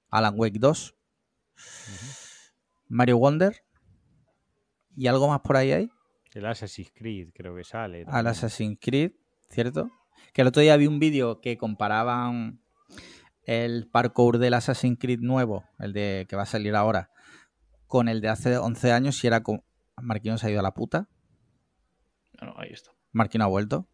[0.09, 0.95] Alan Wake 2,
[2.87, 3.63] Mario Wonder
[4.95, 5.91] y algo más por ahí hay.
[6.33, 8.05] El Assassin's Creed, creo que sale.
[8.07, 8.27] al.
[8.27, 9.11] Assassin's Creed,
[9.49, 9.91] ¿cierto?
[10.31, 12.61] Que el otro día vi un vídeo que comparaban
[13.43, 17.11] el parkour del Assassin's Creed nuevo, el de que va a salir ahora,
[17.87, 19.65] con el de hace 11 años y era como...
[20.01, 21.09] Marquino se ha ido a la puta.
[22.39, 22.91] Bueno, ahí está.
[23.11, 23.85] Marquino ha vuelto.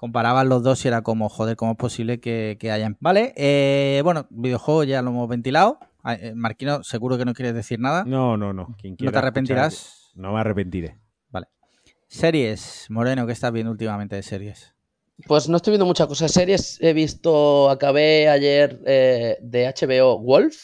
[0.00, 0.12] Vale.
[0.12, 2.96] Comparaban los dos y era como, joder, ¿cómo es posible que, que hayan...
[3.00, 5.78] Vale, eh, bueno, videojuego ya lo hemos ventilado.
[6.02, 8.04] Ah, eh, Marquino, seguro que no quieres decir nada.
[8.06, 8.74] No, no, no.
[8.80, 9.74] Quien ¿No te arrepentirás?
[9.74, 10.98] escuchar- No me arrepentiré.
[12.12, 14.74] Series, Moreno, ¿qué estás viendo últimamente de series?
[15.28, 16.76] Pues no estoy viendo muchas cosas series.
[16.80, 20.56] He visto, acabé ayer eh, de HBO Wolf.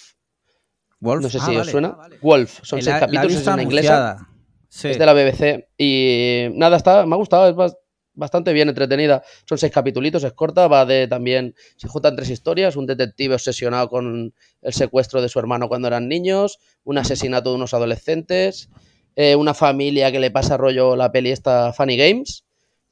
[0.98, 1.22] Wolf.
[1.22, 1.70] No sé Ah, si os vale.
[1.70, 1.96] suena.
[2.20, 2.58] Wolf.
[2.64, 4.26] Son seis capítulos, es una inglesa.
[4.68, 4.88] Sí.
[4.88, 5.68] Es de la BBC.
[5.78, 7.48] Y nada, está, me ha gustado.
[7.48, 7.76] Es, bas-
[8.16, 9.22] bastante bien entretenida.
[9.48, 13.88] Son seis capítulos, es corta, va de también, se juntan tres historias, un detective obsesionado
[13.88, 18.68] con el secuestro de su hermano cuando eran niños, un asesinato de unos adolescentes,
[19.14, 22.43] eh, una familia que le pasa rollo la peli esta Funny Games,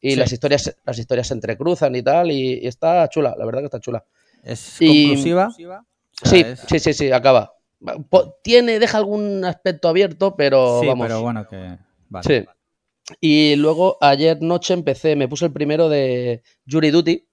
[0.01, 0.17] y Sí.
[0.17, 3.65] las historias las historias se entrecruzan y tal, y, y está chula, la verdad que
[3.67, 4.05] está chula.
[4.43, 5.49] ¿Es Y- conclusiva?
[5.49, 7.53] O sea, Sí, es- sí, sí, sí, acaba.
[8.43, 11.07] Tiene, deja algún aspecto abierto, pero Sí, vamos.
[11.07, 11.77] pero bueno, que.
[12.09, 12.25] Vale.
[12.27, 12.49] Sí.
[13.21, 17.27] Y luego ayer noche empecé, me puse el primero de Jury Duty,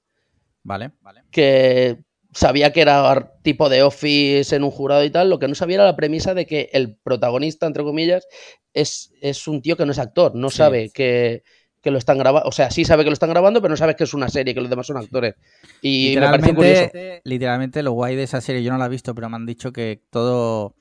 [0.64, 0.92] Vale.
[1.02, 1.24] vale.
[1.32, 2.04] que
[2.34, 5.76] sabía que era tipo de Office en un jurado y tal, lo que no sabía
[5.76, 8.26] era la premisa de que el protagonista, entre comillas,
[8.74, 10.58] es, es un tío que no es actor, no Sí.
[10.58, 11.44] sabe que,
[11.82, 13.96] que lo están grabando, o sea, sí sabe que lo están grabando, pero no sabe
[13.96, 15.36] que es una serie, que los demás son actores.
[15.82, 16.54] Y me curioso.
[16.54, 19.46] Literalmente, literalmente lo guay de esa serie, yo no la he visto, pero me han
[19.46, 20.76] dicho que todo,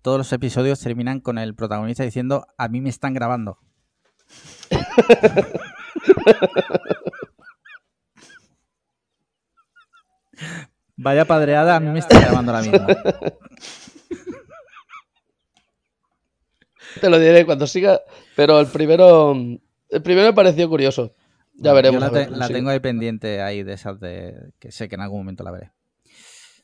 [0.00, 3.58] todos los episodios terminan con el protagonista diciendo a mí me están grabando.
[10.96, 12.86] Vaya padreada, a mí me están grabando ahora mismo.
[17.00, 18.00] Te lo diré cuando siga,
[18.36, 21.14] pero el primero, el primero me pareció curioso.
[21.56, 22.02] Ya Bueno, veremos.
[22.02, 25.00] Yo la, te- la tengo ahí pendiente ahí de esas de que sé que en
[25.00, 25.72] algún momento la veré.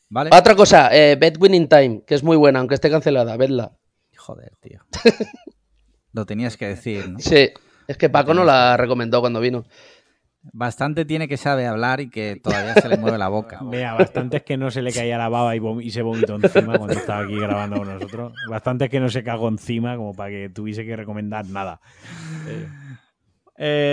[0.08, 0.30] ¿Vale?
[0.32, 3.72] Otra cosa, eh, Bet Winning Time, que es muy buena, aunque esté cancelada, vedla.
[4.16, 4.80] Joder, tío.
[6.12, 7.18] Lo tenías que decir, ¿no?
[7.20, 7.50] Sí,
[7.90, 9.64] es que Paco no la recomendó cuando vino.
[10.52, 13.58] Bastante tiene que sabe hablar y que todavía se le mueve la boca.
[13.64, 16.94] Vea, bastante es que no se le caía la baba y, se vomitó encima cuando
[16.94, 18.32] estaba aquí grabando con nosotros.
[18.48, 21.80] Bastante es que no se cagó encima como para que tuviese que recomendar nada.
[22.46, 22.68] Eh,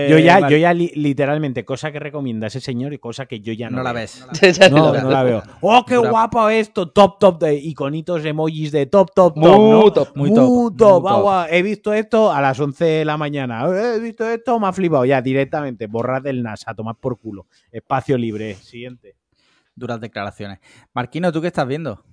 [0.09, 0.53] Yo ya, vale.
[0.55, 3.77] yo ya li- literalmente, cosa que recomienda ese señor y cosa que yo ya no,
[3.77, 4.01] no la veo.
[4.03, 4.25] ves.
[4.71, 5.43] No, la- no la veo.
[5.61, 6.89] ¡Oh, qué guapo esto!
[6.89, 9.37] Top, top, de iconitos, emojis de top, top, top.
[9.59, 9.91] Muy ¿no?
[9.91, 10.09] top.
[10.15, 11.47] Muy Muy top, top, muy top.
[11.51, 13.65] He visto esto a las 11 de la mañana.
[13.67, 15.03] Eh, He visto esto, me ha flipado.
[15.05, 15.87] Ya, directamente.
[15.87, 17.47] Borrar del NAS, a tomar por culo.
[17.71, 18.55] Espacio libre.
[18.55, 19.15] Siguiente.
[19.75, 20.59] Duras declaraciones.
[20.93, 22.03] Marquino, ¿tú qué estás viendo?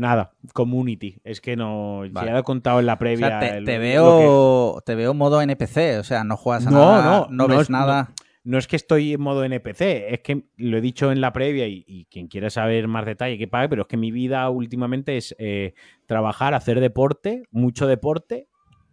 [0.00, 1.18] Nada, Community.
[1.24, 2.00] Es que no.
[2.10, 2.28] Vale.
[2.28, 3.28] Ya lo he contado en la O previa.
[3.28, 6.70] sea, te, el- te lo veo, te veo modo NPC, o sea, no juegas a
[6.70, 8.10] No, nada, no, no, no ves es- nada.
[8.42, 11.66] no es que estoy en modo NPC, es que lo he dicho en la previa
[11.66, 15.18] y, y quien quiera saber más detalle que pague, pero es que mi vida últimamente
[15.18, 15.74] es eh,
[16.06, 18.48] trabajar, hacer deporte, mucho deporte,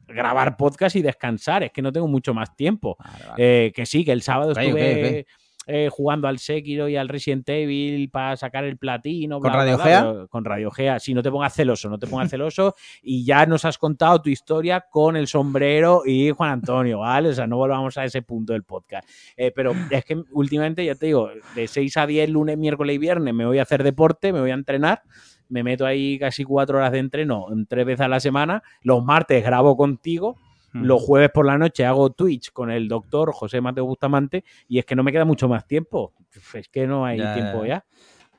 [0.10, 1.64] grabar podcast y descansar.
[1.64, 2.98] Es que no tengo mucho más tiempo.
[3.00, 3.66] Vale, vale.
[3.68, 5.28] Eh, que sí, que el sábado Ok, estuve ok,
[5.68, 9.40] eh, jugando al Sekiro y al Resident Evil para sacar el platino.
[9.40, 10.28] ¿Con bla, bla, Radio bla, Gea?
[10.30, 11.00] Con Radio Gea.
[11.00, 12.74] Sí, no te pongas celoso, no te pongas celoso.
[13.02, 17.30] y ya nos has contado tu historia con el sombrero y Juan Antonio, ¿vale?
[17.30, 19.08] O sea, no volvamos a ese punto del podcast.
[19.36, 23.00] Eh, pero es que últimamente, ya te digo, de 6 a 10, lunes, miércoles y
[23.00, 25.04] viernes, me voy a hacer deporte, me voy a entrenar.
[25.50, 28.64] Me meto ahí casi cuatro horas de entreno tres veces a la semana.
[28.82, 30.38] Los martes grabo contigo.
[30.82, 30.86] Mm.
[30.86, 34.86] Los jueves por la noche hago Twitch con el doctor José Mateo Bustamante y es
[34.86, 36.14] que no me queda mucho más tiempo.
[36.54, 37.86] Es que no hay Ya, tiempo ya.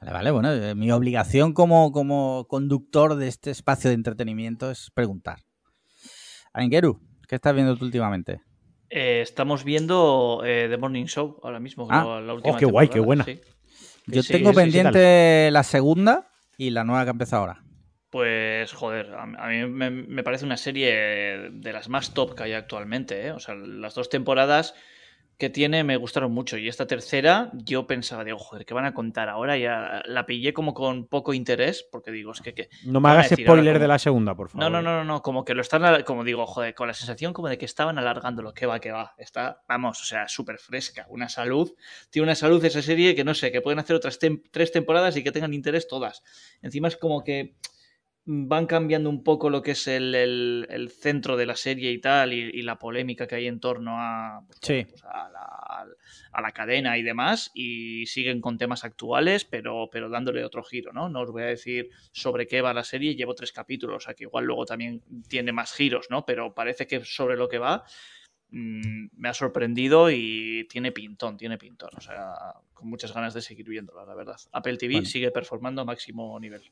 [0.01, 4.90] Vale, vale, bueno, eh, mi obligación como, como conductor de este espacio de entretenimiento es
[4.94, 5.39] preguntar.
[6.52, 8.40] Aingeru, ¿qué estás viendo tú últimamente?
[8.90, 11.86] Eh, estamos viendo eh, The Morning Show ahora mismo.
[11.90, 12.20] Ah.
[12.24, 13.24] la- última Oh, qué guay, qué buena.
[13.24, 13.40] sí.
[14.06, 17.62] Yo Sí, tengo sí, sí, pendiente la segunda y la nueva que empieza ahora.
[18.10, 22.52] Pues, joder, a, mí me, me parece una serie de las más top que hay
[22.55, 23.26] actualmente.
[23.26, 23.32] ¿eh?
[23.32, 24.74] O sea, las dos temporadas
[25.36, 26.56] que tiene me gustaron mucho.
[26.56, 29.56] Y esta tercera, yo pensaba, digo, joder, ¿qué van a contar ahora?
[29.56, 32.55] Ya la pillé como con poco interés, porque digo, es que.
[32.55, 34.64] que No ¿qué me hagas spoiler Como- de la segunda, por favor.
[34.64, 37.32] No, no, no, no, no, como que lo están, como digo, joder, con la sensación
[37.35, 41.06] como de que estaban alargándolo, que va, que va, está, vamos, o sea, súper fresca,
[41.10, 41.70] una salud,
[42.10, 45.16] tiene una salud esa serie que no sé, que pueden hacer otras tem- tres temporadas
[45.18, 46.22] y que tengan interés todas.
[46.62, 47.55] Encima es como que
[48.30, 51.98] van cambiando un poco lo que es el, el- el centro de la serie y
[51.98, 54.84] tal, y, y la polémica que hay en torno a, pues, Sí.
[54.86, 55.86] pues, a, la,
[56.32, 60.92] a la cadena y demás, y siguen con temas actuales, pero, pero dándole otro giro,
[60.92, 61.09] ¿no?
[61.09, 64.12] No os voy a decir sobre qué va la serie, llevo tres capítulos, o sea
[64.14, 66.26] que igual luego también tiene más giros, ¿no?
[66.26, 67.82] Pero parece que sobre lo que va
[68.50, 72.32] mm, me ha sorprendido y tiene pintón, tiene pintón, o sea,
[72.74, 74.36] con muchas ganas de seguir viéndola, la verdad.
[74.52, 75.06] Apple TV Bueno.
[75.06, 76.62] sigue performando a máximo nivel.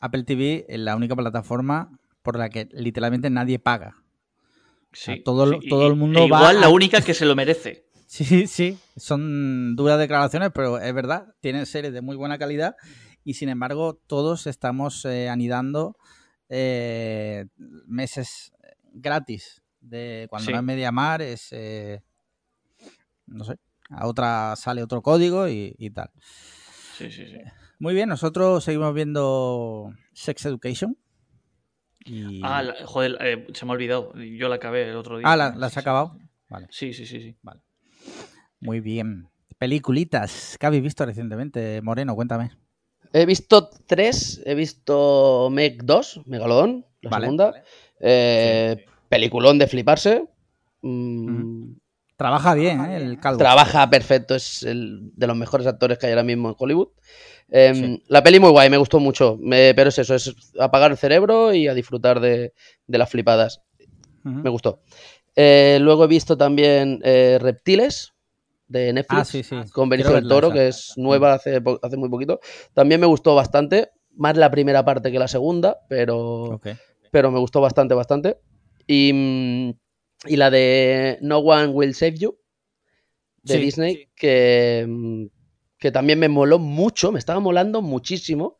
[0.00, 3.96] Apple TV es la única plataforma por la que literalmente nadie paga.
[4.92, 7.26] Sí, todo sí, todo y- el mundo e va igual a- la única que se
[7.26, 7.84] lo merece.
[8.08, 12.76] Sí, sí, son duras declaraciones, pero es verdad, tienen series de muy buena calidad
[13.24, 15.96] y sin embargo todos estamos eh, anidando
[16.48, 18.52] eh, meses
[18.92, 20.52] gratis de cuando Sí.
[20.52, 22.00] no es Mediamar es eh,
[23.26, 23.58] no sé,
[23.90, 26.10] a otra sale otro código y, y tal.
[26.96, 27.38] Sí, sí, sí.
[27.78, 30.96] Muy bien, nosotros seguimos viendo Sex Education.
[32.04, 32.40] Y...
[32.42, 34.14] Ah, la- joder, eh, se me ha olvidado.
[34.14, 35.30] Yo la acabé el otro día.
[35.30, 35.80] Ah, la, la has Sí, sí.
[35.80, 36.18] acabado.
[36.48, 36.66] Vale.
[36.70, 37.36] Sí, sí, sí, sí.
[38.60, 39.28] Muy bien.
[39.58, 40.56] Peliculitas.
[40.58, 41.80] ¿Qué habéis visto recientemente?
[41.82, 42.52] Moreno, cuéntame.
[43.12, 44.40] He visto tres.
[44.46, 47.44] He visto Meg 2, Megalodón, la Vale, segunda.
[47.50, 47.62] vale.
[48.00, 50.26] Eh, Peliculón de fliparse.
[50.82, 51.72] Mm,
[52.16, 52.96] Trabaja bien, ¿eh?
[52.96, 53.38] El calvo.
[53.38, 56.88] Trabaja perfecto, es el de los mejores actores que hay ahora mismo en Hollywood.
[57.48, 58.02] Em, Sí.
[58.08, 59.36] La peli muy guay, me gustó mucho.
[59.40, 62.52] Me- pero es eso, es apagar el cerebro y a disfrutar de,
[62.86, 63.60] de las flipadas.
[64.22, 64.80] Me gustó.
[65.36, 68.14] Eh, luego he visto también eh, Reptiles
[68.66, 69.56] de Netflix Ah, sí, sí.
[69.72, 72.40] con Benicio del Toro, que es nueva hace, po- hace muy poquito.
[72.74, 76.60] También me gustó bastante, más la primera parte que la segunda, pero,
[77.12, 78.38] pero me gustó bastante, bastante.
[78.88, 79.70] Y, mm,
[80.24, 82.38] y la de No One Will Save You,
[83.42, 85.26] de Sí, Disney, que, mm,
[85.78, 88.56] que también me moló mucho, me estaba molando muchísimo,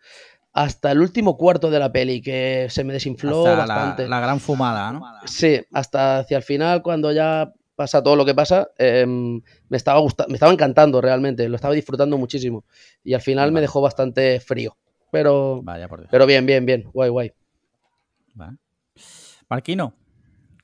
[0.53, 4.09] hasta el último cuarto de la peli, que se me desinfló Hasta bastante.
[4.09, 5.03] la gran fumada, ¿no?
[5.27, 10.01] Sí, hasta hacia el final, cuando ya pasa todo lo que pasa, em, me, estaba
[10.29, 12.65] me estaba encantando realmente, lo estaba disfrutando muchísimo.
[13.05, 14.77] Y al final me dejó bastante frío.
[15.11, 16.09] Pero, Vaya por Dios.
[16.11, 17.33] pero bien, bien, bien, guay, guay.
[18.35, 18.57] Vale.
[19.49, 19.95] Marquino,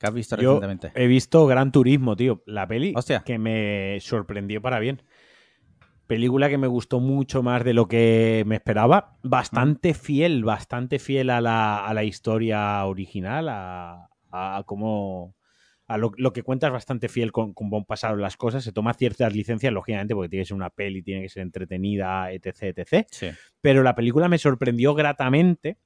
[0.03, 0.91] ¿qué has visto Yo recientemente?
[1.01, 2.43] he visto Gran Turismo, tío.
[2.45, 3.23] La peli Hostia.
[3.25, 5.01] que me sorprendió para bien.
[6.07, 9.17] Película que me gustó mucho más de lo que me esperaba.
[9.23, 15.35] Bastante fiel, bastante fiel a la, a la historia original, a, a cómo.
[15.87, 18.63] A lo, lo que cuenta es bastante fiel con cómo pasaron las cosas.
[18.63, 22.31] Se toma ciertas licencias, lógicamente, porque tiene que ser una peli, tiene que ser entretenida,
[22.31, 23.27] etc, etc Sí.
[23.61, 25.77] pero la película me sorprendió gratamente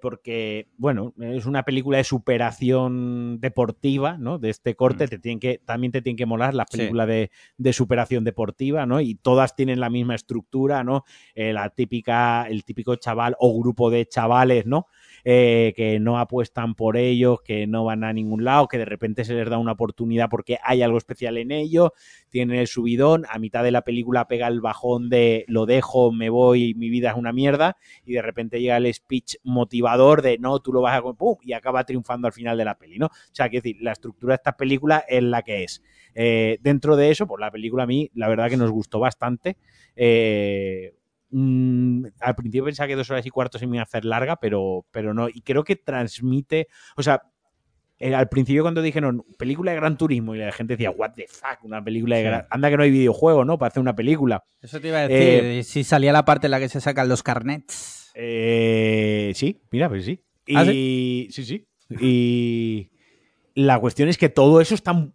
[0.00, 4.38] porque, bueno, es una película de superación deportiva, ¿no?
[4.38, 5.08] De este corte, Mm.
[5.08, 6.78] te tienen que, también te tienen que molar las Sí.
[6.78, 9.00] películas de, de superación deportiva, ¿no?
[9.00, 11.04] Y todas tienen la misma estructura, ¿no?
[11.34, 14.86] Eh, la típica, el típico chaval o grupo de chavales, ¿no?
[15.26, 19.24] Eh, que no apuestan por ellos, que no van a ningún lado, que de repente
[19.24, 21.92] se les da una oportunidad porque hay algo especial en ellos,
[22.28, 26.28] tienen el subidón, a mitad de la película pega el bajón de lo dejo, me
[26.28, 30.60] voy, mi vida es una mierda, y de repente llega el speech motivador de no,
[30.60, 33.06] tú lo vas a pum, y acaba triunfando al final de la peli, ¿no?
[33.06, 35.82] O sea, quiero decir, la estructura de esta película es la que es.
[36.14, 39.56] Eh, dentro de eso, pues la película a mí, la verdad que nos gustó bastante.
[39.96, 40.94] Eh,
[41.34, 44.36] mm, al principio pensaba que dos horas y cuarto se me iba a hacer larga,
[44.36, 45.28] pero, pero no.
[45.28, 47.22] Y creo que transmite, o sea,
[47.98, 51.26] eh, al principio cuando dijeron película de Gran Turismo y la gente decía, what the
[51.28, 52.26] fuck, una película de Sí.
[52.26, 52.46] Gran...
[52.50, 53.58] Anda que no hay videojuego, ¿no?
[53.58, 54.44] Para hacer una película.
[54.60, 55.44] Eso te iba a decir.
[55.44, 58.10] Eh, si salía la parte en la que se sacan los carnets.
[58.14, 60.24] Eh, sí, mira, pues sí.
[60.46, 61.28] Y, ¿Ah, sí?
[61.30, 61.66] sí,
[62.00, 62.90] Y
[63.54, 65.10] la cuestión es que todo eso está...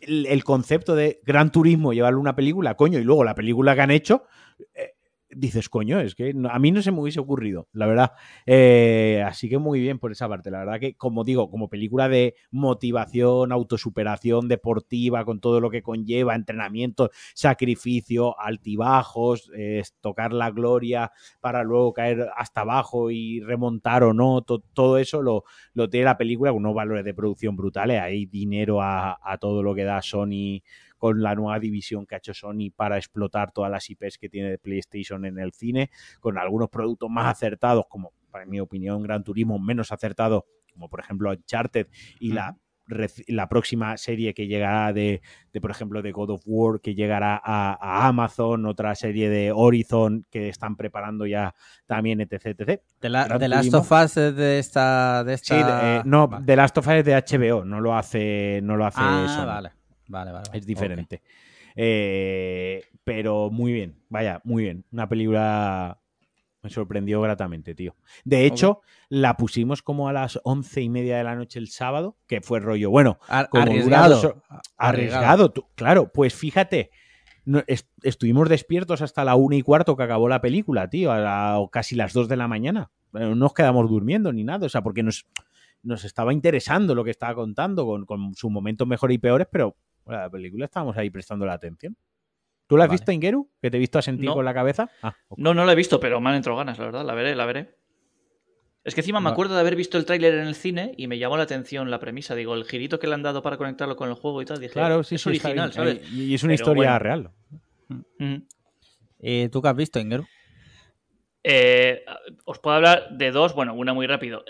[0.00, 3.74] El, el concepto de Gran Turismo, llevarlo a una película, coño, y luego la película
[3.74, 4.24] que han hecho,
[4.74, 4.93] eh,
[5.36, 8.12] dices, coño, es que a mí no se me hubiese ocurrido, la verdad.
[8.46, 10.50] Eh, así que muy bien por esa parte.
[10.50, 15.82] La verdad que, como digo, como película de motivación, autosuperación deportiva, con todo lo que
[15.82, 19.50] conlleva, entrenamiento, sacrificio, altibajos,
[20.00, 25.22] tocar la gloria para luego caer hasta abajo y remontar o no, to- todo eso
[25.22, 28.00] lo, lo tiene la película con unos valores de producción brutales.
[28.00, 30.62] Hay dinero a, a todo lo que da Sony
[31.04, 34.56] con la nueva división que ha hecho Sony para explotar todas las IPs que tiene
[34.56, 39.58] PlayStation en el cine, con algunos productos más acertados, como para mi opinión Gran Turismo,
[39.58, 41.88] menos acertado, como por ejemplo Uncharted
[42.20, 42.32] y
[43.28, 45.20] la próxima serie que llegará de,
[45.52, 49.52] de, por ejemplo, de God of War, que llegará a, a Amazon, otra serie de
[49.52, 51.54] Horizon que están preparando ya
[51.86, 52.46] también, etc.
[52.58, 52.80] etc.
[53.00, 55.22] De, la, de Last of Us de esta.
[55.24, 55.80] De Sí, esta...
[55.80, 56.30] de- eh, no.
[56.44, 59.46] The Last of Us de HBO, no lo hace, no lo hace Ah, Sony.
[59.46, 59.70] vale.
[60.14, 60.44] Vale, vale.
[60.48, 60.58] vale.
[60.58, 61.22] Es diferente.
[61.76, 64.84] Eh, pero muy bien, vaya, muy bien.
[64.92, 65.98] Una película
[66.62, 67.94] me sorprendió gratamente, tío.
[68.24, 68.80] De hecho,
[69.10, 72.60] la pusimos como a las once y media de la noche el sábado, que fue
[72.60, 74.42] rollo, bueno, Ar- como dura arriesgado.
[74.78, 76.90] arriesgado, tú- claro, pues fíjate,
[77.44, 81.18] no- est- estuvimos despiertos hasta la una y cuarto que acabó la película, tío, a
[81.18, 82.90] la- o casi las dos de la mañana.
[83.12, 85.26] No nos quedamos durmiendo ni nada, o sea, porque nos,
[85.82, 89.76] nos estaba interesando lo que estaba contando con, con sus momentos mejores y peores, pero
[90.04, 91.96] bueno, la película estábamos ahí prestando la atención.
[92.66, 92.94] ¿Tú la has Vale.
[92.98, 93.50] visto, Ingeru?
[93.60, 94.34] ¿Que te he visto asentir No.
[94.34, 94.88] con la cabeza?
[95.02, 95.14] Ah.
[95.36, 97.04] No, no la he visto, pero me han entrado ganas, la verdad.
[97.04, 97.76] La veré, la veré.
[98.84, 101.18] Es que encima me acuerdo de haber visto el tráiler en el cine y me
[101.18, 102.34] llamó la atención la premisa.
[102.34, 104.58] Digo, el girito que le han dado para conectarlo con el juego y tal.
[104.60, 105.72] Dije, Claro, sí, es sí, original.
[105.72, 106.00] ¿sabes?
[106.12, 106.98] Y y es una Pero historia bueno.
[106.98, 107.30] real.
[107.88, 108.46] Ujú.
[109.20, 110.26] Eh, ¿Tú qué has visto, Ingeru?
[111.42, 112.04] Eh,
[112.44, 114.44] os puedo hablar de dos, bueno, una muy rápido.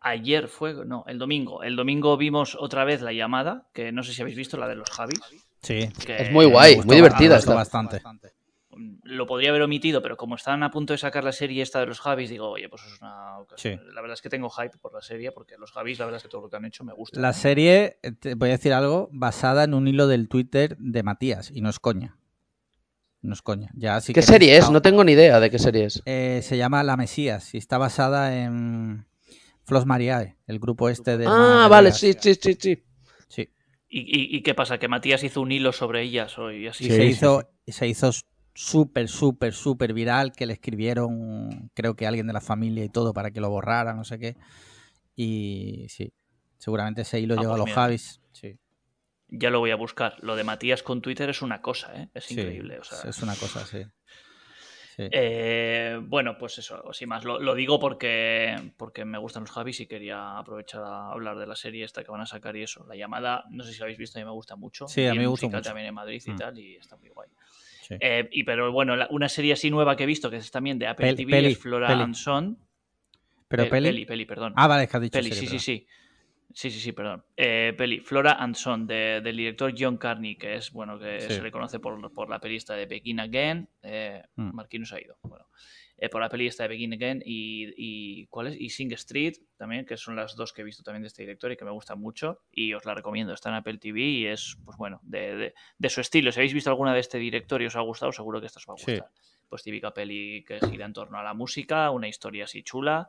[0.00, 1.62] Ayer fue, no, el domingo.
[1.62, 4.76] El domingo vimos otra vez la llamada, que no sé si habéis visto, la de
[4.76, 5.20] los Javis.
[5.62, 5.88] Sí.
[6.04, 7.54] que Es muy guay, muy divertida esta.
[7.54, 8.02] bastante.
[8.70, 11.78] mm, lo podría haber omitido, pero como estaban a punto de sacar la serie esta
[11.80, 13.78] de los Javis, digo, oye, pues es una ocasión.
[13.78, 13.84] Sí.
[13.94, 16.22] La verdad es que tengo hype por la serie, porque los Javis, la verdad es
[16.24, 17.20] que todo lo que han hecho me gusta.
[17.20, 21.02] La serie, eh, te voy a decir algo, basada en un hilo del Twitter de
[21.04, 22.16] Matías, y no es coña.
[23.20, 23.70] No es coña.
[23.74, 24.68] Ya, si ¿Qué queréis- serie es?
[24.70, 26.02] No tengo ni idea de qué serie es.
[26.06, 29.06] eh, se llama La Mesías y está basada en
[29.64, 31.26] Flos Mariae, el grupo este de...
[31.26, 32.84] Ah, vale, sí, sí, sí, sí.
[33.28, 33.48] Sí.
[33.88, 34.78] ¿Y, y, y qué pasa?
[34.78, 36.86] ¿Que Matías hizo un hilo sobre ellas o y así?
[36.86, 38.10] Sí, se sí, hizo, se hizo
[38.54, 43.12] súper, súper, súper viral, que le escribieron, creo que alguien de la familia y todo,
[43.12, 44.36] para que lo borrara, no sé qué.
[45.16, 46.12] Y sí,
[46.58, 47.74] seguramente ese hilo Ah, llegó pues a los mira.
[47.74, 48.20] Javis.
[48.32, 48.58] Sí,
[49.28, 50.16] Ya lo voy a buscar.
[50.20, 52.08] Lo de Matías con Twitter es una cosa, ¿eh?
[52.14, 52.78] Es sí, increíble.
[52.78, 53.82] O sea, es una cosa, sí.
[54.96, 55.08] Sí.
[55.10, 57.24] Eh, bueno, pues eso, sin más.
[57.24, 61.46] Lo, lo digo porque, porque me gustan los Javis y quería aprovechar a hablar de
[61.46, 62.84] la serie esta que van a sacar y eso.
[62.86, 64.86] La llamada, no sé si la habéis visto, a mí me gusta mucho.
[64.86, 65.62] Sí, a mí me gusta mucho.
[65.62, 66.36] también en Madrid y Mm.
[66.36, 67.28] tal, y está muy guay.
[67.88, 67.96] sí.
[68.00, 70.78] Eh, y pero bueno, la- una serie así nueva que he visto, que es también
[70.78, 72.02] de Apple TV, peli, es Flora peli.
[72.02, 72.58] and Son.
[73.48, 73.88] Pero Pe- peli...
[73.88, 74.52] peli, peli, perdón.
[74.56, 75.60] Ah, vale, es que has dicho Peli, serie, sí, sí, perdón.
[75.60, 75.86] sí.
[75.86, 75.86] Sí,
[76.70, 77.24] sí, sí, perdón.
[77.36, 81.34] Eh, peli, Flora and Son, de- del director John Carney, que es, bueno, que Sí.
[81.34, 83.68] se le conoce por, por la pelista de Begin Again.
[83.82, 84.58] Eh, Mm.
[84.60, 85.16] Ha ido.
[85.22, 85.46] Bueno,
[85.98, 88.60] eh, por la pelista de Begin Again y, y, ¿cuál es?
[88.60, 91.52] Y Sing Street también, que son las dos que he visto también de este director
[91.52, 92.40] y que me gustan mucho.
[92.50, 93.32] Y os la recomiendo.
[93.32, 96.32] Está en Apple TV y es, pues bueno, de, de- de su estilo.
[96.32, 98.66] Si habéis visto alguna de este director y os ha gustado, seguro que esta os
[98.68, 98.92] va a Sí.
[98.92, 99.10] gustar.
[99.48, 103.08] Pues típica peli que gira en torno a la música, una historia así chula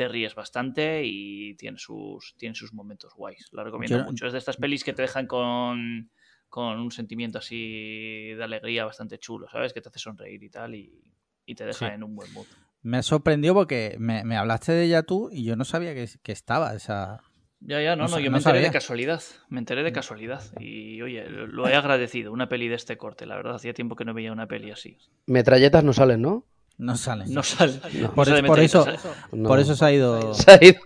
[0.00, 3.48] te ríes bastante y tiene sus, tiene sus momentos guays.
[3.52, 4.26] La recomiendo Yo- mucho.
[4.26, 6.10] Es de estas pelis que te dejan con,
[6.48, 9.74] con un sentimiento así de alegría bastante chulo, ¿sabes?
[9.74, 11.02] Que te hace sonreír y tal y,
[11.44, 11.94] y te deja Sí.
[11.94, 12.46] en un buen mood.
[12.82, 16.32] Me sorprendió porque me, me hablaste de ella tú y yo no sabía que, que
[16.32, 17.20] estaba esa...
[17.62, 18.68] Ya, ya, no, No yo no me enteré sabía.
[18.68, 19.22] de casualidad.
[19.50, 20.42] Me enteré de casualidad.
[20.60, 22.32] Y oye, lo lo he agradecido.
[22.32, 23.56] Una peli de este corte, la verdad.
[23.56, 24.96] Hacía tiempo que no veía una peli así.
[25.26, 26.46] Metralletas no salen, ¿no?
[26.80, 27.26] No sale.
[27.28, 27.78] No sale.
[28.00, 28.86] no Por, sale por eso,
[29.32, 29.48] No.
[29.48, 30.32] por eso se ha ido...
[30.40, 30.80] Se ha ido.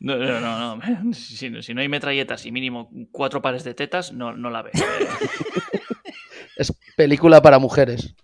[0.00, 1.12] No, no, no, no.
[1.14, 4.62] Si, no- si no hay metralletas y mínimo cuatro pares de tetas, no, no la
[4.62, 4.72] ves.
[6.56, 8.14] Es película para mujeres.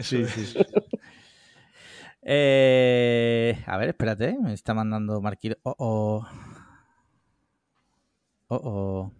[0.00, 0.54] Sí, sí.
[2.22, 5.56] Eh, a ver, espérate, me está mandando Marquiro.
[5.62, 6.26] Oh, oh.
[8.48, 9.12] Oh, oh.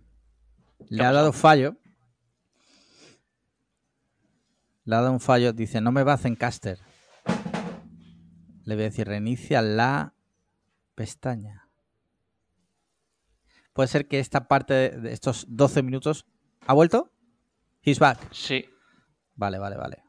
[0.88, 1.76] Le ha dado fallo.
[4.86, 5.52] Le ha dado un fallo.
[5.52, 6.78] Dice, no me va a Zencaster.
[8.64, 10.14] Le voy a decir, reinicia la
[10.94, 11.68] pestaña.
[13.74, 16.26] Puede ser que esta parte de- estos 12 minutos.
[16.66, 17.12] ¿Ha vuelto?
[17.82, 18.18] He's back.
[18.32, 18.64] Sí.
[19.34, 20.02] Vale, vale, vale.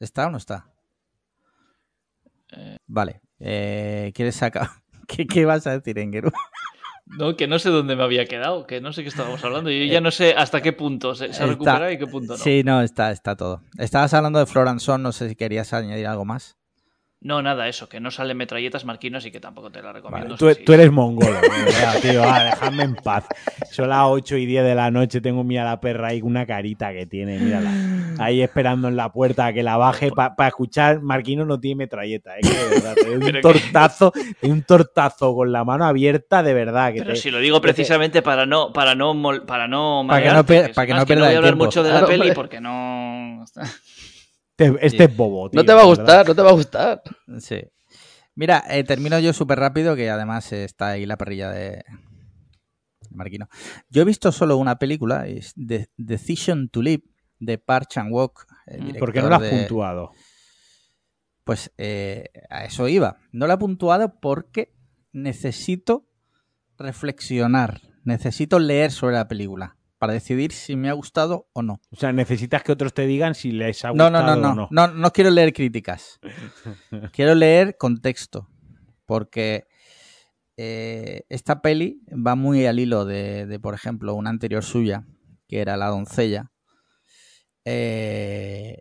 [0.00, 0.72] ¿Está o no está?
[2.52, 2.78] Eh.
[2.86, 3.20] Vale.
[3.38, 4.68] Eh, ¿Quieres sacar?
[5.06, 6.32] ¿Qué, qué vas a decir, Engeru?
[7.06, 9.70] No, que no sé dónde me había quedado, que no sé qué estábamos hablando.
[9.70, 12.32] Yo ya no sé hasta qué punto se, se ha Está- recuperado y qué punto
[12.32, 12.38] no.
[12.38, 13.60] Sí, no, está, está todo.
[13.78, 16.56] Estabas hablando de Floranson, no sé si querías añadir algo más.
[17.24, 20.36] No, nada, eso, que no salen metralletas marquinos y que tampoco te la recomiendo.
[20.36, 22.22] Tú, eres mongolo, verdad, tío.
[22.22, 23.24] Ah, dejadme en paz.
[23.70, 25.22] Son las 8 y 10 de la noche.
[25.22, 27.70] Tengo mira la perra ahí con una carita que tiene, mírala.
[28.18, 31.00] Ahí esperando en la puerta a que la baje para escuchar.
[31.00, 32.40] Marquino no tiene metralleta, ¿eh?
[32.42, 36.92] Que de verdad, te un que- tortazo, un tortazo con la mano abierta, de verdad.
[36.92, 40.20] Que Pero te- si lo digo precisamente para no para no mol- para no Para
[40.22, 41.64] que no para que no pierda voy el a hablar tiempo.
[41.64, 43.44] mucho de la Claro, peli porque no
[44.56, 45.60] te- este es bobo, tío.
[45.60, 45.98] No te va a verdad.
[46.04, 47.02] gustar, no te va a gustar.
[47.40, 47.60] Sí.
[48.36, 51.84] Mira, eh, termino yo súper rápido, que además está ahí la perrilla de
[53.10, 53.48] de Marquino.
[53.90, 57.04] Yo he visto solo una película, es The Decision to Live,
[57.38, 58.46] de Park Chan-wook.
[58.66, 60.10] el Mm, ¿Por qué no lo has de- puntuado?
[61.44, 63.18] Pues eh, a eso iba.
[63.30, 64.72] No la he puntuado porque
[65.12, 66.08] necesito
[66.78, 71.80] reflexionar, necesito leer sobre la película para decidir si me ha gustado o no.
[71.90, 74.54] O sea, necesitas que otros te digan si les ha No, gustado no, no, o
[74.54, 76.18] no, no, no quiero leer críticas.
[77.12, 78.48] quiero leer contexto,
[79.06, 79.66] porque
[80.56, 85.06] eh, esta peli va muy al hilo de, de, por ejemplo, una anterior suya,
[85.48, 86.50] que era La doncella.
[87.64, 88.78] Eh,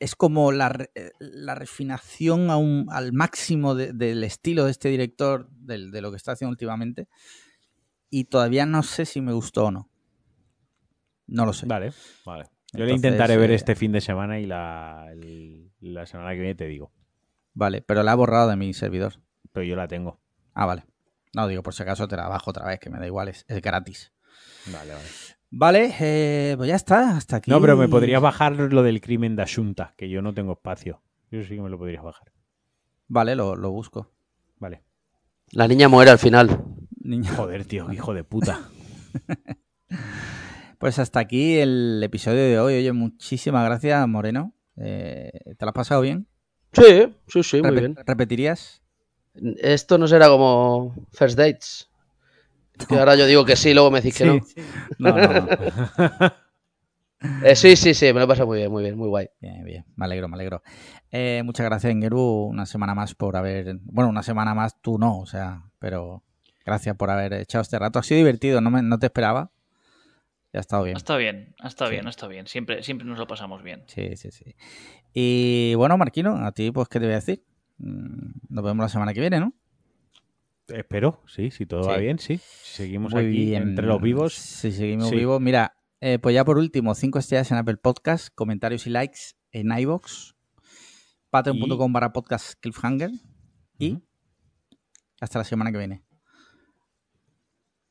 [0.00, 0.88] es como la,
[1.18, 6.16] la refinación a un- al máximo de- del estilo de este director, de lo que
[6.16, 7.08] está haciendo últimamente,
[8.10, 9.88] y todavía no sé si me gustó o no.
[11.26, 11.66] No lo sé.
[11.66, 11.92] Vale,
[12.24, 12.44] vale.
[12.72, 16.30] Yo le Entonces, intentaré ver eh, este fin de semana y la, el- la semana
[16.32, 16.92] que viene te digo.
[17.54, 19.14] Vale, pero la ha borrado de mi servidor.
[19.52, 20.20] Pero yo la tengo.
[20.54, 20.84] Ah, vale.
[21.34, 23.44] No, digo, por si acaso te la bajo otra vez, que me da igual, es,
[23.48, 24.12] es gratis.
[24.72, 25.08] Vale, vale.
[25.50, 27.50] Vale, eh, pues ya está, hasta aquí.
[27.50, 31.02] No, pero me podrías bajar lo del crimen de Asunta, que yo no tengo espacio.
[31.30, 32.32] Yo sí que me lo podrías bajar.
[33.08, 34.10] Vale, lo, lo busco.
[34.58, 34.82] Vale.
[35.52, 36.64] La niña muere al final.
[37.08, 37.32] Niña.
[37.34, 38.60] Joder, tío, hijo de puta.
[40.78, 42.74] Pues hasta aquí el episodio de hoy.
[42.74, 44.54] Oye, muchísimas gracias, Moreno.
[44.76, 46.28] Eh, ¿Te lo has pasado bien?
[46.72, 47.96] Sí, sí, sí, muy bien.
[48.06, 48.80] ¿Repetirías?
[49.60, 51.90] Esto no será como First Dates.
[52.88, 54.40] Que ahora yo digo que sí, luego me decís que no.
[55.00, 55.48] No, no, no.
[57.42, 59.28] Eh, sí, sí, sí, me lo pasa muy bien, muy bien, muy guay.
[59.40, 59.84] Bien, bien.
[59.96, 60.62] Me alegro, me alegro.
[61.10, 63.80] Eh, muchas gracias, Ingeru, una semana más por haber...
[63.82, 66.22] Bueno, una semana más tú no, o sea, pero
[66.68, 67.98] gracias por haber echado este rato.
[67.98, 69.50] Ha sido divertido, no, me- no te esperaba.
[70.52, 70.96] Ya ha estado bien.
[70.96, 71.90] Está bien, está Sí.
[71.92, 72.46] bien, está bien.
[72.46, 73.82] Siempre, siempre nos lo pasamos bien.
[73.86, 74.54] Sí, sí, sí.
[75.12, 77.44] Y bueno, Marquino, a ti, pues, ¿qué te voy a decir?
[77.78, 79.52] Mm, Nos vemos la semana que viene, ¿no?
[80.68, 82.38] Espero, sí, si todo va bien, sí.
[82.38, 83.62] Si seguimos Muy aquí bien.
[83.62, 84.34] entre los vivos.
[84.34, 85.16] Si seguimos Sí.
[85.16, 85.40] vivos.
[85.40, 89.18] Mira, eh, pues ya por último, cinco estrellas en Apple Podcast, comentarios y likes
[89.52, 90.34] en iVoox,
[91.30, 93.10] patreon.com barra podcast cliffhanger
[93.78, 93.98] y
[95.20, 96.02] hasta la semana que viene.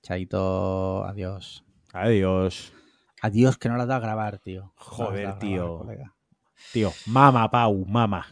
[0.07, 1.65] Chaito, adiós.
[1.91, 2.71] Adiós.
[3.21, 4.71] Adiós, que no la has dado a grabar, tío.
[4.77, 5.85] Joder, grabar, tío.
[6.71, 8.25] Tío, mama, Pau, mama.